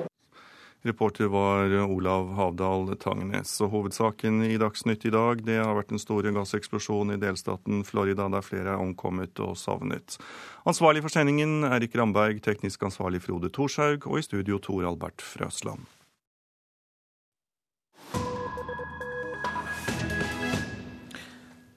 Reporter 0.82 1.28
var 1.30 1.70
Olav 1.86 2.32
Havdal 2.34 2.96
Tangnes. 2.98 3.54
Og 3.62 3.70
hovedsaken 3.70 4.42
i 4.42 4.58
Dagsnytt 4.58 5.06
i 5.06 5.12
dag 5.14 5.44
det 5.46 5.60
har 5.60 5.76
vært 5.78 5.92
den 5.94 6.02
store 6.02 6.32
gasseksplosjonen 6.34 7.14
i 7.14 7.22
delstaten 7.22 7.84
Florida, 7.86 8.26
der 8.32 8.42
flere 8.42 8.74
er 8.74 8.82
omkommet 8.82 9.38
og 9.44 9.54
savnet. 9.60 10.18
Ansvarlig 10.66 11.04
for 11.04 11.14
sendingen 11.14 11.62
Erik 11.70 11.94
Ramberg, 11.98 12.42
teknisk 12.42 12.82
ansvarlig 12.82 13.22
Frode 13.22 13.52
Thorshaug, 13.54 14.08
og 14.10 14.18
i 14.18 14.26
studio 14.26 14.58
Tor 14.58 14.88
Albert 14.90 15.22
Frøsland. 15.22 15.86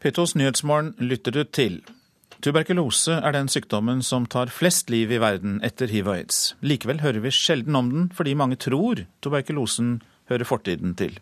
P2s 0.01 0.35
Nyhetsmorgen 0.37 0.93
lytter 1.01 1.31
du 1.33 1.43
til. 1.43 1.79
Tuberkulose 2.45 3.15
er 3.25 3.33
den 3.33 3.47
sykdommen 3.49 4.03
som 4.05 4.27
tar 4.29 4.51
flest 4.53 4.91
liv 4.93 5.09
i 5.09 5.17
verden 5.17 5.55
etter 5.65 5.89
hiv 5.89 6.05
og 6.05 6.19
aids. 6.19 6.41
Likevel 6.61 6.99
hører 7.01 7.23
vi 7.23 7.31
sjelden 7.33 7.73
om 7.79 7.87
den, 7.89 8.03
fordi 8.13 8.35
mange 8.37 8.59
tror 8.61 8.99
tuberkulosen 9.25 9.95
hører 10.29 10.45
fortiden 10.45 10.93
til. 10.99 11.15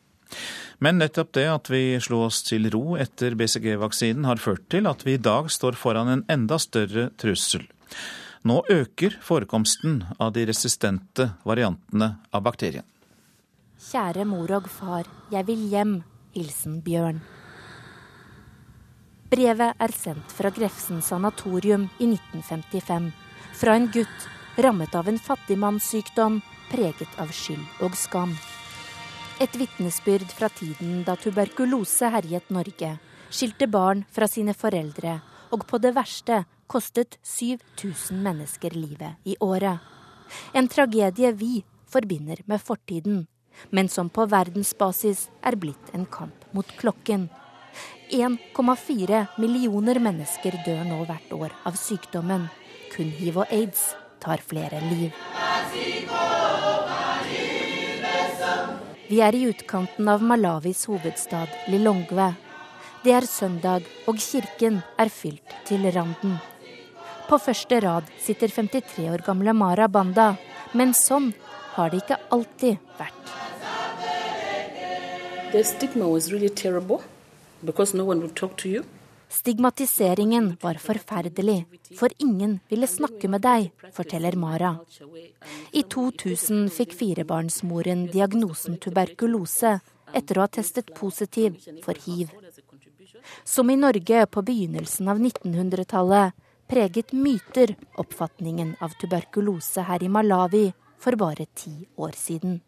Men 0.83 0.97
nettopp 0.99 1.31
det 1.37 1.45
at 1.47 1.69
vi 1.71 1.95
slo 2.03 2.25
oss 2.25 2.41
til 2.43 2.67
ro 2.73 2.97
etter 2.99 3.37
BCG-vaksinen, 3.39 4.27
har 4.27 4.41
ført 4.43 4.65
til 4.73 4.89
at 4.89 5.05
vi 5.07 5.15
i 5.15 5.21
dag 5.29 5.47
står 5.47 5.77
foran 5.79 6.11
en 6.11 6.25
enda 6.27 6.57
større 6.59 7.05
trussel. 7.15 7.63
Nå 8.43 8.57
øker 8.67 9.15
forekomsten 9.23 10.01
av 10.19 10.33
de 10.35 10.43
resistente 10.49 11.29
variantene 11.47 12.17
av 12.35 12.43
bakterien. 12.43 12.83
Kjære 13.79 14.27
mor 14.27 14.51
og 14.59 14.67
far, 14.67 15.07
jeg 15.31 15.47
vil 15.47 15.63
hjem. 15.71 15.95
Hilsen 16.35 16.81
Bjørn. 16.83 17.23
Brevet 19.33 19.79
er 19.81 19.91
sendt 19.97 20.33
fra 20.37 20.51
Grefsen 20.53 20.99
sanatorium 21.01 21.87
i 21.97 22.05
1955. 22.05 23.07
Fra 23.57 23.73
en 23.79 23.87
gutt 23.89 24.27
rammet 24.61 24.93
av 24.93 25.09
en 25.09 25.17
fattigmannssykdom 25.17 26.37
preget 26.69 27.17
av 27.17 27.31
skyld 27.33 27.81
og 27.81 27.97
skam. 27.97 28.35
Et 29.41 29.57
vitnesbyrd 29.57 30.29
fra 30.37 30.51
tiden 30.53 31.01
da 31.07 31.17
tuberkulose 31.17 32.11
herjet 32.13 32.53
Norge, 32.53 32.91
skilte 33.33 33.65
barn 33.65 34.05
fra 34.13 34.29
sine 34.29 34.53
foreldre, 34.53 35.17
og 35.49 35.65
på 35.65 35.81
det 35.81 35.95
verste 35.97 36.43
kostet 36.69 37.17
7000 37.25 38.21
mennesker 38.21 38.77
livet 38.77 39.17
i 39.25 39.33
året. 39.41 39.81
En 40.53 40.69
tragedie 40.69 41.33
vi 41.33 41.63
forbinder 41.89 42.45
med 42.45 42.61
fortiden, 42.61 43.23
men 43.73 43.89
som 43.89 44.13
på 44.13 44.29
verdensbasis 44.29 45.31
er 45.41 45.57
blitt 45.57 45.89
en 45.97 46.05
kamp 46.05 46.53
mot 46.53 46.69
klokken. 46.77 47.31
1,4 48.13 49.25
millioner 49.41 49.97
mennesker 49.97 50.53
dør 50.65 50.83
nå 50.85 50.99
hvert 51.09 51.31
år 51.33 51.53
av 51.65 51.77
sykdommen. 51.79 52.45
Kun 52.93 53.09
hiv 53.17 53.39
og 53.41 53.49
aids 53.49 53.95
tar 54.21 54.43
flere 54.45 54.77
liv. 54.85 55.15
Vi 59.09 59.19
er 59.21 59.35
i 59.35 59.47
utkanten 59.49 60.09
av 60.13 60.21
Malawis 60.21 60.85
hovedstad 60.89 61.49
Lilongwe. 61.73 62.29
Det 63.03 63.15
er 63.17 63.25
søndag, 63.27 63.87
og 64.07 64.21
kirken 64.21 64.83
er 65.01 65.09
fylt 65.11 65.55
til 65.67 65.89
randen. 65.91 66.37
På 67.27 67.39
første 67.41 67.79
rad 67.81 68.07
sitter 68.21 68.53
53 68.53 69.09
år 69.09 69.25
gamle 69.25 69.55
Mara 69.57 69.89
Banda, 69.89 70.35
men 70.77 70.93
sånn 70.93 71.31
har 71.73 71.89
det 71.89 72.03
ikke 72.03 72.21
alltid 72.29 72.77
vært. 73.01 73.33
The 75.51 75.63
stigma 75.63 76.07
was 76.07 76.31
really 76.31 76.49
terrible. 76.49 77.01
Stigmatiseringen 79.33 80.57
var 80.61 80.77
forferdelig, 80.83 81.65
for 81.97 82.09
ingen 82.19 82.59
ville 82.69 82.87
snakke 82.87 83.29
med 83.31 83.41
deg, 83.41 83.69
forteller 83.95 84.35
Mara. 84.37 84.75
I 85.71 85.83
2000 85.95 86.67
fikk 86.75 86.93
firebarnsmoren 86.99 88.05
diagnosen 88.11 88.75
tuberkulose 88.83 89.77
etter 90.13 90.37
å 90.37 90.43
ha 90.43 90.51
testet 90.51 90.91
positiv 90.97 91.55
for 91.85 91.97
hiv. 92.05 92.29
Som 93.43 93.71
i 93.71 93.79
Norge 93.79 94.25
på 94.27 94.43
begynnelsen 94.45 95.09
av 95.09 95.21
1900-tallet 95.23 96.35
preget 96.69 97.15
myter 97.15 97.73
oppfatningen 98.03 98.75
av 98.83 98.93
tuberkulose 98.99 99.87
her 99.87 100.03
i 100.03 100.11
Malawi 100.11 100.67
for 100.99 101.17
bare 101.19 101.47
ti 101.55 101.73
år 101.95 102.13
siden. 102.19 102.59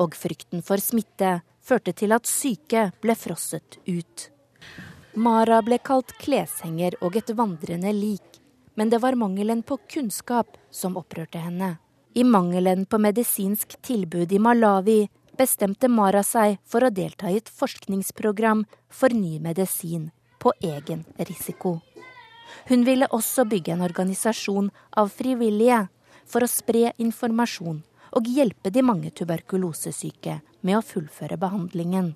Og 0.00 0.16
frykten 0.16 0.64
for 0.64 0.80
smitte 0.82 1.40
førte 1.66 1.92
til 1.96 2.14
at 2.16 2.30
syke 2.30 2.88
ble 3.02 3.18
frosset 3.18 3.78
ut. 3.84 4.30
Mara 5.16 5.62
ble 5.64 5.78
kalt 5.80 6.10
kleshenger 6.20 6.92
og 7.00 7.14
et 7.16 7.30
vandrende 7.32 7.88
lik, 7.96 8.40
men 8.76 8.90
det 8.92 8.98
var 9.00 9.16
mangelen 9.16 9.62
på 9.64 9.78
kunnskap 9.88 10.58
som 10.70 10.98
opprørte 11.00 11.40
henne. 11.40 11.78
I 12.12 12.24
mangelen 12.24 12.84
på 12.84 13.00
medisinsk 13.00 13.78
tilbud 13.80 14.32
i 14.32 14.38
Malawi 14.38 14.98
bestemte 15.40 15.88
Mara 15.88 16.20
seg 16.20 16.58
for 16.68 16.84
å 16.84 16.92
delta 16.92 17.32
i 17.32 17.38
et 17.40 17.48
forskningsprogram 17.48 18.66
for 18.92 19.16
ny 19.16 19.38
medisin 19.40 20.10
på 20.36 20.52
egen 20.60 21.06
risiko. 21.16 21.78
Hun 22.68 22.84
ville 22.84 23.08
også 23.08 23.46
bygge 23.48 23.72
en 23.72 23.86
organisasjon 23.88 24.68
av 25.00 25.08
frivillige 25.16 25.86
for 26.28 26.44
å 26.44 26.50
spre 26.50 26.92
informasjon 27.00 27.80
og 28.20 28.28
hjelpe 28.36 28.68
de 28.68 28.84
mange 28.84 29.16
tuberkulosesyke 29.16 30.42
med 30.60 30.76
å 30.76 30.84
fullføre 30.84 31.40
behandlingen. 31.40 32.12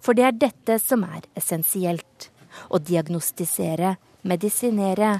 For 0.00 0.16
det 0.16 0.26
er 0.26 0.36
dette 0.46 0.78
som 0.82 1.04
er 1.06 1.26
essensielt. 1.38 2.30
Å 2.72 2.80
diagnostisere, 2.80 3.96
medisinere 4.26 5.18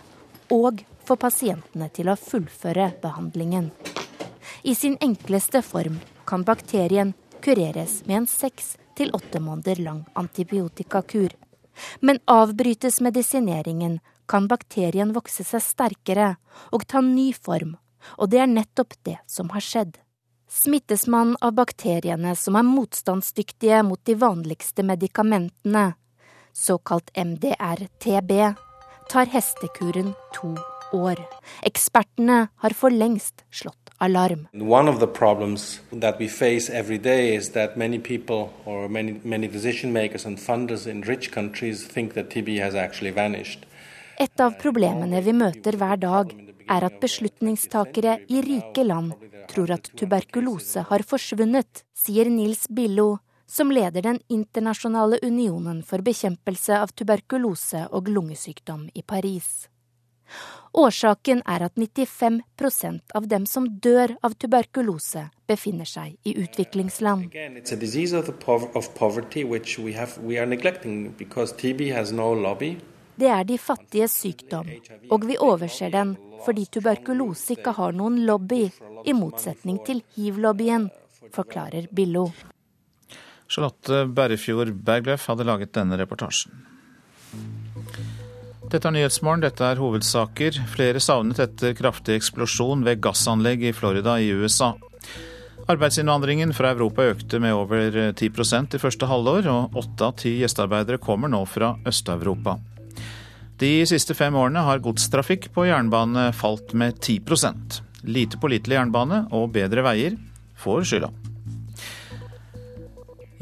og 0.55 0.83
få 1.05 1.17
pasientene 1.21 1.89
til 1.95 2.11
å 2.11 2.19
fullføre 2.19 2.93
behandlingen. 3.03 3.71
I 4.63 4.75
sin 4.75 4.97
enkleste 5.05 5.63
form 5.63 6.01
kan 6.29 6.45
bakterien 6.45 7.15
kureres 7.45 8.03
med 8.07 8.23
en 8.23 8.31
seks 8.31 8.77
til 8.99 9.13
åtte 9.15 9.41
måneder 9.41 9.83
lang 9.85 10.03
antibiotikakur. 10.19 11.31
Men 12.01 12.19
avbrytes 12.27 13.01
medisineringen, 13.01 14.01
kan 14.29 14.49
bakterien 14.51 15.15
vokse 15.17 15.45
seg 15.47 15.63
sterkere 15.65 16.35
og 16.75 16.85
ta 16.91 17.01
ny 17.01 17.31
form, 17.33 17.77
og 18.19 18.29
det 18.33 18.43
er 18.43 18.51
nettopp 18.51 18.99
det 19.07 19.17
som 19.31 19.49
har 19.55 19.65
skjedd. 19.65 19.95
Smittes 20.49 21.07
man 21.07 21.35
av 21.45 21.53
bakteriene 21.53 22.31
som 22.33 22.57
er 22.57 22.65
motstandsdyktige 22.65 23.83
mot 23.85 24.01
de 24.09 24.15
vanligste 24.17 24.81
medikamentene, 24.81 25.93
såkalt 26.57 27.11
MDR-TB, 27.13 28.33
tar 29.13 29.29
hestekuren 29.35 30.15
to 30.33 30.55
år. 30.97 31.21
Ekspertene 31.69 32.47
har 32.65 32.77
for 32.81 32.89
lengst 32.89 33.45
slått 33.53 33.93
alarm. 34.01 34.49
One 34.55 34.89
of 34.89 35.01
the 35.01 35.07
problems 35.07 35.81
that 35.93 36.19
we 36.19 36.29
face 36.29 36.71
every 36.73 36.99
day 36.99 37.37
is 37.37 37.51
that 37.51 37.77
many 37.77 37.99
people 37.99 38.49
or 38.65 38.89
many, 38.89 39.21
many 39.25 39.49
decision 39.49 39.93
makers 39.93 40.25
and 40.25 40.39
funders 40.39 40.87
in 40.87 41.03
rich 41.03 41.31
countries 41.31 41.87
think 41.87 42.15
that 42.15 42.31
TB 42.31 42.59
has 42.61 42.75
actually 42.75 43.13
vanished. 43.13 43.67
Et 44.19 44.41
av 44.41 44.57
problemene 44.59 45.21
vi 45.23 45.33
møter 45.33 45.77
hver 45.77 46.01
dag, 46.01 46.33
er 46.69 46.87
at 46.89 46.99
beslutningstakere 47.01 48.19
i 48.29 48.43
rike 48.45 48.85
land 48.85 49.15
tror 49.49 49.73
at 49.79 49.91
tuberkulose 49.97 50.85
har 50.91 51.05
forsvunnet, 51.07 51.85
sier 51.97 52.29
Nils 52.31 52.67
Billo, 52.69 53.19
som 53.49 53.73
leder 53.73 54.03
Den 54.03 54.21
internasjonale 54.29 55.19
unionen 55.23 55.83
for 55.83 56.05
bekjempelse 56.05 56.77
av 56.77 56.93
tuberkulose 56.93 57.87
og 57.93 58.09
lungesykdom 58.13 58.91
i 58.95 59.03
Paris. 59.03 59.69
Årsaken 60.77 61.41
er 61.49 61.65
at 61.65 61.75
95% 61.81 63.15
av 63.17 63.29
dem 63.29 63.47
som 63.49 63.67
dør 63.81 64.13
av 64.23 64.37
tuberkulose, 64.37 65.25
befinner 65.49 65.89
seg 65.89 66.19
i 66.29 66.35
utviklingsland. 66.37 67.33
Det 73.19 73.27
er 73.27 73.45
de 73.45 73.59
fattiges 73.59 74.15
sykdom, 74.23 74.69
og 75.11 75.27
vi 75.27 75.39
overser 75.43 75.91
den 75.95 76.15
fordi 76.45 76.69
tuberkulose 76.71 77.57
ikke 77.57 77.75
har 77.75 77.97
noen 77.99 78.21
lobby, 78.29 78.69
i 79.09 79.15
motsetning 79.17 79.81
til 79.87 80.05
hiv-lobbyen, 80.15 80.87
forklarer 81.35 81.89
Billo. 81.95 82.29
Charlotte 83.49 84.05
Berrefjord 84.15 84.71
Bergløff 84.85 85.27
hadde 85.31 85.47
laget 85.49 85.73
denne 85.75 85.99
reportasjen. 85.99 86.53
Dette 88.69 88.85
er 88.85 88.93
Nyhetsmorgen, 88.93 89.41
dette 89.41 89.65
er 89.65 89.81
hovedsaker. 89.81 90.59
Flere 90.69 91.01
savnet 91.01 91.41
etter 91.41 91.73
kraftig 91.79 92.19
eksplosjon 92.19 92.85
ved 92.85 93.01
gassanlegg 93.01 93.65
i 93.65 93.73
Florida 93.73 94.19
i 94.21 94.29
USA. 94.37 94.75
Arbeidsinnvandringen 95.69 96.53
fra 96.57 96.75
Europa 96.75 97.07
økte 97.09 97.41
med 97.41 97.57
over 97.57 98.13
10% 98.13 98.77
i 98.77 98.81
første 98.81 99.09
halvår, 99.09 99.49
og 99.53 99.79
åtte 99.83 100.05
av 100.05 100.19
ti 100.21 100.37
gjestearbeidere 100.43 101.01
kommer 101.01 101.33
nå 101.33 101.43
fra 101.49 101.75
Øst-Europa. 101.89 102.59
De 103.59 103.73
siste 103.91 104.15
fem 104.15 104.37
årene 104.39 104.63
har 104.63 104.79
godstrafikk 104.79 105.49
på 105.55 105.65
jernbane 105.67 106.29
falt 106.37 106.77
med 106.79 107.01
10% 107.03 107.81
Lite 108.07 108.39
pålitelig 108.39 108.77
jernbane 108.77 109.25
og 109.35 109.51
bedre 109.57 109.83
veier 109.83 110.15
får 110.59 110.85
skylda. 110.87 111.11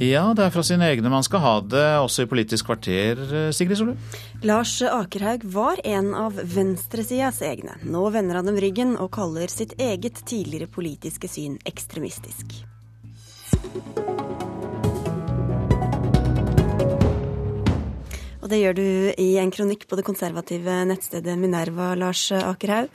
Ja, 0.01 0.23
det 0.37 0.45
er 0.45 0.53
fra 0.53 0.63
sine 0.65 0.89
egne 0.93 1.09
man 1.13 1.25
skal 1.25 1.41
ha 1.41 1.53
det, 1.65 1.85
også 2.05 2.27
i 2.27 2.29
Politisk 2.29 2.69
kvarter, 2.69 3.21
Sigrid 3.57 3.81
Solund? 3.81 4.17
Lars 4.45 4.75
Akerhaug 4.85 5.47
var 5.53 5.81
en 5.89 6.13
av 6.17 6.37
venstresidas 6.37 7.41
egne. 7.45 7.79
Nå 7.85 8.05
vender 8.13 8.41
han 8.41 8.49
dem 8.49 8.61
ryggen 8.61 8.97
og 9.01 9.13
kaller 9.17 9.53
sitt 9.53 9.73
eget 9.81 10.21
tidligere 10.29 10.69
politiske 10.69 11.29
syn 11.33 11.57
ekstremistisk. 11.69 12.59
Og 18.47 18.51
det 18.53 18.61
gjør 18.61 18.77
du 18.79 18.89
i 19.19 19.25
en 19.43 19.51
kronikk 19.51 19.89
på 19.91 19.97
det 19.99 20.05
konservative 20.07 20.75
nettstedet 20.87 21.33
Minerva, 21.35 21.89
Lars 21.99 22.29
Akerhaug. 22.31 22.93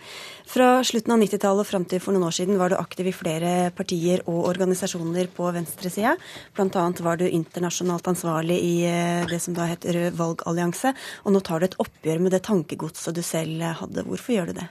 Fra 0.48 0.68
slutten 0.88 1.12
av 1.12 1.20
90-tallet 1.20 1.66
og 1.66 1.68
fram 1.68 1.88
til 1.92 2.00
for 2.00 2.16
noen 2.16 2.30
år 2.30 2.38
siden 2.38 2.56
var 2.56 2.72
du 2.72 2.78
aktiv 2.78 3.10
i 3.12 3.14
flere 3.16 3.52
partier 3.76 4.24
og 4.32 4.46
organisasjoner 4.48 5.28
på 5.36 5.50
venstresida. 5.52 6.16
Bl.a. 6.56 6.86
var 7.04 7.20
du 7.20 7.26
internasjonalt 7.28 8.08
ansvarlig 8.14 8.62
i 8.64 8.74
eh, 8.88 9.28
det 9.28 9.42
som 9.44 9.58
da 9.58 9.68
het 9.68 9.84
Rød 9.92 10.16
valgallianse. 10.22 10.96
Og 11.28 11.36
nå 11.36 11.44
tar 11.44 11.60
du 11.60 11.68
et 11.68 11.80
oppgjør 11.84 12.24
med 12.24 12.32
det 12.32 12.46
tankegodset 12.48 13.20
du 13.20 13.20
selv 13.20 13.68
hadde. 13.82 14.08
Hvorfor 14.08 14.38
gjør 14.38 14.54
du 14.54 14.62
det? 14.62 14.70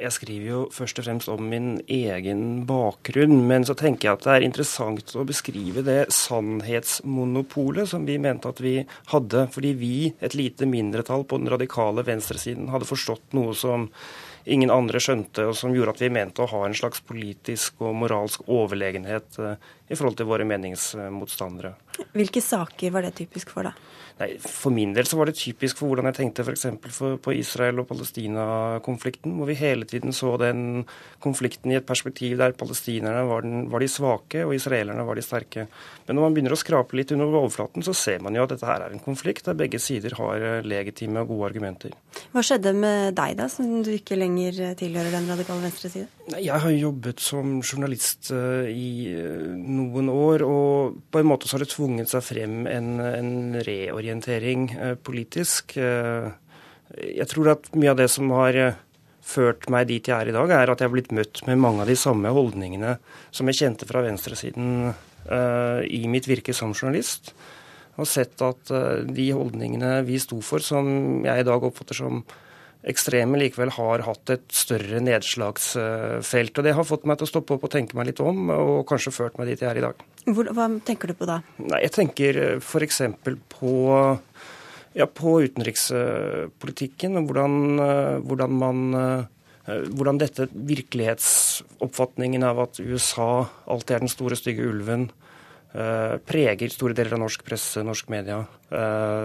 Jeg 0.00 0.14
skriver 0.14 0.46
jo 0.46 0.60
først 0.72 1.00
og 1.00 1.06
fremst 1.06 1.30
om 1.32 1.44
min 1.50 1.74
egen 1.90 2.64
bakgrunn, 2.68 3.42
men 3.48 3.66
så 3.68 3.76
tenker 3.78 4.08
jeg 4.08 4.18
at 4.18 4.26
det 4.26 4.34
er 4.34 4.46
interessant 4.46 5.14
å 5.18 5.24
beskrive 5.28 5.84
det 5.86 6.00
sannhetsmonopolet 6.14 7.90
som 7.90 8.06
vi 8.08 8.18
mente 8.22 8.50
at 8.50 8.62
vi 8.64 8.78
hadde, 9.12 9.46
fordi 9.52 9.72
vi, 9.78 9.94
et 10.20 10.36
lite 10.38 10.68
mindretall 10.68 11.26
på 11.28 11.40
den 11.42 11.52
radikale 11.52 12.04
venstresiden, 12.06 12.70
hadde 12.72 12.88
forstått 12.88 13.36
noe 13.36 13.56
som 13.58 13.88
ingen 14.44 14.72
andre 14.74 15.00
skjønte, 15.02 15.46
og 15.50 15.56
som 15.58 15.74
gjorde 15.74 15.96
at 15.96 16.02
vi 16.02 16.10
mente 16.12 16.42
å 16.42 16.50
ha 16.50 16.64
en 16.66 16.76
slags 16.76 17.02
politisk 17.06 17.82
og 17.84 17.94
moralsk 18.00 18.48
overlegenhet 18.50 19.38
eh, 19.38 19.68
i 19.92 19.98
forhold 19.98 20.18
til 20.18 20.28
våre 20.30 20.46
meningsmotstandere. 20.48 21.74
Hvilke 22.16 22.42
saker 22.42 22.94
var 22.94 23.06
det 23.06 23.14
typisk 23.20 23.52
for, 23.54 23.70
da? 23.70 23.74
Nei, 24.22 24.36
For 24.38 24.70
min 24.70 24.92
del 24.94 25.08
så 25.08 25.18
var 25.18 25.28
det 25.28 25.38
typisk 25.40 25.80
for 25.80 25.90
hvordan 25.90 26.06
jeg 26.10 26.18
tenkte 26.20 26.44
f.eks. 26.46 26.66
på 27.24 27.34
Israel- 27.34 27.80
og 27.82 27.88
Palestina-konflikten, 27.88 29.34
hvor 29.38 29.48
vi 29.50 29.56
hele 29.58 29.88
tiden 29.88 30.14
så 30.14 30.36
den 30.38 30.84
konflikten 31.22 31.72
i 31.72 31.78
et 31.80 31.86
perspektiv 31.88 32.36
der 32.38 32.54
palestinerne 32.58 33.24
var, 33.26 33.42
den, 33.42 33.66
var, 33.72 33.82
de 33.82 33.90
svake 33.90 34.44
og 34.46 34.54
israelerne 34.54 35.06
var 35.08 35.18
de 35.18 35.24
sterke. 35.26 35.66
Men 36.06 36.18
når 36.18 36.26
man 36.26 36.36
begynner 36.36 36.54
å 36.54 36.60
skrape 36.60 36.98
litt 36.98 37.14
under 37.16 37.34
overflaten, 37.40 37.82
så 37.82 37.96
ser 37.96 38.22
man 38.22 38.38
jo 38.38 38.44
at 38.46 38.54
dette 38.54 38.68
her 38.68 38.86
er 38.86 38.94
en 38.94 39.02
konflikt 39.02 39.48
der 39.48 39.58
begge 39.58 39.82
sider 39.82 40.14
har 40.20 40.46
eh, 40.46 40.62
legitime 40.66 41.24
og 41.24 41.34
gode 41.34 41.50
argumenter. 41.50 41.96
Hva 42.30 42.44
skjedde 42.46 42.76
med 42.78 43.16
deg 43.18 43.34
da, 43.40 43.48
som 43.50 43.80
du 43.82 43.90
ikke 43.96 44.20
lenger 44.20 44.76
tilhører 44.78 45.16
den 45.16 45.30
radikale 45.34 45.66
venstre 45.66 45.90
side? 45.90 46.21
Jeg 46.30 46.54
har 46.62 46.70
jobbet 46.70 47.18
som 47.18 47.56
journalist 47.66 48.28
uh, 48.30 48.68
i 48.70 49.10
uh, 49.10 49.56
noen 49.58 50.06
år, 50.12 50.44
og 50.46 51.00
på 51.10 51.18
en 51.18 51.26
måte 51.26 51.48
så 51.48 51.56
har 51.56 51.64
det 51.64 51.72
tvunget 51.72 52.12
seg 52.12 52.22
frem 52.22 52.62
en, 52.70 52.92
en 53.02 53.32
reorientering 53.66 54.68
eh, 54.76 54.94
politisk. 54.94 55.74
Eh, 55.76 56.28
jeg 57.18 57.26
tror 57.30 57.54
at 57.56 57.66
mye 57.74 57.90
av 57.90 57.98
det 57.98 58.06
som 58.12 58.30
har 58.36 58.58
eh, 58.58 58.78
ført 59.26 59.66
meg 59.72 59.88
dit 59.90 60.12
jeg 60.12 60.14
er 60.14 60.30
i 60.30 60.36
dag, 60.36 60.52
er 60.54 60.70
at 60.70 60.78
jeg 60.78 60.90
har 60.90 60.94
blitt 60.94 61.10
møtt 61.16 61.42
med 61.48 61.58
mange 61.58 61.82
av 61.82 61.90
de 61.90 61.98
samme 61.98 62.30
holdningene 62.30 62.94
som 63.34 63.50
jeg 63.50 63.58
kjente 63.58 63.88
fra 63.88 64.02
venstresiden 64.04 64.92
i 65.86 66.00
mitt 66.10 66.26
virke 66.26 66.50
som 66.50 66.72
journalist. 66.74 67.30
Og 67.94 68.08
sett 68.10 68.42
at 68.42 68.72
de 69.06 69.26
holdningene 69.30 70.00
vi 70.02 70.18
sto 70.18 70.40
for, 70.42 70.58
som 70.58 71.22
jeg 71.22 71.44
i 71.44 71.46
dag 71.46 71.62
oppfatter 71.62 72.00
som 72.00 72.24
ekstreme, 72.88 73.38
likevel 73.38 73.70
har 73.76 74.02
hatt 74.06 74.32
et 74.34 74.46
større 74.54 75.00
nedslagsfelt. 75.04 76.58
Og 76.58 76.66
det 76.66 76.74
har 76.74 76.86
fått 76.86 77.06
meg 77.06 77.18
til 77.18 77.28
å 77.28 77.30
stoppe 77.30 77.56
opp 77.56 77.66
og 77.68 77.72
tenke 77.74 77.98
meg 77.98 78.10
litt 78.10 78.22
om, 78.24 78.50
og 78.50 78.82
kanskje 78.90 79.14
ført 79.14 79.38
meg 79.38 79.52
dit 79.52 79.62
jeg 79.62 79.70
er 79.70 79.78
i 79.78 79.84
dag. 79.84 80.02
Hvor, 80.26 80.50
hva 80.54 80.68
tenker 80.86 81.12
du 81.12 81.18
på 81.18 81.28
da? 81.28 81.40
Nei, 81.62 81.82
Jeg 81.86 81.94
tenker 81.98 82.40
eh, 82.42 82.56
f.eks. 82.58 83.00
på, 83.54 83.76
ja, 84.98 85.06
på 85.06 85.36
utenrikspolitikken. 85.46 87.20
og 87.20 87.30
hvordan, 87.30 87.56
eh, 87.86 88.18
hvordan 88.26 88.58
man 88.58 88.84
eh, 88.98 89.86
hvordan 89.94 90.18
dette 90.18 90.48
virkelighetsoppfatningen 90.50 92.42
av 92.42 92.64
at 92.64 92.82
USA 92.82 93.46
alltid 93.70 93.94
er 93.94 94.02
den 94.02 94.10
store, 94.10 94.38
stygge 94.38 94.66
ulven, 94.66 95.12
preger 96.26 96.68
store 96.68 96.92
deler 96.98 97.14
av 97.14 97.22
norsk 97.22 97.44
presse, 97.46 97.80
norsk 97.86 98.10
media. 98.12 98.42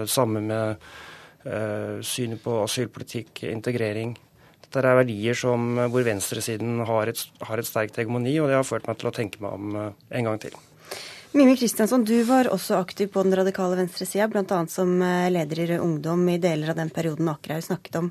Sammen 0.08 0.46
med 0.48 0.78
synet 2.04 2.42
på 2.42 2.56
asylpolitikk, 2.64 3.44
integrering. 3.48 4.16
Dette 4.64 4.82
er 4.82 4.98
verdier 4.98 5.38
som, 5.38 5.70
hvor 5.88 6.04
venstresiden 6.04 6.82
har 6.88 7.12
et, 7.12 7.22
har 7.46 7.62
et 7.62 7.68
sterkt 7.68 7.96
hegemoni, 7.96 8.34
og 8.42 8.50
det 8.50 8.58
har 8.58 8.66
ført 8.68 8.90
meg 8.90 8.98
til 9.00 9.08
å 9.08 9.14
tenke 9.16 9.40
meg 9.44 9.54
om 9.54 9.78
en 9.78 10.28
gang 10.28 10.42
til. 10.42 10.58
Mimi 11.32 11.56
Kristiansson, 11.56 12.06
du 12.08 12.22
var 12.24 12.48
også 12.48 12.78
aktiv 12.80 13.10
på 13.12 13.20
den 13.22 13.34
radikale 13.36 13.76
venstresida, 13.76 14.24
bl.a. 14.32 14.60
som 14.72 14.94
eh, 15.04 15.26
leder 15.28 15.60
i 15.60 15.66
Rød 15.68 15.82
Ungdom 15.84 16.22
i 16.32 16.38
deler 16.40 16.72
av 16.72 16.78
den 16.78 16.88
perioden 16.88 17.28
Akerhaug 17.28 17.66
snakket 17.66 17.98
om. 18.00 18.08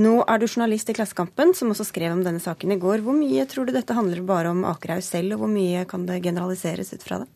Nå 0.00 0.14
er 0.24 0.40
du 0.40 0.46
journalist 0.46 0.88
i 0.88 0.96
Klassekampen, 0.96 1.52
som 1.52 1.74
også 1.74 1.84
skrev 1.90 2.14
om 2.14 2.22
denne 2.24 2.40
saken 2.40 2.72
i 2.72 2.78
går. 2.80 3.04
Hvor 3.04 3.18
mye 3.18 3.44
tror 3.50 3.68
du 3.68 3.74
dette 3.76 3.96
handler 3.96 4.24
bare 4.24 4.54
om 4.54 4.64
Akerhaug 4.70 5.04
selv, 5.04 5.36
og 5.36 5.44
hvor 5.44 5.52
mye 5.52 5.84
kan 5.90 6.08
det 6.08 6.22
generaliseres 6.24 6.94
ut 6.96 7.04
fra 7.04 7.20
det? 7.22 7.28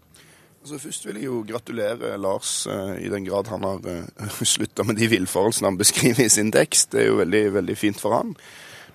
Altså 0.68 0.84
Først 0.84 1.06
vil 1.06 1.16
jeg 1.16 1.28
jo 1.30 1.38
gratulere 1.48 2.16
Lars 2.20 2.66
uh, 2.68 2.92
i 3.00 3.08
den 3.08 3.24
grad 3.24 3.48
han 3.48 3.62
har 3.64 3.78
uh, 4.20 4.40
slutta 4.44 4.84
med 4.84 4.98
de 5.00 5.06
villfarelsene 5.08 5.70
han 5.70 5.78
beskriver 5.80 6.26
i 6.26 6.32
sin 6.32 6.50
tekst. 6.52 6.90
Det 6.92 7.00
er 7.00 7.06
jo 7.08 7.22
veldig, 7.22 7.40
veldig 7.54 7.76
fint 7.80 8.00
for 8.00 8.12
han. 8.18 8.34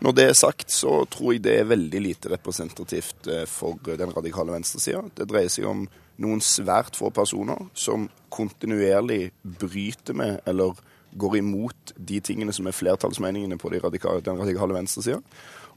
Når 0.06 0.14
det 0.14 0.28
er 0.28 0.38
sagt, 0.38 0.70
så 0.70 1.00
tror 1.10 1.34
jeg 1.34 1.42
det 1.48 1.56
er 1.58 1.72
veldig 1.72 2.02
lite 2.04 2.30
representativt 2.36 3.26
uh, 3.26 3.42
for 3.50 3.82
den 3.90 4.14
radikale 4.14 4.54
venstresida. 4.54 5.02
Det 5.18 5.26
dreier 5.32 5.50
seg 5.50 5.66
om 5.66 5.88
noen 6.22 6.46
svært 6.46 7.00
få 7.00 7.10
personer 7.10 7.66
som 7.74 8.06
kontinuerlig 8.30 9.32
bryter 9.42 10.14
med 10.14 10.46
eller 10.46 10.78
går 11.18 11.38
imot 11.40 11.94
de 11.98 12.20
tingene 12.24 12.54
som 12.56 12.68
er 12.68 12.76
flertallsmeningene 12.76 13.58
på 13.62 13.72
de 13.74 13.82
radikale, 13.84 14.24
den 14.26 14.40
radikale 14.42 14.76
venstresida, 14.76 15.20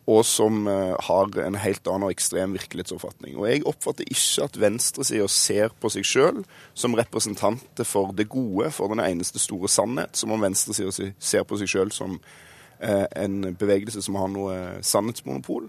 og 0.07 0.23
som 0.27 0.69
uh, 0.71 0.95
har 1.03 1.39
en 1.43 1.59
helt 1.59 1.89
annen 1.91 2.07
og 2.07 2.15
ekstrem 2.15 2.55
virkelighetsoppfatning. 2.55 3.35
Og 3.37 3.49
Jeg 3.51 3.65
oppfatter 3.67 4.07
ikke 4.07 4.47
at 4.47 4.59
venstresida 4.63 5.27
ser 5.29 5.75
på 5.83 5.91
seg 5.91 6.07
sjøl 6.07 6.45
som 6.79 6.95
representanter 6.95 7.89
for 7.89 8.15
det 8.15 8.29
gode, 8.31 8.71
for 8.71 8.93
den 8.95 9.03
eneste 9.03 9.43
store 9.43 9.69
sannhet, 9.69 10.15
som 10.15 10.35
om 10.35 10.45
venstresida 10.47 11.11
ser 11.19 11.47
på 11.49 11.59
seg 11.59 11.73
sjøl 11.73 11.91
som 11.95 12.21
uh, 12.21 13.07
en 13.19 13.57
bevegelse 13.59 14.05
som 14.07 14.19
har 14.21 14.31
noe 14.31 14.79
sannhetsmonopol. 14.87 15.67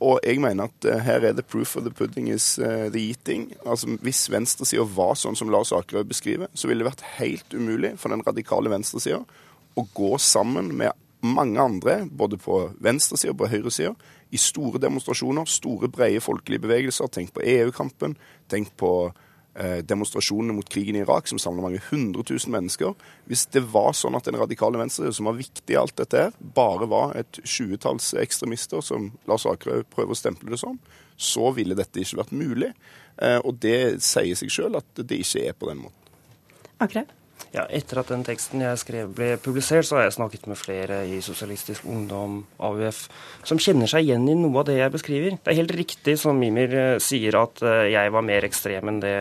Og 0.00 0.20
jeg 0.22 0.38
mener 0.40 0.68
at 0.68 0.86
uh, 0.86 1.00
her 1.02 1.26
er 1.26 1.34
det 1.34 1.46
proof 1.50 1.76
of 1.76 1.82
the 1.82 1.90
pudding 1.90 2.28
is 2.30 2.58
uh, 2.58 2.86
the 2.92 3.02
eating. 3.10 3.50
Altså 3.66 3.96
Hvis 4.02 4.28
venstresida 4.30 4.86
var 4.94 5.16
sånn 5.18 5.36
som 5.38 5.50
Lars 5.50 5.72
Akerøy 5.74 6.06
beskriver, 6.06 6.50
så 6.54 6.70
ville 6.70 6.84
det 6.84 6.92
vært 6.92 7.06
helt 7.18 7.54
umulig 7.54 7.96
for 7.98 8.14
den 8.14 8.22
radikale 8.26 8.70
venstresida 8.70 9.24
å 9.78 9.86
gå 9.94 10.12
sammen 10.22 10.70
med 10.78 10.94
mange 11.20 11.58
andre, 11.58 12.04
både 12.10 12.38
på 12.38 12.68
venstresida 12.78 13.34
og 13.34 13.40
på 13.40 13.50
høyresida, 13.50 13.94
i 14.30 14.38
store 14.38 14.78
demonstrasjoner, 14.82 15.48
store, 15.50 15.88
brede 15.90 16.20
folkelige 16.22 16.62
bevegelser. 16.62 17.10
Tenk 17.10 17.32
på 17.34 17.42
EU-kampen. 17.42 18.14
Tenk 18.52 18.70
på 18.78 18.92
Eh, 19.08 19.24
demonstrasjonene 19.58 20.54
mot 20.54 20.68
krigen 20.70 20.94
i 20.94 21.02
Irak, 21.02 21.26
som 21.26 21.40
samla 21.42 21.64
mange 21.64 21.80
hundre 21.88 22.22
tusen 22.26 22.52
mennesker. 22.54 22.92
Hvis 23.26 23.46
det 23.54 23.64
var 23.72 23.90
sånn 23.96 24.14
at 24.14 24.28
den 24.28 24.38
radikale 24.38 24.78
venstre, 24.78 25.10
som 25.14 25.26
var 25.26 25.38
viktig 25.38 25.74
i 25.74 25.80
alt 25.80 25.96
dette 25.98 26.24
her, 26.28 26.38
bare 26.38 26.86
var 26.90 27.16
et 27.18 27.40
tjuetalls 27.42 28.12
ekstremister, 28.22 28.84
som 28.84 29.10
Lars 29.30 29.48
Akerøy 29.50 29.82
prøver 29.90 30.14
å 30.14 30.20
stemple 30.20 30.54
det 30.54 30.60
som, 30.62 30.78
så 31.18 31.50
ville 31.56 31.76
dette 31.78 32.04
ikke 32.04 32.20
vært 32.20 32.36
mulig. 32.38 32.72
Eh, 33.18 33.40
og 33.42 33.58
det 33.62 33.98
sier 34.06 34.38
seg 34.38 34.52
sjøl 34.54 34.78
at 34.78 35.02
det 35.02 35.22
ikke 35.24 35.48
er 35.50 35.58
på 35.58 35.70
den 35.72 35.82
måten. 35.82 36.18
Akerøy? 36.78 37.08
Ja, 37.54 37.64
Etter 37.72 38.02
at 38.02 38.10
den 38.12 38.24
teksten 38.26 38.60
jeg 38.60 38.80
skrev 38.82 39.12
ble 39.16 39.30
publisert, 39.40 39.86
så 39.88 39.96
har 39.96 40.08
jeg 40.08 40.18
snakket 40.18 40.48
med 40.50 40.58
flere 40.60 41.00
i 41.08 41.22
Sosialistisk 41.24 41.86
Ungdom, 41.88 42.42
AUF, 42.60 43.06
som 43.48 43.60
kjenner 43.62 43.88
seg 43.88 44.04
igjen 44.04 44.26
i 44.28 44.36
noe 44.36 44.60
av 44.60 44.66
det 44.68 44.76
jeg 44.76 44.92
beskriver. 44.92 45.38
Det 45.40 45.54
er 45.54 45.62
helt 45.62 45.76
riktig 45.78 46.18
som 46.20 46.36
Mimir 46.36 46.74
eh, 46.76 46.98
sier, 47.00 47.38
at 47.40 47.62
eh, 47.64 47.86
jeg 47.94 48.12
var 48.12 48.26
mer 48.26 48.44
ekstrem 48.44 48.92
enn 48.92 49.00
det, 49.00 49.16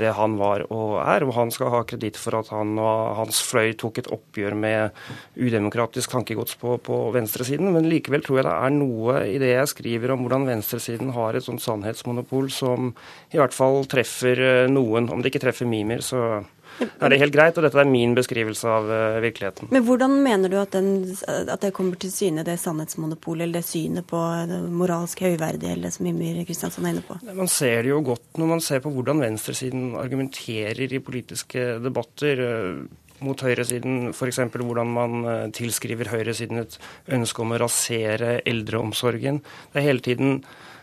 det 0.00 0.14
han 0.16 0.38
var 0.40 0.64
og 0.72 0.94
er. 1.02 1.26
Og 1.26 1.34
han 1.36 1.52
skal 1.52 1.72
ha 1.74 1.82
kreditt 1.88 2.16
for 2.20 2.38
at 2.38 2.48
han 2.54 2.78
og 2.80 3.16
hans 3.18 3.42
fløy 3.44 3.74
tok 3.76 4.00
et 4.00 4.08
oppgjør 4.14 4.56
med 4.56 4.96
udemokratisk 5.36 6.14
tankegods 6.14 6.56
på, 6.60 6.78
på 6.80 7.00
venstresiden. 7.12 7.72
Men 7.74 7.90
likevel 7.92 8.24
tror 8.24 8.40
jeg 8.40 8.48
det 8.48 8.54
er 8.56 8.76
noe 8.78 9.18
i 9.28 9.36
det 9.42 9.52
jeg 9.52 9.72
skriver 9.74 10.14
om 10.14 10.24
hvordan 10.24 10.48
venstresiden 10.48 11.12
har 11.16 11.36
et 11.36 11.44
sånt 11.44 11.60
sannhetsmonopol 11.64 12.48
som 12.54 12.94
i 13.34 13.40
hvert 13.40 13.56
fall 13.56 13.84
treffer 13.90 14.46
eh, 14.46 14.70
noen. 14.72 15.12
Om 15.12 15.20
det 15.20 15.34
ikke 15.34 15.44
treffer 15.44 15.68
Mimir, 15.68 16.00
så 16.06 16.40
er 17.00 17.12
det 17.12 17.18
helt 17.20 17.34
greit, 17.34 17.58
og 17.58 17.66
dette 17.66 17.80
er 17.80 17.90
min 17.90 18.14
beskrivelse 18.16 18.70
av 18.70 18.88
uh, 18.90 19.18
virkeligheten. 19.24 19.70
Men 19.74 19.84
hvordan 19.86 20.16
mener 20.24 20.52
du 20.52 20.56
at, 20.60 20.72
den, 20.76 21.10
at, 21.26 21.58
det 21.62 21.72
kommer 21.76 22.00
til 22.00 22.12
syne, 22.14 22.44
det 22.46 22.56
sannhetsmonopolet, 22.62 23.46
eller 23.46 23.60
det 23.60 23.68
synet 23.68 24.08
på 24.10 24.22
det 24.50 24.62
moralsk 24.80 25.24
høyverdige, 25.26 25.74
eller 25.74 25.88
det 25.88 25.96
som 25.96 26.08
Ymir 26.10 26.40
Kristiansen 26.48 26.88
er 26.88 26.96
inne 26.96 27.04
på? 27.06 27.18
Man 27.28 27.50
ser 27.50 27.84
det 27.84 27.92
jo 27.92 28.00
godt 28.12 28.40
når 28.40 28.52
man 28.54 28.64
ser 28.64 28.82
på 28.84 28.92
hvordan 28.94 29.22
venstresiden 29.24 29.94
argumenterer 30.00 30.96
i 30.96 31.04
politiske 31.04 31.76
debatter. 31.84 32.42
Uh, 32.46 33.06
mot 33.20 33.36
høyresiden, 33.44 34.14
f.eks. 34.14 34.38
hvordan 34.48 34.92
man 34.96 35.26
tilskriver 35.52 36.08
høyresiden 36.08 36.62
et 36.62 36.78
ønske 37.12 37.42
om 37.44 37.50
å 37.52 37.58
rasere 37.60 38.38
eldreomsorgen. 38.48 39.42
Det 39.74 39.82
er 39.82 39.84
hele 39.90 40.00
tiden 40.06 40.38
Eh, 40.40 40.79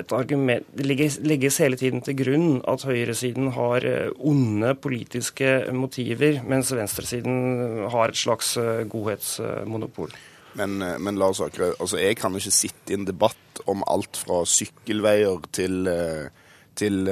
et 0.00 0.12
argument, 0.12 0.66
Det 0.74 0.86
legges 0.86 1.58
hele 1.62 1.76
tiden 1.76 2.02
til 2.02 2.16
grunn 2.18 2.60
at 2.68 2.84
høyresiden 2.88 3.52
har 3.56 3.84
eh, 3.86 4.10
onde 4.18 4.74
politiske 4.74 5.72
motiver, 5.72 6.42
mens 6.44 6.72
venstresiden 6.74 7.88
har 7.92 8.12
et 8.12 8.18
slags 8.18 8.56
eh, 8.56 8.84
godhetsmonopol. 8.88 10.12
Men, 10.58 10.76
men 11.00 11.16
Lars 11.16 11.40
Akre, 11.40 11.70
altså 11.80 11.96
jeg 11.96 12.18
kan 12.20 12.34
ikke 12.36 12.52
sitte 12.52 12.92
i 12.92 12.98
en 12.98 13.06
debatt 13.08 13.62
om 13.70 13.84
alt 13.88 14.18
fra 14.20 14.42
sykkelveier 14.44 15.46
til, 15.56 15.88
til 16.78 17.04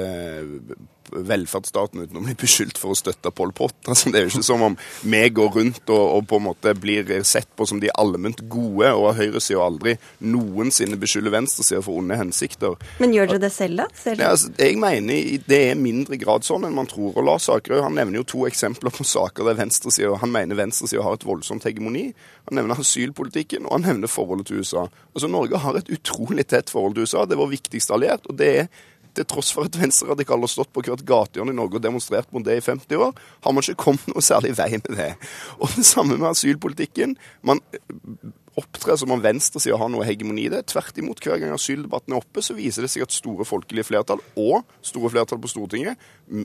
velferdsstaten 1.11 2.03
uten 2.03 2.19
å 2.19 2.23
bli 2.23 2.35
beskyldt 2.39 2.79
for 2.79 2.93
å 2.93 2.97
støtte 2.97 3.31
Pol 3.35 3.53
Pot. 3.55 3.75
Altså, 3.91 4.11
det 4.11 4.21
er 4.21 4.23
jo 4.23 4.31
ikke 4.31 4.45
som 4.47 4.61
om 4.63 4.75
vi 5.03 5.19
går 5.35 5.49
rundt 5.57 5.89
og, 5.91 6.03
og 6.15 6.27
på 6.29 6.37
en 6.39 6.45
måte 6.45 6.71
blir 6.79 7.09
sett 7.27 7.49
på 7.59 7.65
som 7.67 7.81
de 7.81 7.89
allment 7.99 8.39
gode, 8.51 8.87
og 8.95 9.17
høyresida 9.17 9.59
aldri 9.65 9.97
noensinne 10.23 10.95
beskylder 11.01 11.33
venstresida 11.33 11.81
for 11.83 11.99
onde 11.99 12.15
hensikter. 12.15 12.77
Men 13.01 13.15
gjør 13.15 13.33
dere 13.33 13.41
det 13.43 13.51
selv, 13.53 13.81
da? 13.81 13.87
Ja, 14.07 14.29
altså, 14.31 14.53
jeg 14.55 14.77
mener 14.79 15.43
det 15.51 15.59
er 15.71 15.79
mindre 15.79 16.19
grad 16.21 16.47
sånn 16.47 16.67
enn 16.67 16.77
man 16.77 16.87
tror. 16.89 17.11
Og 17.17 17.27
Lars 17.27 17.49
Akerø 17.51 17.81
han 17.83 17.97
nevner 17.99 18.21
jo 18.21 18.27
to 18.31 18.45
eksempler 18.47 18.95
på 18.95 19.05
saker 19.07 19.49
der 19.49 19.59
venstresida 19.59 20.15
han 20.21 20.31
mener 20.31 20.59
venstresida 20.59 21.03
har 21.03 21.19
et 21.19 21.27
voldsomt 21.27 21.67
hegemoni. 21.67 22.07
Han 22.47 22.61
nevner 22.61 22.79
asylpolitikken, 22.79 23.67
og 23.67 23.75
han 23.75 23.89
nevner 23.89 24.11
forholdet 24.11 24.49
til 24.49 24.63
USA. 24.63 24.87
Altså, 25.11 25.27
Norge 25.31 25.59
har 25.65 25.81
et 25.81 25.91
utrolig 25.91 26.47
tett 26.53 26.71
forhold 26.71 26.95
til 26.95 27.09
USA. 27.09 27.27
Det 27.27 27.35
er 27.35 27.43
vår 27.43 27.53
viktigste 27.57 27.97
alliert. 27.97 28.29
og 28.31 28.39
det 28.39 28.53
er 28.63 28.71
til 29.15 29.27
tross 29.27 29.51
for 29.55 29.67
at 29.67 29.77
venstreradikale 29.79 30.47
har 30.47 30.51
stått 30.51 30.71
på 30.73 30.83
hvert 30.85 31.05
gatehjørne 31.07 31.53
i 31.53 31.57
Norge 31.57 31.79
og 31.79 31.85
demonstrert 31.85 32.29
mot 32.33 32.45
det 32.45 32.59
i 32.59 32.65
50 32.65 33.01
år, 33.07 33.15
har 33.45 33.55
man 33.55 33.65
ikke 33.65 33.83
kommet 33.85 34.11
noe 34.11 34.23
særlig 34.25 34.53
vei 34.59 34.69
med 34.77 34.93
det. 34.97 35.11
Og 35.59 35.73
det 35.75 35.87
samme 35.87 36.17
med 36.17 36.31
asylpolitikken. 36.31 37.17
Man 37.47 37.61
opptrer 38.59 38.97
som 38.99 39.11
om 39.13 39.21
venstresida 39.23 39.77
har 39.79 39.89
noe 39.91 40.05
hegemoni 40.05 40.45
i 40.47 40.51
det. 40.51 40.65
Tvert 40.71 40.97
imot, 40.99 41.21
hver 41.23 41.39
gang 41.39 41.53
asyldebatten 41.55 42.15
er 42.15 42.19
oppe, 42.19 42.43
så 42.43 42.55
viser 42.57 42.85
det 42.85 42.91
seg 42.91 43.05
at 43.05 43.15
store 43.15 43.45
folkelige 43.47 43.87
flertall, 43.87 44.21
og 44.39 44.67
store 44.85 45.11
flertall 45.13 45.39
på 45.41 45.51
Stortinget, 45.51 45.99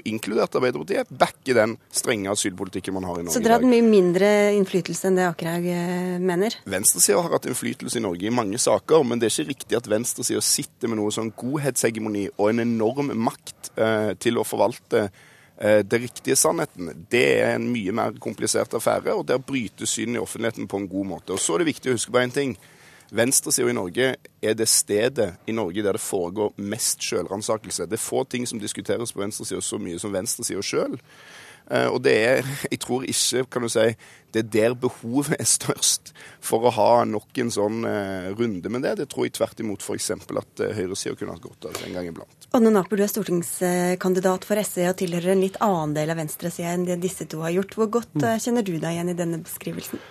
inkludert 0.07 0.55
Arbeiderpartiet, 0.59 1.11
backer 1.11 1.59
den 1.59 1.77
strenge 1.95 2.31
asylpolitikken 2.33 2.95
man 2.97 3.09
har 3.09 3.21
i 3.21 3.27
Norge. 3.27 3.31
i 3.31 3.33
dag. 3.33 3.37
Så 3.37 3.45
dere 3.45 3.57
har 3.57 3.65
hatt 3.65 3.75
mye 3.75 3.87
mindre 3.87 4.33
innflytelse 4.57 5.11
enn 5.11 5.19
det 5.19 5.29
Akerhaug 5.29 5.71
eh, 5.73 6.17
mener? 6.23 6.59
Venstresida 6.71 7.23
har 7.23 7.39
hatt 7.39 7.51
innflytelse 7.51 7.99
i 8.01 8.05
Norge 8.07 8.31
i 8.31 8.35
mange 8.35 8.61
saker, 8.63 9.07
men 9.07 9.23
det 9.23 9.31
er 9.31 9.37
ikke 9.37 9.55
riktig 9.55 9.81
at 9.81 9.91
venstresida 9.91 10.43
sitter 10.45 10.93
med 10.93 11.01
noe 11.03 11.15
sånn 11.15 11.35
godhetshegemoni 11.37 12.29
og 12.37 12.51
en 12.53 12.67
enorm 12.67 13.15
makt 13.27 13.73
eh, 13.75 14.13
til 14.23 14.39
å 14.39 14.47
forvalte 14.47 15.09
det 15.57 15.99
riktige 16.03 16.37
sannheten 16.37 16.91
det 17.11 17.25
er 17.41 17.55
en 17.55 17.71
mye 17.73 17.93
mer 17.97 18.17
komplisert 18.21 18.75
affære, 18.77 19.15
og 19.15 19.25
der 19.29 19.41
brytes 19.41 19.95
synet 19.97 20.19
i 20.19 20.21
offentligheten 20.21 20.69
på 20.69 20.83
en 20.83 20.89
god 20.89 21.07
måte. 21.07 21.33
Og 21.33 21.41
Så 21.41 21.55
er 21.55 21.65
det 21.65 21.71
viktig 21.71 21.91
å 21.91 21.97
huske 21.97 22.13
på 22.13 22.21
én 22.21 22.35
ting. 22.35 22.57
Venstresida 23.11 23.71
i 23.71 23.77
Norge 23.77 24.15
er 24.43 24.55
det 24.59 24.69
stedet 24.69 25.37
i 25.47 25.55
Norge 25.55 25.83
der 25.83 25.95
det 25.95 26.03
foregår 26.03 26.53
mest 26.59 27.05
selvransakelse. 27.07 27.87
Det 27.87 27.99
er 27.99 28.03
få 28.03 28.25
ting 28.25 28.47
som 28.47 28.61
diskuteres 28.61 29.13
på 29.13 29.23
venstresida 29.23 29.63
så 29.63 29.79
mye 29.79 29.99
som 30.03 30.13
venstresida 30.13 30.63
sjøl. 30.63 30.99
Eh, 31.71 31.89
og 31.91 32.03
det 32.07 32.14
er, 32.14 32.49
jeg 32.73 32.81
tror 32.83 33.07
ikke, 33.09 33.45
kan 33.51 33.67
du 33.67 33.71
si, 33.73 33.89
det 34.35 34.43
er 34.43 34.51
der 34.53 34.77
behovet 34.79 35.37
er 35.39 35.49
størst 35.49 36.12
for 36.45 36.67
å 36.67 36.73
ha 36.77 36.91
nok 37.09 37.41
en 37.43 37.53
sånn 37.53 37.87
eh, 37.89 38.29
runde 38.37 38.73
med 38.73 38.87
det. 38.87 38.97
Det 39.01 39.09
tror 39.12 39.27
jeg 39.27 39.37
tvert 39.39 39.62
imot 39.64 39.85
f.eks. 39.85 40.11
at 40.14 40.64
eh, 40.64 40.75
høyresida 40.77 41.17
kunne 41.19 41.37
hatt 41.37 41.47
godt 41.47 41.71
av 41.71 41.81
en 41.87 41.97
gang 41.97 42.11
iblant. 42.11 42.49
Anne 42.57 42.73
Naper, 42.73 42.99
du 42.99 43.05
er 43.05 43.12
stortingskandidat 43.12 44.47
for 44.49 44.62
SV 44.62 44.85
og 44.91 44.99
tilhører 45.01 45.35
en 45.35 45.45
litt 45.45 45.59
annen 45.64 45.97
del 45.97 46.12
av 46.12 46.21
venstresida 46.21 46.75
enn 46.75 46.87
det 46.89 47.01
disse 47.03 47.29
to 47.31 47.43
har 47.45 47.55
gjort. 47.57 47.79
Hvor 47.79 47.91
godt 48.01 48.14
mm. 48.21 48.29
kjenner 48.45 48.67
du 48.67 48.77
deg 48.77 48.95
igjen 48.95 49.12
i 49.12 49.19
denne 49.19 49.43
beskrivelsen? 49.45 50.03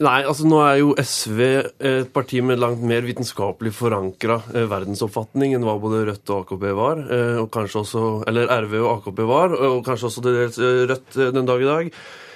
Nei, 0.00 0.22
altså 0.24 0.46
nå 0.48 0.58
er 0.64 0.78
jo 0.80 0.94
SV 0.96 1.40
et 1.44 2.08
parti 2.14 2.40
med 2.44 2.60
langt 2.62 2.80
mer 2.86 3.04
vitenskapelig 3.04 3.74
forankra 3.76 4.38
eh, 4.54 4.64
verdensoppfatning 4.70 5.52
enn 5.56 5.66
hva 5.66 5.76
både 5.82 6.06
Rødt 6.08 6.32
og 6.32 6.46
AKP 6.46 6.64
var. 6.78 7.02
Eh, 7.12 7.36
og 7.42 7.50
kanskje 7.52 7.82
også, 7.82 8.02
Eller 8.30 8.48
RV 8.64 8.74
og 8.80 8.90
AKP 8.94 9.22
var, 9.28 9.52
og 9.52 9.84
kanskje 9.86 10.08
også 10.08 10.24
dels 10.24 10.58
eh, 10.58 10.84
Rødt 10.88 11.18
den 11.36 11.48
dag 11.48 11.62
i 11.62 11.68
dag. 11.68 11.92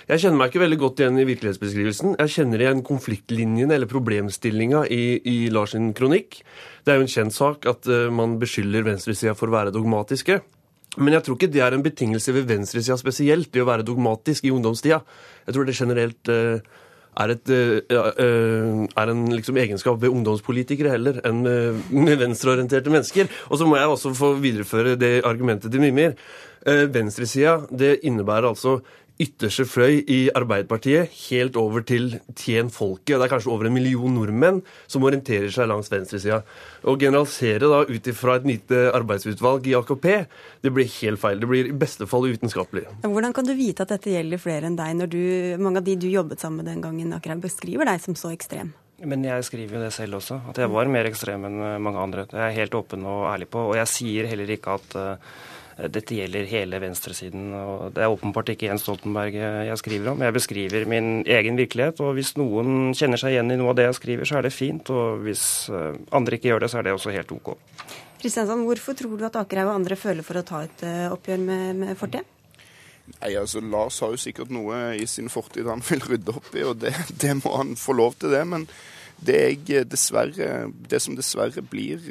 Jeg 0.07 0.23
kjenner 0.23 0.39
meg 0.39 0.53
ikke 0.53 0.63
veldig 0.63 0.81
godt 0.85 1.01
igjen 1.03 1.19
i 1.19 1.27
virkelighetsbeskrivelsen. 1.27 2.15
Jeg 2.21 2.35
kjenner 2.37 2.63
igjen 2.63 2.85
konfliktlinjene 2.87 3.75
eller 3.75 3.91
problemstillinga 3.91 4.85
i, 4.95 5.03
i 5.27 5.37
Lars 5.51 5.75
sin 5.75 5.91
kronikk. 5.99 6.43
Det 6.87 6.93
er 6.93 7.01
jo 7.01 7.09
en 7.09 7.11
kjent 7.11 7.35
sak 7.35 7.67
at 7.67 7.89
man 8.15 8.37
beskylder 8.39 8.87
venstresida 8.87 9.35
for 9.35 9.51
å 9.51 9.57
være 9.57 9.75
dogmatiske. 9.75 10.39
Men 11.03 11.17
jeg 11.17 11.27
tror 11.27 11.41
ikke 11.41 11.51
det 11.51 11.65
er 11.67 11.75
en 11.75 11.83
betingelse 11.83 12.37
ved 12.37 12.47
venstresida 12.47 12.95
spesielt, 13.01 13.51
det 13.51 13.65
å 13.65 13.67
være 13.67 13.89
dogmatisk 13.89 14.47
i 14.47 14.55
ungdomstida. 14.55 15.01
Jeg 15.49 15.57
tror 15.57 15.67
det 15.67 15.75
generelt 15.75 16.31
er, 17.17 17.33
et, 17.35 17.53
uh, 17.53 18.85
er 18.87 19.13
en 19.13 19.23
liksom 19.33 19.61
egenskap 19.63 20.01
ved 20.03 20.13
ungdomspolitikere 20.13 20.93
heller 20.97 21.21
enn 21.27 21.45
med 21.45 22.19
venstreorienterte 22.25 22.93
mennesker. 22.93 23.31
Og 23.51 23.61
så 23.61 23.69
må 23.69 23.79
jeg 23.81 23.93
også 23.93 24.15
få 24.17 24.35
videreføre 24.43 24.99
det 25.01 25.21
argumentet 25.25 25.73
til 25.73 25.85
Mimir. 25.85 26.17
Venstresida 26.67 27.61
det 27.71 28.01
innebærer 28.09 28.49
altså 28.49 28.81
ytterste 29.23 29.65
fløy 29.69 30.03
i 30.13 30.19
Arbeiderpartiet 30.37 31.13
helt 31.31 31.57
over 31.61 31.85
til 31.87 32.19
tjen 32.37 32.69
folket. 32.73 33.17
Det 33.17 33.25
er 33.25 33.33
kanskje 33.33 33.53
over 33.53 33.69
en 33.69 33.75
million 33.77 34.13
nordmenn 34.13 34.63
som 34.87 35.07
orienterer 35.09 35.49
seg 35.53 35.71
langs 35.71 35.91
venstresida. 35.93 36.43
Å 36.85 36.97
generalisere 37.01 37.71
da 37.73 37.83
ut 37.89 38.11
ifra 38.13 38.37
et 38.37 38.49
lite 38.49 38.83
arbeidsutvalg 38.97 39.69
i 39.71 39.77
AKP, 39.79 40.09
det 40.63 40.73
blir 40.75 40.91
helt 40.99 41.23
feil. 41.23 41.41
Det 41.41 41.51
blir 41.51 41.71
i 41.71 41.77
beste 41.77 42.09
fall 42.11 42.29
utenskapelig. 42.29 42.87
Hvordan 43.07 43.37
kan 43.37 43.49
du 43.49 43.55
vite 43.57 43.87
at 43.87 43.95
dette 43.97 44.13
gjelder 44.13 44.43
flere 44.43 44.69
enn 44.69 44.79
deg, 44.79 44.97
når 45.01 45.13
du, 45.13 45.23
mange 45.63 45.81
av 45.81 45.89
de 45.89 45.97
du 46.01 46.11
jobbet 46.13 46.43
sammen 46.43 46.63
med 46.63 46.73
den 46.73 46.85
gangen, 46.85 47.17
akkurat 47.17 47.41
beskriver 47.41 47.89
deg 47.89 48.05
som 48.05 48.19
så 48.19 48.35
ekstrem? 48.37 48.75
Men 49.05 49.25
jeg 49.27 49.45
skriver 49.45 49.77
jo 49.77 49.83
det 49.83 49.93
selv 49.93 50.17
også, 50.17 50.39
at 50.51 50.59
jeg 50.61 50.73
var 50.73 50.89
mer 50.89 51.05
ekstrem 51.09 51.43
enn 51.45 51.59
mange 51.85 52.01
andre. 52.01 52.25
Det 52.31 52.39
er 52.39 52.49
jeg 52.49 52.63
helt 52.63 52.79
åpen 52.79 53.05
og 53.05 53.27
ærlig 53.29 53.51
på. 53.53 53.61
Og 53.69 53.77
jeg 53.77 53.93
sier 53.93 54.29
heller 54.31 54.53
ikke 54.55 54.79
at 54.79 54.97
uh, 54.97 55.35
dette 55.77 56.17
gjelder 56.17 56.47
hele 56.49 56.79
venstresiden. 56.81 57.51
og 57.53 57.93
Det 57.95 58.05
er 58.05 58.13
åpenbart 58.13 58.49
ikke 58.55 58.71
Jens 58.71 58.87
Stoltenberg 58.87 59.35
jeg 59.37 59.79
skriver 59.83 60.15
om. 60.15 60.23
Jeg 60.25 60.33
beskriver 60.33 60.87
min 60.89 61.21
egen 61.27 61.59
virkelighet. 61.59 62.01
og 62.01 62.15
Hvis 62.17 62.33
noen 62.41 62.95
kjenner 62.97 63.21
seg 63.21 63.37
igjen 63.37 63.53
i 63.53 63.59
noe 63.61 63.75
av 63.75 63.77
det 63.77 63.89
jeg 63.91 63.99
skriver, 64.01 64.25
så 64.25 64.39
er 64.39 64.49
det 64.49 64.55
fint. 64.57 64.89
Og 64.89 65.21
hvis 65.27 65.69
eh, 65.69 65.99
andre 66.17 66.39
ikke 66.39 66.49
gjør 66.49 66.65
det, 66.65 66.71
så 66.73 66.81
er 66.81 66.89
det 66.89 66.97
også 66.97 67.13
helt 67.13 67.35
OK. 67.37 67.53
Kristiansand, 68.23 68.65
hvorfor 68.65 68.97
tror 68.97 69.21
du 69.21 69.27
at 69.29 69.37
Akerhaug 69.37 69.75
og 69.75 69.77
andre 69.83 70.01
føler 70.01 70.25
for 70.25 70.41
å 70.41 70.47
ta 70.49 70.63
et 70.65 70.87
eh, 70.89 71.13
oppgjør 71.13 71.45
med, 71.45 71.69
med 71.83 72.01
fortida? 72.01 72.25
Nei, 73.21 73.37
altså 73.39 73.61
Lars 73.63 74.01
har 74.03 74.11
jo 74.15 74.19
sikkert 74.19 74.51
noe 74.51 74.97
i 74.99 75.05
sin 75.07 75.29
fortid 75.31 75.69
han 75.71 75.85
vil 75.87 76.03
rydde 76.03 76.33
opp 76.41 76.49
i, 76.57 76.65
og 76.67 76.81
det, 76.83 76.95
det 77.21 77.37
må 77.45 77.53
han 77.61 77.77
få 77.79 77.95
lov 78.01 78.17
til, 78.17 78.33
det. 78.33 78.43
Men 78.49 78.65
Det, 79.17 79.41
dessverre, 79.89 80.67
det 80.91 80.99
som 81.01 81.17
dessverre 81.17 81.63
blir 81.65 82.03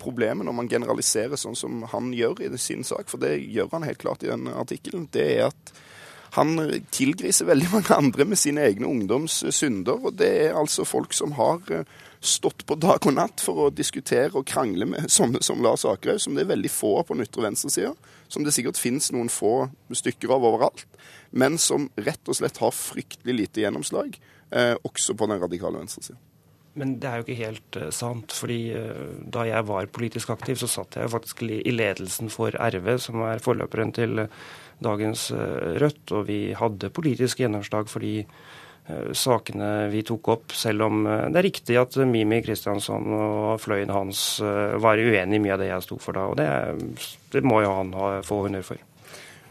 problemet 0.00 0.46
når 0.46 0.56
man 0.56 0.70
generaliserer 0.70 1.36
sånn 1.38 1.58
som 1.58 1.82
han 1.92 2.08
gjør 2.16 2.40
i 2.46 2.48
sin 2.58 2.86
sak, 2.88 3.10
for 3.12 3.20
det 3.20 3.36
gjør 3.36 3.68
han 3.76 3.84
helt 3.84 4.00
klart 4.00 4.24
i 4.24 4.30
den 4.30 4.48
artikkelen, 4.48 5.04
det 5.12 5.26
er 5.36 5.50
at 5.50 5.74
han 6.34 6.56
tilgriser 6.90 7.46
veldig 7.46 7.68
mange 7.76 7.94
andre 7.94 8.26
med 8.26 8.40
sine 8.40 8.64
egne 8.64 8.88
ungdoms 8.90 9.42
synder. 9.54 10.00
Og 10.00 10.16
det 10.18 10.32
er 10.46 10.58
altså 10.58 10.88
folk 10.88 11.14
som 11.14 11.36
har 11.38 11.84
stått 12.24 12.64
på 12.66 12.76
dag 12.80 13.04
og 13.04 13.14
natt 13.14 13.42
for 13.44 13.66
å 13.66 13.72
diskutere 13.74 14.32
og 14.32 14.46
krangle 14.48 14.88
med 14.88 15.08
sånne 15.18 15.42
som 15.44 15.62
Lars 15.64 15.84
Akerhaug, 15.88 16.22
som 16.22 16.36
det 16.36 16.46
er 16.46 16.52
veldig 16.54 16.72
få 16.72 16.96
på 17.02 17.16
den 17.16 17.26
ytre 17.26 17.46
venstresida, 17.46 17.94
som 18.28 18.46
det 18.46 18.54
sikkert 18.56 18.80
finnes 18.80 19.10
noen 19.14 19.30
få 19.32 19.68
stykker 19.94 20.32
av 20.34 20.46
overalt, 20.48 20.86
men 21.30 21.58
som 21.60 21.90
rett 22.00 22.30
og 22.30 22.38
slett 22.38 22.60
har 22.62 22.74
fryktelig 22.74 23.36
lite 23.36 23.64
gjennomslag, 23.64 24.16
eh, 24.50 24.74
også 24.82 25.16
på 25.18 25.28
den 25.30 25.42
radikale 25.42 25.82
venstresida. 25.82 26.18
Men 26.80 26.96
det 27.02 27.10
er 27.10 27.20
jo 27.20 27.26
ikke 27.26 27.38
helt 27.38 27.78
uh, 27.78 27.88
sant. 27.94 28.34
fordi 28.34 28.58
uh, 28.74 29.14
da 29.36 29.46
jeg 29.48 29.66
var 29.68 29.90
politisk 29.94 30.34
aktiv, 30.34 30.58
så 30.60 30.70
satt 30.70 30.98
jeg 30.98 31.12
faktisk 31.12 31.44
i 31.46 31.74
ledelsen 31.74 32.32
for 32.32 32.54
RV, 32.54 32.96
som 32.98 33.22
er 33.28 33.42
forløperen 33.44 33.94
til 33.94 34.26
uh, 34.26 34.44
dagens 34.82 35.30
Rødt. 35.32 36.04
Og 36.12 36.26
vi 36.28 36.40
hadde 36.58 36.92
politisk 36.94 37.40
gjennomslag 37.44 37.88
for 37.88 38.04
de 38.04 38.24
sakene 39.16 39.88
vi 39.88 40.02
tok 40.04 40.28
opp, 40.28 40.52
selv 40.52 40.84
om 40.88 41.06
eh, 41.08 41.28
det 41.32 41.40
er 41.40 41.48
riktig 41.48 41.78
at 41.80 41.96
Mimi 42.08 42.40
Kristiansson 42.44 43.14
og 43.16 43.60
fløyen 43.62 43.92
hans 43.94 44.40
eh, 44.44 44.76
var 44.80 45.00
uenig 45.00 45.40
i 45.40 45.44
mye 45.44 45.54
av 45.56 45.62
det 45.62 45.70
jeg 45.70 45.86
sto 45.86 46.00
for 46.00 46.16
da. 46.16 46.26
Og 46.28 46.36
det, 46.40 46.48
det 47.32 47.44
må 47.46 47.62
jo 47.64 47.72
han 47.72 47.94
ha, 47.96 48.10
få 48.26 48.44
honnør 48.44 48.66
for. 48.72 48.82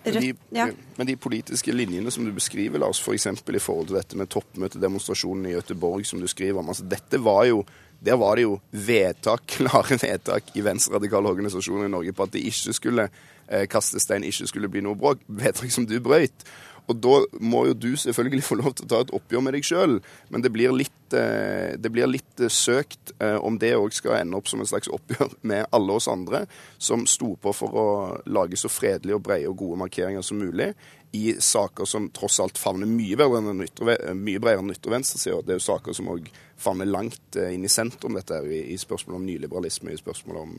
Men 0.04 0.20
de, 0.20 0.34
ja. 0.52 0.68
men 0.98 1.08
de, 1.08 1.16
politiske 1.16 1.72
linjene 1.72 2.12
som 2.12 2.26
du 2.28 2.34
beskriver, 2.36 2.82
Lars, 2.82 3.00
f.eks. 3.00 3.30
For 3.40 3.56
i 3.56 3.62
forhold 3.64 3.90
til 3.90 3.98
dette 4.00 4.20
med 4.20 4.32
toppmøtedemonstrasjonen 4.34 5.48
i 5.48 5.56
Gøteborg, 5.56 6.04
som 6.08 6.20
du 6.20 6.28
skriver 6.28 6.60
om, 6.60 6.72
altså 6.74 6.88
dette 6.92 7.22
var 7.24 7.46
jo 7.48 7.64
der 8.04 8.18
var 8.20 8.36
det 8.36 8.44
jo 8.44 8.58
vedtak, 8.72 9.46
klare 9.56 9.96
vedtak 9.96 10.52
i 10.60 10.64
venstreradikale 10.66 11.30
organisasjoner 11.32 11.88
i 11.88 11.94
Norge 11.94 12.14
på 12.16 12.26
at 12.28 12.34
det 12.36 12.44
ikke 12.50 12.76
skulle 12.76 13.08
eh, 13.08 13.64
kaste 13.72 14.02
stein, 14.04 14.26
ikke 14.28 14.50
skulle 14.50 14.72
bli 14.72 14.84
noe 14.84 15.00
bråk. 15.00 15.24
Vedtak 15.28 15.72
som 15.72 15.88
du 15.88 15.96
brøyt. 16.04 16.44
Og 16.92 17.00
da 17.00 17.20
må 17.40 17.66
jo 17.70 17.76
du 17.78 17.92
selvfølgelig 18.00 18.44
få 18.50 18.60
lov 18.60 18.76
til 18.76 18.88
å 18.88 18.92
ta 18.92 19.02
et 19.04 19.14
oppgjør 19.16 19.46
med 19.46 19.58
deg 19.58 19.68
sjøl, 19.68 20.00
men 20.34 20.44
det 20.44 20.52
blir 20.54 20.74
litt, 20.76 21.16
eh, 21.16 21.76
det 21.80 21.92
blir 21.94 22.10
litt 22.12 22.44
eh, 22.44 22.52
søkt 22.52 23.14
eh, 23.20 23.38
om 23.40 23.60
det 23.62 23.74
òg 23.78 23.96
skal 23.96 24.20
ende 24.20 24.40
opp 24.40 24.52
som 24.52 24.64
en 24.64 24.70
slags 24.70 24.92
oppgjør 24.98 25.38
med 25.48 25.70
alle 25.72 26.00
oss 26.00 26.10
andre 26.12 26.46
som 26.78 27.08
sto 27.10 27.34
på 27.40 27.56
for 27.56 27.80
å 27.80 27.88
lage 28.26 28.60
så 28.60 28.72
fredelige 28.72 29.20
og 29.20 29.24
brede 29.30 29.52
og 29.52 29.62
gode 29.64 29.80
markeringer 29.86 30.26
som 30.26 30.42
mulig 30.44 30.74
i 31.14 31.36
saker 31.38 31.86
som 31.86 32.08
tross 32.10 32.40
alt 32.42 32.58
favner 32.58 32.90
mye 32.90 33.14
bredere 33.20 33.54
enn 33.54 33.62
ytre, 33.62 33.98
mye 34.18 34.42
bredere 34.42 34.64
enn 34.64 34.74
ytre. 34.74 34.98
Det 34.98 35.54
er 35.54 35.60
jo 35.60 35.62
saker 35.62 35.94
som 35.94 36.10
òg 36.10 36.26
favner 36.58 36.90
langt 36.90 37.38
inn 37.38 37.68
i 37.68 37.70
sentrum, 37.70 38.18
dette 38.18 38.42
i, 38.50 38.64
i 38.74 38.80
spørsmål 38.82 39.20
om 39.20 39.30
nyliberalisme, 39.30 39.94
i 39.94 40.02
spørsmålet 40.02 40.42
om, 40.42 40.58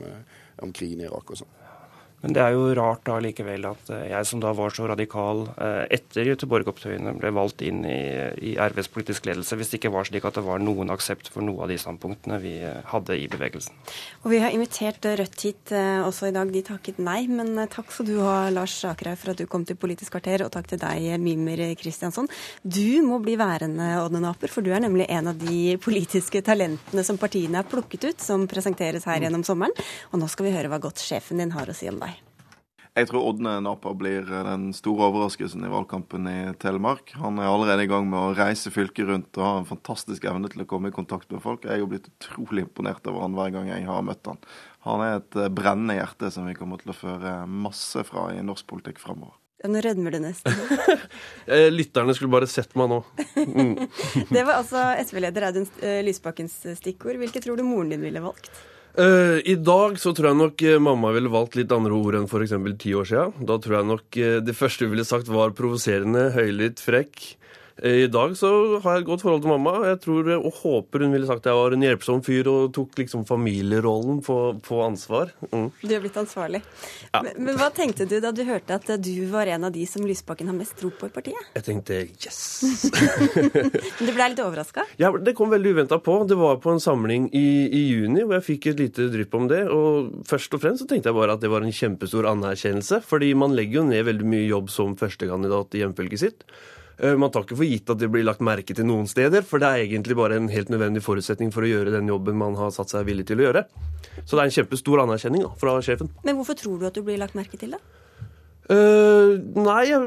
om 0.63 0.71
krigen 0.71 1.03
i 1.03 1.09
Irak 1.09 1.35
og 1.35 1.43
sånn. 1.43 1.64
Men 2.25 2.33
det 2.33 2.41
er 2.41 2.55
jo 2.55 2.71
rart 2.73 3.03
da 3.05 3.19
likevel 3.21 3.67
at 3.69 3.89
eh, 3.93 4.07
jeg 4.09 4.25
som 4.25 4.39
da 4.41 4.49
var 4.57 4.73
så 4.73 4.87
radikal 4.89 5.43
eh, 5.61 5.83
etter 5.93 6.25
Göteborg-opptøyene, 6.25 7.11
ble 7.21 7.29
valgt 7.35 7.61
inn 7.61 7.83
i, 7.85 7.99
i, 8.41 8.55
RVs 8.57 8.89
politisk 8.95 9.27
ledelse, 9.29 9.53
hvis 9.59 9.69
det 9.69 9.77
ikke 9.77 9.91
var 9.93 10.07
slik 10.09 10.25
at 10.25 10.39
det 10.39 10.45
var 10.47 10.63
noen 10.63 10.89
aksept 10.89 11.29
for 11.29 11.45
noe 11.45 11.61
av 11.61 11.69
de 11.69 11.77
standpunktene 11.77 12.39
vi 12.41 12.55
eh, 12.65 12.79
hadde 12.89 13.19
i 13.21 13.27
bevegelsen. 13.29 13.77
Og 14.23 14.33
Vi 14.33 14.39
har 14.41 14.55
invitert 14.55 15.05
Rødt 15.05 15.43
hit 15.45 15.69
også 15.75 16.31
i 16.31 16.33
dag. 16.33 16.49
De 16.49 16.63
takket 16.65 16.97
nei. 17.03 17.27
Men 17.29 17.53
takk 17.69 17.93
skal 17.93 18.07
du 18.09 18.15
ha, 18.23 18.49
Lars 18.49 18.73
Akerhaug, 18.89 19.21
for 19.21 19.35
at 19.35 19.43
du 19.43 19.45
kom 19.49 19.67
til 19.67 19.77
Politisk 19.77 20.15
kvarter, 20.15 20.47
og 20.47 20.51
takk 20.55 20.71
til 20.71 20.81
deg, 20.81 21.05
Mimer 21.21 21.61
Kristiansson. 21.77 22.29
Du 22.63 23.05
må 23.05 23.19
bli 23.21 23.37
værende, 23.37 23.91
Odne 24.01 24.23
Naper, 24.25 24.49
for 24.49 24.65
du 24.65 24.71
er 24.73 24.81
nemlig 24.81 25.05
en 25.13 25.29
av 25.29 25.37
de 25.45 25.77
politiske 25.83 26.41
talentene 26.45 27.05
som 27.05 27.21
partiene 27.21 27.61
har 27.61 27.69
plukket 27.69 28.09
ut, 28.09 28.27
som 28.31 28.49
presenteres 28.49 29.05
her 29.05 29.27
gjennom 29.27 29.45
sommeren. 29.45 29.85
Og 30.09 30.21
nå 30.21 30.31
skal 30.31 30.49
vi 30.49 30.57
høre 30.57 30.73
hva 30.73 30.81
godt 30.81 31.05
sjefen 31.05 31.43
din 31.43 31.53
har 31.53 31.69
å 31.69 31.77
si 31.77 31.91
om 31.91 32.01
deg. 32.01 32.14
Jeg 32.95 33.09
tror 33.09 33.25
Ådne 33.27 33.57
Napa 33.59 33.91
blir 33.91 34.23
den 34.23 34.69
store 34.71 35.09
overraskelsen 35.09 35.65
i 35.67 35.71
valgkampen 35.71 36.29
i 36.31 36.37
Telemark. 36.63 37.11
Han 37.19 37.41
er 37.43 37.49
allerede 37.49 37.83
i 37.83 37.89
gang 37.91 38.05
med 38.07 38.15
å 38.15 38.35
reise 38.37 38.71
fylket 38.71 39.09
rundt 39.09 39.35
og 39.35 39.43
har 39.43 39.57
en 39.59 39.67
fantastisk 39.67 40.23
evne 40.31 40.47
til 40.51 40.63
å 40.63 40.67
komme 40.69 40.93
i 40.93 40.95
kontakt 40.95 41.27
med 41.35 41.43
folk. 41.43 41.67
Jeg 41.67 41.83
har 41.83 41.89
blitt 41.91 42.07
utrolig 42.13 42.63
imponert 42.63 43.03
over 43.11 43.25
han 43.25 43.35
hver 43.35 43.51
gang 43.51 43.67
jeg 43.67 43.83
har 43.89 44.05
møtt 44.07 44.29
han. 44.31 44.39
Han 44.87 45.03
er 45.03 45.17
et 45.17 45.35
eh, 45.41 45.51
brennende 45.51 45.97
hjerte 45.97 46.29
som 46.31 46.47
vi 46.47 46.55
kommer 46.55 46.79
til 46.79 46.93
å 46.93 46.95
føre 46.95 47.33
masse 47.51 48.05
fra 48.07 48.29
i 48.31 48.39
norsk 48.47 48.69
politikk 48.71 49.03
framover. 49.03 49.35
Nå 49.67 49.81
rødmer 49.83 50.15
du 50.15 50.21
nesten. 50.23 50.55
Eh, 51.45 51.67
lytterne 51.69 52.15
skulle 52.17 52.31
bare 52.33 52.47
sett 52.49 52.71
meg 52.79 52.87
nå. 52.89 53.01
Mm. 53.37 53.75
det 54.33 54.41
var 54.47 54.55
altså 54.61 54.81
SV-leder 55.03 55.45
Audun 55.51 55.67
eh, 55.85 55.99
Lysbakkens 56.01 56.55
stikkord. 56.79 57.19
Hvilke 57.21 57.43
tror 57.43 57.59
du 57.59 57.67
moren 57.67 57.91
din 57.91 58.01
ville 58.01 58.23
valgt? 58.23 58.49
Uh, 58.95 59.41
I 59.43 59.57
dag 59.59 59.97
så 59.99 60.13
tror 60.15 60.29
jeg 60.29 60.39
nok 60.39 60.61
uh, 60.63 60.77
mamma 60.79 61.09
ville 61.11 61.31
valgt 61.31 61.57
litt 61.59 61.73
andre 61.75 61.91
ord 61.97 62.15
enn 62.15 62.29
f.eks. 62.29 62.53
ti 62.79 62.93
år 62.95 63.09
siden. 63.09 63.33
Da 63.49 63.57
tror 63.59 63.79
jeg 63.79 63.89
nok 63.89 64.19
uh, 64.21 64.37
det 64.39 64.55
første 64.55 64.87
hun 64.87 64.93
ville 64.93 65.07
sagt 65.07 65.31
var 65.31 65.51
provoserende, 65.57 66.29
høylytt, 66.35 66.79
frekk. 66.79 67.25
I 67.83 68.07
dag 68.07 68.37
så 68.39 68.49
har 68.79 68.93
jeg 68.95 69.03
et 69.03 69.07
godt 69.09 69.23
forhold 69.25 69.41
til 69.43 69.51
mamma. 69.51 69.73
Jeg 69.89 69.97
tror 70.05 70.29
og 70.37 70.59
håper 70.61 71.03
hun 71.03 71.11
ville 71.11 71.27
sagt 71.27 71.43
at 71.43 71.49
jeg 71.51 71.59
var 71.59 71.73
en 71.75 71.81
hjelpsom 71.83 72.21
fyr 72.23 72.47
og 72.47 72.69
tok 72.75 72.93
liksom 73.01 73.25
familierollen 73.27 74.21
på, 74.23 74.37
på 74.63 74.77
ansvar. 74.85 75.33
Mm. 75.51 75.67
Du 75.81 75.91
er 75.91 75.99
blitt 76.05 76.15
ansvarlig. 76.15 76.61
Ja. 77.09 77.19
Men, 77.25 77.33
men, 77.35 77.57
hva 77.59 77.67
tenkte 77.75 78.07
du 78.07 78.15
da 78.23 78.31
du 78.31 78.45
hørte 78.47 78.77
at 78.77 78.93
du 79.03 79.11
var 79.27 79.51
en 79.51 79.67
av 79.67 79.73
de 79.75 79.83
som 79.91 80.05
Lysbakken 80.07 80.47
har 80.47 80.55
mest 80.55 80.77
tro 80.79 80.93
på 80.95 81.09
i 81.09 81.13
partiet? 81.17 81.49
Jeg 81.57 81.65
tenkte 81.67 81.97
yes! 82.23 82.39
men 83.43 84.07
du 84.07 84.13
ble 84.13 84.29
litt 84.31 84.39
overraska? 84.45 84.85
Ja, 85.01 85.11
det 85.11 85.35
kom 85.35 85.51
veldig 85.51 85.75
uventa 85.75 85.99
på. 85.99 86.15
Det 86.29 86.39
var 86.39 86.61
på 86.63 86.71
en 86.71 86.79
samling 86.83 87.27
i, 87.35 87.47
i, 87.67 87.81
juni 87.91 88.23
hvor 88.23 88.37
jeg 88.37 88.47
fikk 88.53 88.69
et 88.71 88.85
lite 88.85 89.09
drypp 89.11 89.35
om 89.35 89.49
det. 89.51 89.65
Og 89.67 90.23
først 90.31 90.55
og 90.55 90.63
fremst 90.63 90.85
så 90.85 90.87
tenkte 90.93 91.11
jeg 91.11 91.19
bare 91.19 91.35
at 91.35 91.43
det 91.43 91.51
var 91.51 91.67
en 91.67 91.75
kjempestor 91.75 92.31
anerkjennelse. 92.31 93.01
Fordi 93.03 93.33
man 93.35 93.57
legger 93.59 93.81
jo 93.81 93.85
ned 93.91 94.07
veldig 94.07 94.31
mye 94.31 94.47
jobb 94.47 94.71
som 94.71 94.95
førstekandidat 95.03 95.75
i 95.75 95.83
hjemfylket 95.83 96.23
sitt. 96.23 96.47
Eh, 96.97 97.15
man 97.19 97.31
tar 97.31 97.43
ikke 97.43 97.57
for 97.59 97.67
gitt 97.67 97.89
at 97.91 97.99
det 97.99 98.09
blir 98.11 98.23
lagt 98.27 98.43
merke 98.45 98.75
til 98.75 98.87
noen 98.87 99.07
steder, 99.09 99.43
for 99.47 99.59
det 99.59 99.67
er 99.67 99.83
egentlig 99.83 100.15
bare 100.17 100.37
en 100.39 100.47
helt 100.51 100.71
nødvendig 100.71 101.03
forutsetning 101.03 101.51
for 101.55 101.65
å 101.65 101.69
gjøre 101.69 101.93
den 101.95 102.07
jobben 102.11 102.39
man 102.39 102.55
har 102.59 102.71
satt 102.75 102.93
seg 102.93 103.07
villig 103.09 103.27
til 103.27 103.41
å 103.41 103.49
gjøre. 103.49 103.65
Så 104.23 104.35
det 104.35 104.41
er 104.41 104.47
en 104.47 104.57
kjempestor 104.59 105.03
anerkjenning 105.03 105.43
da, 105.43 105.51
fra 105.59 105.75
sjefen. 105.83 106.11
Men 106.23 106.39
hvorfor 106.39 106.57
tror 106.59 106.79
du 106.79 106.87
at 106.87 106.95
du 106.95 107.03
blir 107.05 107.19
lagt 107.19 107.35
merke 107.37 107.59
til, 107.59 107.75
da? 107.75 108.04
Uh, 108.65 109.37
nei, 109.61 109.83
jeg, 109.91 110.05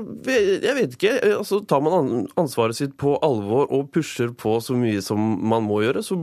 jeg, 0.65 0.75
vet 0.75 0.95
ikke. 0.97 1.13
Altså, 1.37 1.61
tar 1.69 1.83
man 1.85 2.27
ansvaret 2.41 2.75
sitt 2.79 2.97
på 2.99 3.15
alvor 3.23 3.71
og 3.75 3.93
pusher 3.95 4.33
på 4.35 4.57
så 4.65 4.75
mye 4.79 5.03
som 5.05 5.21
man 5.49 5.67
må 5.67 5.81
gjøre, 5.85 6.03
så, 6.03 6.19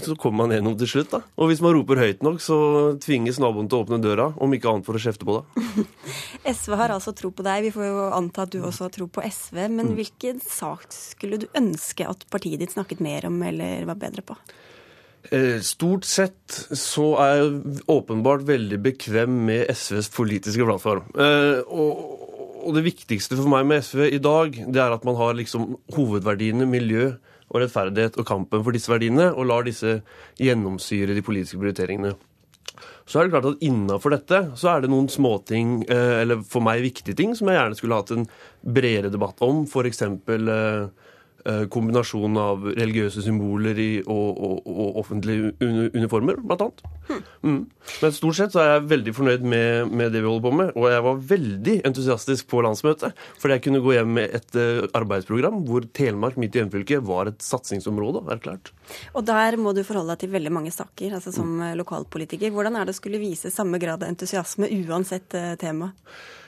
så 0.00 0.16
kommer 0.20 0.44
man 0.44 0.56
gjennom 0.56 0.78
til 0.80 0.90
slutt. 0.94 1.12
da. 1.12 1.20
Og 1.36 1.52
hvis 1.52 1.60
man 1.64 1.76
roper 1.76 2.00
høyt 2.00 2.24
nok, 2.24 2.40
så 2.44 2.58
tvinges 3.04 3.40
naboen 3.42 3.68
til 3.68 3.80
å 3.80 3.84
åpne 3.84 4.00
døra, 4.04 4.30
om 4.40 4.56
ikke 4.56 4.72
annet 4.72 4.88
for 4.88 4.96
å 4.96 5.04
kjefte 5.04 5.28
på 5.28 5.38
det. 5.38 5.86
SV 6.56 6.78
har 6.80 6.94
altså 6.96 7.12
tro 7.16 7.32
på 7.34 7.44
deg. 7.44 7.66
Vi 7.68 7.74
får 7.74 7.90
jo 7.90 8.10
anta 8.16 8.48
at 8.48 8.54
du 8.54 8.62
også 8.64 8.88
har 8.88 8.94
tro 8.94 9.08
på 9.10 9.24
SV. 9.28 9.66
Men 9.68 9.92
mm. 9.92 9.96
hvilken 10.00 10.40
sak 10.44 10.88
skulle 10.94 11.42
du 11.42 11.50
ønske 11.58 12.08
at 12.08 12.24
partiet 12.32 12.64
ditt 12.64 12.72
snakket 12.72 13.04
mer 13.04 13.28
om, 13.28 13.42
eller 13.44 13.84
var 13.90 14.00
bedre 14.00 14.24
på? 14.24 14.38
Eh, 15.30 15.60
stort 15.64 16.04
sett 16.04 16.56
så 16.76 17.06
er 17.22 17.38
jeg 17.38 17.84
åpenbart 17.90 18.44
veldig 18.44 18.80
bekvem 18.84 19.38
med 19.48 19.70
SVs 19.72 20.10
politiske 20.12 20.66
plattform. 20.66 21.06
Eh, 21.16 21.62
og 22.64 22.72
det 22.76 22.84
viktigste 22.84 23.36
for 23.38 23.48
meg 23.52 23.64
med 23.68 23.84
SV 23.84 24.06
i 24.08 24.20
dag, 24.22 24.52
det 24.52 24.80
er 24.80 24.92
at 24.92 25.04
man 25.04 25.16
har 25.20 25.36
liksom 25.36 25.74
hovedverdiene 25.96 26.68
miljø 26.68 27.14
og 27.50 27.60
rettferdighet 27.60 28.16
og 28.18 28.26
kampen 28.28 28.62
for 28.64 28.74
disse 28.74 28.90
verdiene, 28.90 29.30
og 29.32 29.48
lar 29.48 29.66
disse 29.66 29.98
gjennomsyre 30.40 31.16
de 31.16 31.24
politiske 31.24 31.60
prioriteringene. 31.60 32.14
Så 33.06 33.20
er 33.20 33.26
det 33.26 33.34
klart 33.34 33.48
at 33.52 33.64
innafor 33.64 34.14
dette 34.14 34.38
så 34.58 34.72
er 34.72 34.82
det 34.82 34.90
noen 34.92 35.10
småting, 35.12 35.84
eh, 35.92 36.20
eller 36.24 36.40
for 36.48 36.64
meg 36.64 36.82
viktige 36.84 37.16
ting, 37.16 37.34
som 37.36 37.48
jeg 37.48 37.60
gjerne 37.60 37.78
skulle 37.78 38.00
hatt 38.00 38.14
en 38.16 38.26
bredere 38.64 39.12
debatt 39.12 39.40
om. 39.44 39.64
F.eks. 39.68 40.02
Eh, 41.44 41.54
Eh, 41.54 41.66
kombinasjon 41.68 42.38
av 42.40 42.62
religiøse 42.72 43.20
symboler 43.20 43.78
i, 43.78 43.88
og, 44.00 44.38
og, 44.46 44.60
og, 44.64 44.98
offentlige 45.02 45.52
uniformer, 45.92 46.38
blant 46.40 46.62
annet. 46.64 46.84
Hmm. 47.08 47.18
Mm. 47.44 47.58
Men 48.00 48.14
stort 48.16 48.38
sett 48.38 48.54
så 48.54 48.62
er 48.62 48.70
jeg 48.70 48.86
veldig 48.94 49.12
fornøyd 49.18 49.44
med, 49.52 49.90
med, 49.92 50.14
det 50.14 50.22
vi 50.22 50.30
holder 50.30 50.44
på 50.46 50.52
med. 50.56 50.70
Og 50.72 50.86
jeg 50.88 51.04
var 51.04 51.20
veldig 51.34 51.74
entusiastisk 51.90 52.48
på 52.48 52.62
landsmøtet, 52.64 53.20
fordi 53.42 53.58
jeg 53.58 53.64
kunne 53.66 53.82
gå 53.84 53.92
hjem 53.92 54.14
med 54.16 54.36
et 54.38 54.56
uh, 54.56 54.86
arbeidsprogram 54.96 55.58
hvor 55.68 55.84
Telemark, 55.96 56.38
mitt 56.40 56.56
hjemfylke, 56.56 57.02
var 57.04 57.28
et 57.28 57.44
satsingsområde 57.44 58.24
erklært. 58.32 58.72
Og 59.12 59.26
der 59.28 59.58
må 59.60 59.74
du 59.76 59.82
forholde 59.84 60.14
deg 60.14 60.24
til 60.24 60.32
veldig 60.32 60.54
mange 60.54 60.72
saker, 60.72 61.18
altså 61.18 61.34
som 61.34 61.58
mm. 61.60 61.74
lokalpolitiker. 61.82 62.54
Hvordan 62.56 62.80
er 62.80 62.88
det 62.88 62.96
å 62.96 63.00
skulle 63.02 63.20
vise 63.20 63.52
samme 63.52 63.82
grad 63.82 64.00
av 64.00 64.14
entusiasme 64.14 64.72
uansett 64.80 65.36
uh, 65.36 65.52
tema? 65.60 65.92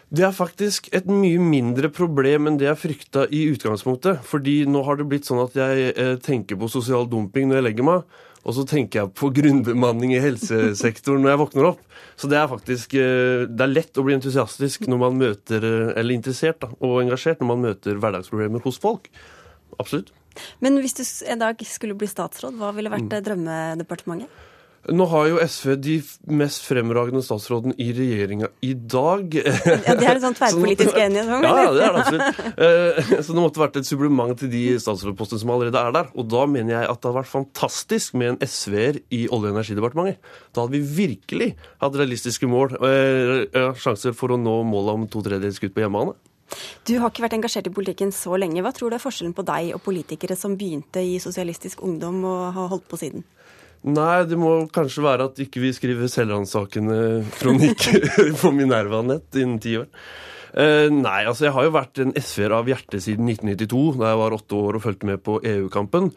Det 0.07 0.23
er 0.23 0.35
faktisk 0.35 0.87
et 0.95 1.09
mye 1.11 1.39
mindre 1.43 1.89
problem 1.91 2.47
enn 2.47 2.61
det 2.61 2.69
jeg 2.69 2.79
frykta 2.79 3.25
i 3.35 3.43
utgangspunktet. 3.51 4.23
Fordi 4.27 4.61
nå 4.71 4.85
har 4.87 5.01
det 5.01 5.09
blitt 5.11 5.27
sånn 5.27 5.43
at 5.43 5.57
jeg 5.59 5.91
eh, 5.93 6.15
tenker 6.23 6.59
på 6.61 6.71
sosial 6.71 7.09
dumping 7.11 7.49
når 7.51 7.59
jeg 7.59 7.67
legger 7.67 7.89
meg. 7.89 8.19
Og 8.47 8.55
så 8.55 8.63
tenker 8.71 9.03
jeg 9.03 9.15
på 9.19 9.33
grunnbemanning 9.41 10.15
i 10.15 10.23
helsesektoren 10.23 11.27
når 11.27 11.35
jeg 11.35 11.43
våkner 11.43 11.71
opp. 11.73 11.83
Så 12.15 12.31
det 12.31 12.39
er 12.39 12.53
faktisk 12.53 12.95
eh, 13.01 13.49
det 13.51 13.67
er 13.67 13.73
lett 13.73 13.99
å 13.99 14.07
bli 14.07 14.15
entusiastisk 14.15 14.87
når 14.87 15.03
man 15.03 15.19
møter, 15.25 15.67
eh, 15.67 15.97
eller 15.99 16.15
interessert 16.15 16.63
da, 16.63 16.71
og 16.79 17.01
engasjert 17.03 17.43
når 17.43 17.51
man 17.51 17.67
møter 17.67 17.99
hverdagsproblemer 17.99 18.63
hos 18.63 18.79
folk. 18.83 19.11
Absolutt. 19.81 20.15
Men 20.63 20.79
hvis 20.85 20.95
du 20.95 21.03
en 21.33 21.43
dag 21.43 21.61
skulle 21.67 21.97
bli 21.99 22.07
statsråd, 22.07 22.55
hva 22.61 22.71
ville 22.77 22.93
vært 22.93 23.11
drømmedepartementet? 23.27 24.31
Nå 24.95 25.07
har 25.11 25.25
jo 25.27 25.39
SV 25.43 25.73
de 25.83 25.95
mest 26.39 26.63
fremragende 26.63 27.23
statsrådene 27.25 27.75
i 27.83 27.89
regjeringa 27.97 28.51
i 28.63 28.73
dag. 28.77 29.33
Ja, 29.35 29.95
Det 29.99 30.07
er 30.07 30.13
en 30.13 30.23
sånn 30.29 30.37
tverrpolitisk 30.41 30.99
enighet 31.01 31.33
om? 31.35 31.43
Ja, 31.43 31.73
det 31.75 31.83
er 31.83 31.97
det 31.97 32.03
absolutt. 32.05 33.25
Så 33.27 33.35
det 33.35 33.43
måtte 33.43 33.63
vært 33.65 33.81
et 33.81 33.89
supplement 33.89 34.37
til 34.39 34.53
de 34.53 34.63
statsrådpostene 34.83 35.43
som 35.43 35.51
allerede 35.57 35.83
er 35.83 35.97
der. 35.97 36.13
Og 36.15 36.29
da 36.31 36.45
mener 36.51 36.77
jeg 36.77 36.91
at 36.93 37.01
det 37.01 37.11
hadde 37.11 37.19
vært 37.19 37.33
fantastisk 37.33 38.15
med 38.21 38.35
en 38.35 38.41
SV-er 38.47 39.01
i 39.11 39.25
Olje- 39.27 39.51
og 39.51 39.57
energidepartementet. 39.57 40.33
Da 40.55 40.63
hadde 40.65 40.77
vi 40.79 40.85
virkelig 41.03 41.51
hatt 41.83 41.99
realistiske 41.99 42.47
mål, 42.51 42.79
sjanser 43.83 44.15
for 44.15 44.37
å 44.37 44.41
nå 44.41 44.61
målet 44.71 45.01
om 45.01 45.11
to 45.11 45.25
tredjedels 45.27 45.59
kutt 45.63 45.75
på 45.75 45.83
hjemmebane. 45.83 46.15
Du 46.87 46.95
har 47.03 47.11
ikke 47.11 47.25
vært 47.25 47.35
engasjert 47.41 47.67
i 47.67 47.75
politikken 47.75 48.13
så 48.15 48.37
lenge. 48.39 48.63
Hva 48.63 48.71
tror 48.75 48.93
du 48.93 48.97
er 49.01 49.03
forskjellen 49.03 49.35
på 49.35 49.43
deg 49.47 49.73
og 49.75 49.83
politikere 49.83 50.37
som 50.39 50.55
begynte 50.59 51.03
i 51.03 51.17
Sosialistisk 51.23 51.83
Ungdom 51.83 52.23
og 52.23 52.53
har 52.55 52.71
holdt 52.71 52.87
på 52.87 53.01
siden? 53.01 53.27
Nei, 53.87 54.25
det 54.27 54.35
må 54.39 54.53
kanskje 54.75 55.05
være 55.05 55.29
at 55.31 55.37
ikke 55.45 55.61
vi 55.63 55.69
skriver 55.75 56.11
selvransakende 56.11 56.97
kronikker 57.37 58.09
på 58.41 58.51
Minerva-nett 58.55 59.39
innen 59.39 59.61
ti 59.63 59.77
år. 59.79 59.87
Uh, 60.57 60.89
nei, 60.91 61.21
altså 61.29 61.47
jeg 61.47 61.55
har 61.55 61.67
jo 61.67 61.75
vært 61.75 62.01
en 62.03 62.15
SV-er 62.17 62.55
av 62.57 62.71
hjerte 62.71 62.99
siden 63.05 63.29
1992, 63.29 64.01
da 64.01 64.11
jeg 64.11 64.21
var 64.23 64.35
åtte 64.35 64.59
år 64.59 64.79
og 64.79 64.85
fulgte 64.87 65.11
med 65.11 65.23
på 65.23 65.39
EU-kampen. 65.53 66.11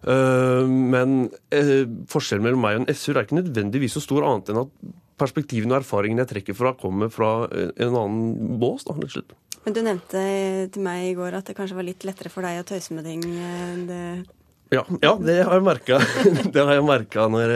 Uh, 0.00 0.64
men 0.64 1.26
uh, 1.52 1.84
forskjellen 2.08 2.46
mellom 2.46 2.64
meg 2.64 2.78
og 2.78 2.86
en 2.86 2.94
SV-er 2.94 3.20
er 3.20 3.28
ikke 3.28 3.40
nødvendigvis 3.42 3.98
så 3.98 4.04
stor, 4.06 4.24
annet 4.24 4.54
enn 4.54 4.62
at 4.62 4.72
perspektivene 5.20 5.76
og 5.76 5.82
erfaringene 5.82 6.24
jeg 6.24 6.32
trekker 6.36 6.56
fra, 6.56 6.72
kommer 6.80 7.12
fra 7.12 7.34
en 7.52 8.00
annen 8.00 8.58
bås. 8.62 8.86
da, 8.88 8.96
rett 8.96 9.34
og. 9.34 9.36
Men 9.66 9.76
du 9.76 9.82
nevnte 9.84 10.20
til 10.72 10.84
meg 10.86 11.10
i 11.10 11.16
går 11.18 11.36
at 11.36 11.50
det 11.50 11.58
kanskje 11.58 11.76
var 11.76 11.84
litt 11.84 12.06
lettere 12.08 12.32
for 12.32 12.46
deg 12.46 12.62
å 12.62 12.68
tøyse 12.70 12.96
med 12.96 13.04
ting 13.04 13.26
enn 13.28 13.82
det 13.90 14.04
ja, 14.70 14.84
ja, 15.02 15.16
det 15.18 15.34
har 15.42 15.56
jeg 15.56 15.64
merka. 15.66 15.96
Det 16.54 16.62
har 16.62 16.76
jeg 16.76 16.84
merka 16.86 17.24
når, 17.30 17.52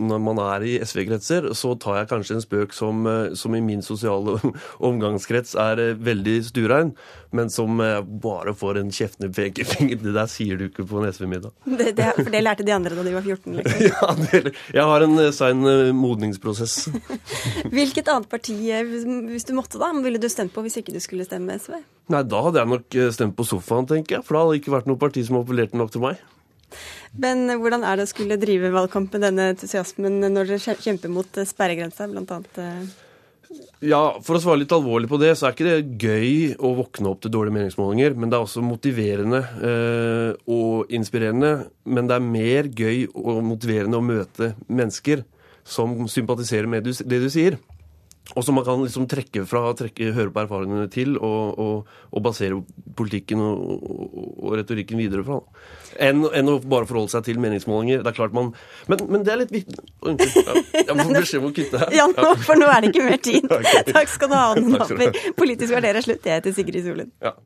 når, 0.00 0.20
man 0.24 0.38
er 0.40 0.64
i 0.64 0.72
SV-kretser. 0.80 1.50
Så 1.52 1.74
tar 1.80 1.98
jeg 1.98 2.08
kanskje 2.08 2.38
en 2.38 2.44
spøk 2.44 2.72
som, 2.72 3.04
som, 3.36 3.56
i 3.56 3.60
min 3.64 3.84
sosiale 3.84 4.38
omgangskrets 4.88 5.52
er 5.60 5.82
veldig 6.00 6.38
sturein, 6.48 6.94
men 7.36 7.52
som 7.52 7.82
bare 8.22 8.54
får 8.56 8.80
en 8.80 8.92
kjeftende 8.94 9.28
pekefinger. 9.36 10.00
Det 10.00 10.14
der 10.16 10.30
sier 10.32 10.56
du 10.56 10.70
ikke 10.70 10.86
på 10.88 11.02
en 11.02 11.12
SV-middag. 11.12 11.52
Det, 11.68 11.92
det, 12.00 12.10
for 12.22 12.32
det 12.32 12.44
lærte 12.46 12.64
de 12.64 12.76
andre 12.76 12.96
da 12.96 13.04
de 13.04 13.16
var 13.18 13.28
14? 13.28 13.60
Liksom. 13.60 13.84
Ja, 13.94 14.08
det, 14.16 14.54
jeg 14.72 14.88
har 14.88 15.04
en 15.04 15.20
sein 15.36 15.68
modningsprosess. 15.98 16.88
Hvilket 17.74 18.08
annet 18.08 18.30
parti, 18.32 18.56
hvis 18.88 19.44
du 19.44 19.52
måtte 19.56 19.80
da, 19.82 19.92
ville 20.04 20.20
du 20.22 20.30
stemt 20.32 20.54
på 20.54 20.64
hvis 20.64 20.80
ikke 20.80 20.96
du 20.96 21.02
skulle 21.04 21.28
stemme 21.28 21.58
SV? 21.60 21.76
Nei, 22.12 22.24
da 22.28 22.40
hadde 22.48 22.62
jeg 22.62 22.72
nok 22.72 23.02
stemt 23.16 23.36
på 23.36 23.46
sofaen, 23.48 23.88
tenker 23.90 24.18
jeg. 24.18 24.24
For 24.24 24.36
da 24.36 24.44
hadde 24.46 24.56
det 24.56 24.64
ikke 24.64 24.78
vært 24.78 24.88
noe 24.88 25.00
parti 25.00 25.24
som 25.28 25.40
appellerte 25.40 25.76
nok 25.76 25.92
til 25.92 26.08
meg. 26.08 26.22
Men 27.20 27.46
hvordan 27.60 27.86
er 27.86 27.98
det 27.98 28.08
å 28.08 28.10
skulle 28.10 28.40
drive 28.40 28.72
valgkamp 28.74 29.14
med 29.14 29.26
denne 29.28 29.50
entusiasmen 29.54 30.20
når 30.24 30.54
dere 30.54 30.76
kjemper 30.82 31.12
mot 31.12 31.42
sperregrensa, 31.46 32.08
bl.a.? 32.10 32.40
Ja, 33.84 34.00
for 34.24 34.38
å 34.38 34.40
svare 34.40 34.62
litt 34.62 34.72
alvorlig 34.74 35.10
på 35.10 35.18
det, 35.20 35.34
så 35.36 35.46
er 35.46 35.54
ikke 35.54 35.66
det 35.68 35.98
gøy 36.00 36.54
å 36.56 36.72
våkne 36.78 37.10
opp 37.10 37.20
til 37.22 37.32
dårlige 37.34 37.58
meningsmålinger. 37.58 38.16
Men 38.16 38.32
det 38.32 38.38
er 38.38 38.46
også 38.46 38.64
motiverende 38.64 39.42
eh, 39.68 40.30
og 40.50 40.90
inspirerende. 40.94 41.52
Men 41.84 42.08
det 42.08 42.16
er 42.16 42.26
mer 42.26 42.70
gøy 42.72 43.04
og 43.12 43.44
motiverende 43.46 44.00
å 44.00 44.06
møte 44.06 44.54
mennesker 44.66 45.24
som 45.64 46.08
sympatiserer 46.10 46.68
med 46.70 46.88
det 46.88 47.20
du 47.22 47.30
sier. 47.32 47.58
Og 48.32 48.40
som 48.40 48.56
man 48.56 48.64
kan 48.64 48.80
liksom 48.80 49.04
trekke 49.10 49.42
fra, 49.44 49.66
trekke, 49.76 50.08
høre 50.16 50.32
på 50.32 50.40
erfaringene 50.40 50.88
til, 50.92 51.18
og, 51.18 51.58
og, 51.60 51.90
og 52.08 52.22
basere 52.24 52.56
politikken 52.96 53.42
og, 53.44 53.84
og, 54.40 54.54
retorikken 54.56 54.96
videre 54.98 55.26
fra. 55.26 55.42
Enn, 56.00 56.24
enn, 56.32 56.48
å 56.48 56.56
bare 56.64 56.88
forholde 56.88 57.12
seg 57.12 57.26
til 57.28 57.42
meningsmålinger. 57.44 58.00
Det 58.00 58.10
er 58.14 58.16
klart 58.16 58.34
man 58.34 58.54
Men, 58.88 59.04
men 59.12 59.26
det 59.26 59.34
er 59.34 59.42
litt 59.42 59.52
viktig. 59.52 59.76
Jeg 60.08 60.88
få 61.04 61.08
beskjed 61.12 61.42
om 61.42 61.50
å 61.50 61.54
kutte 61.60 61.82
her. 61.84 61.96
Ja, 62.00 62.08
nå, 62.08 62.30
for 62.48 62.58
nå 62.58 62.70
er 62.72 62.80
det 62.80 62.94
ikke 62.94 63.08
mer 63.10 63.20
tid. 63.28 63.50
Takk 63.92 64.14
skal 64.16 64.32
du 64.32 64.38
ha, 64.38 64.46
Anne 64.54 64.78
Napper. 64.78 65.20
Politisk 65.36 65.76
kvarter 65.76 66.00
er 66.00 66.08
slutt. 66.08 66.24
Jeg 66.24 66.40
heter 66.40 66.56
Sigrid 66.56 66.88
Solund. 66.88 67.12
Ja. 67.22 67.36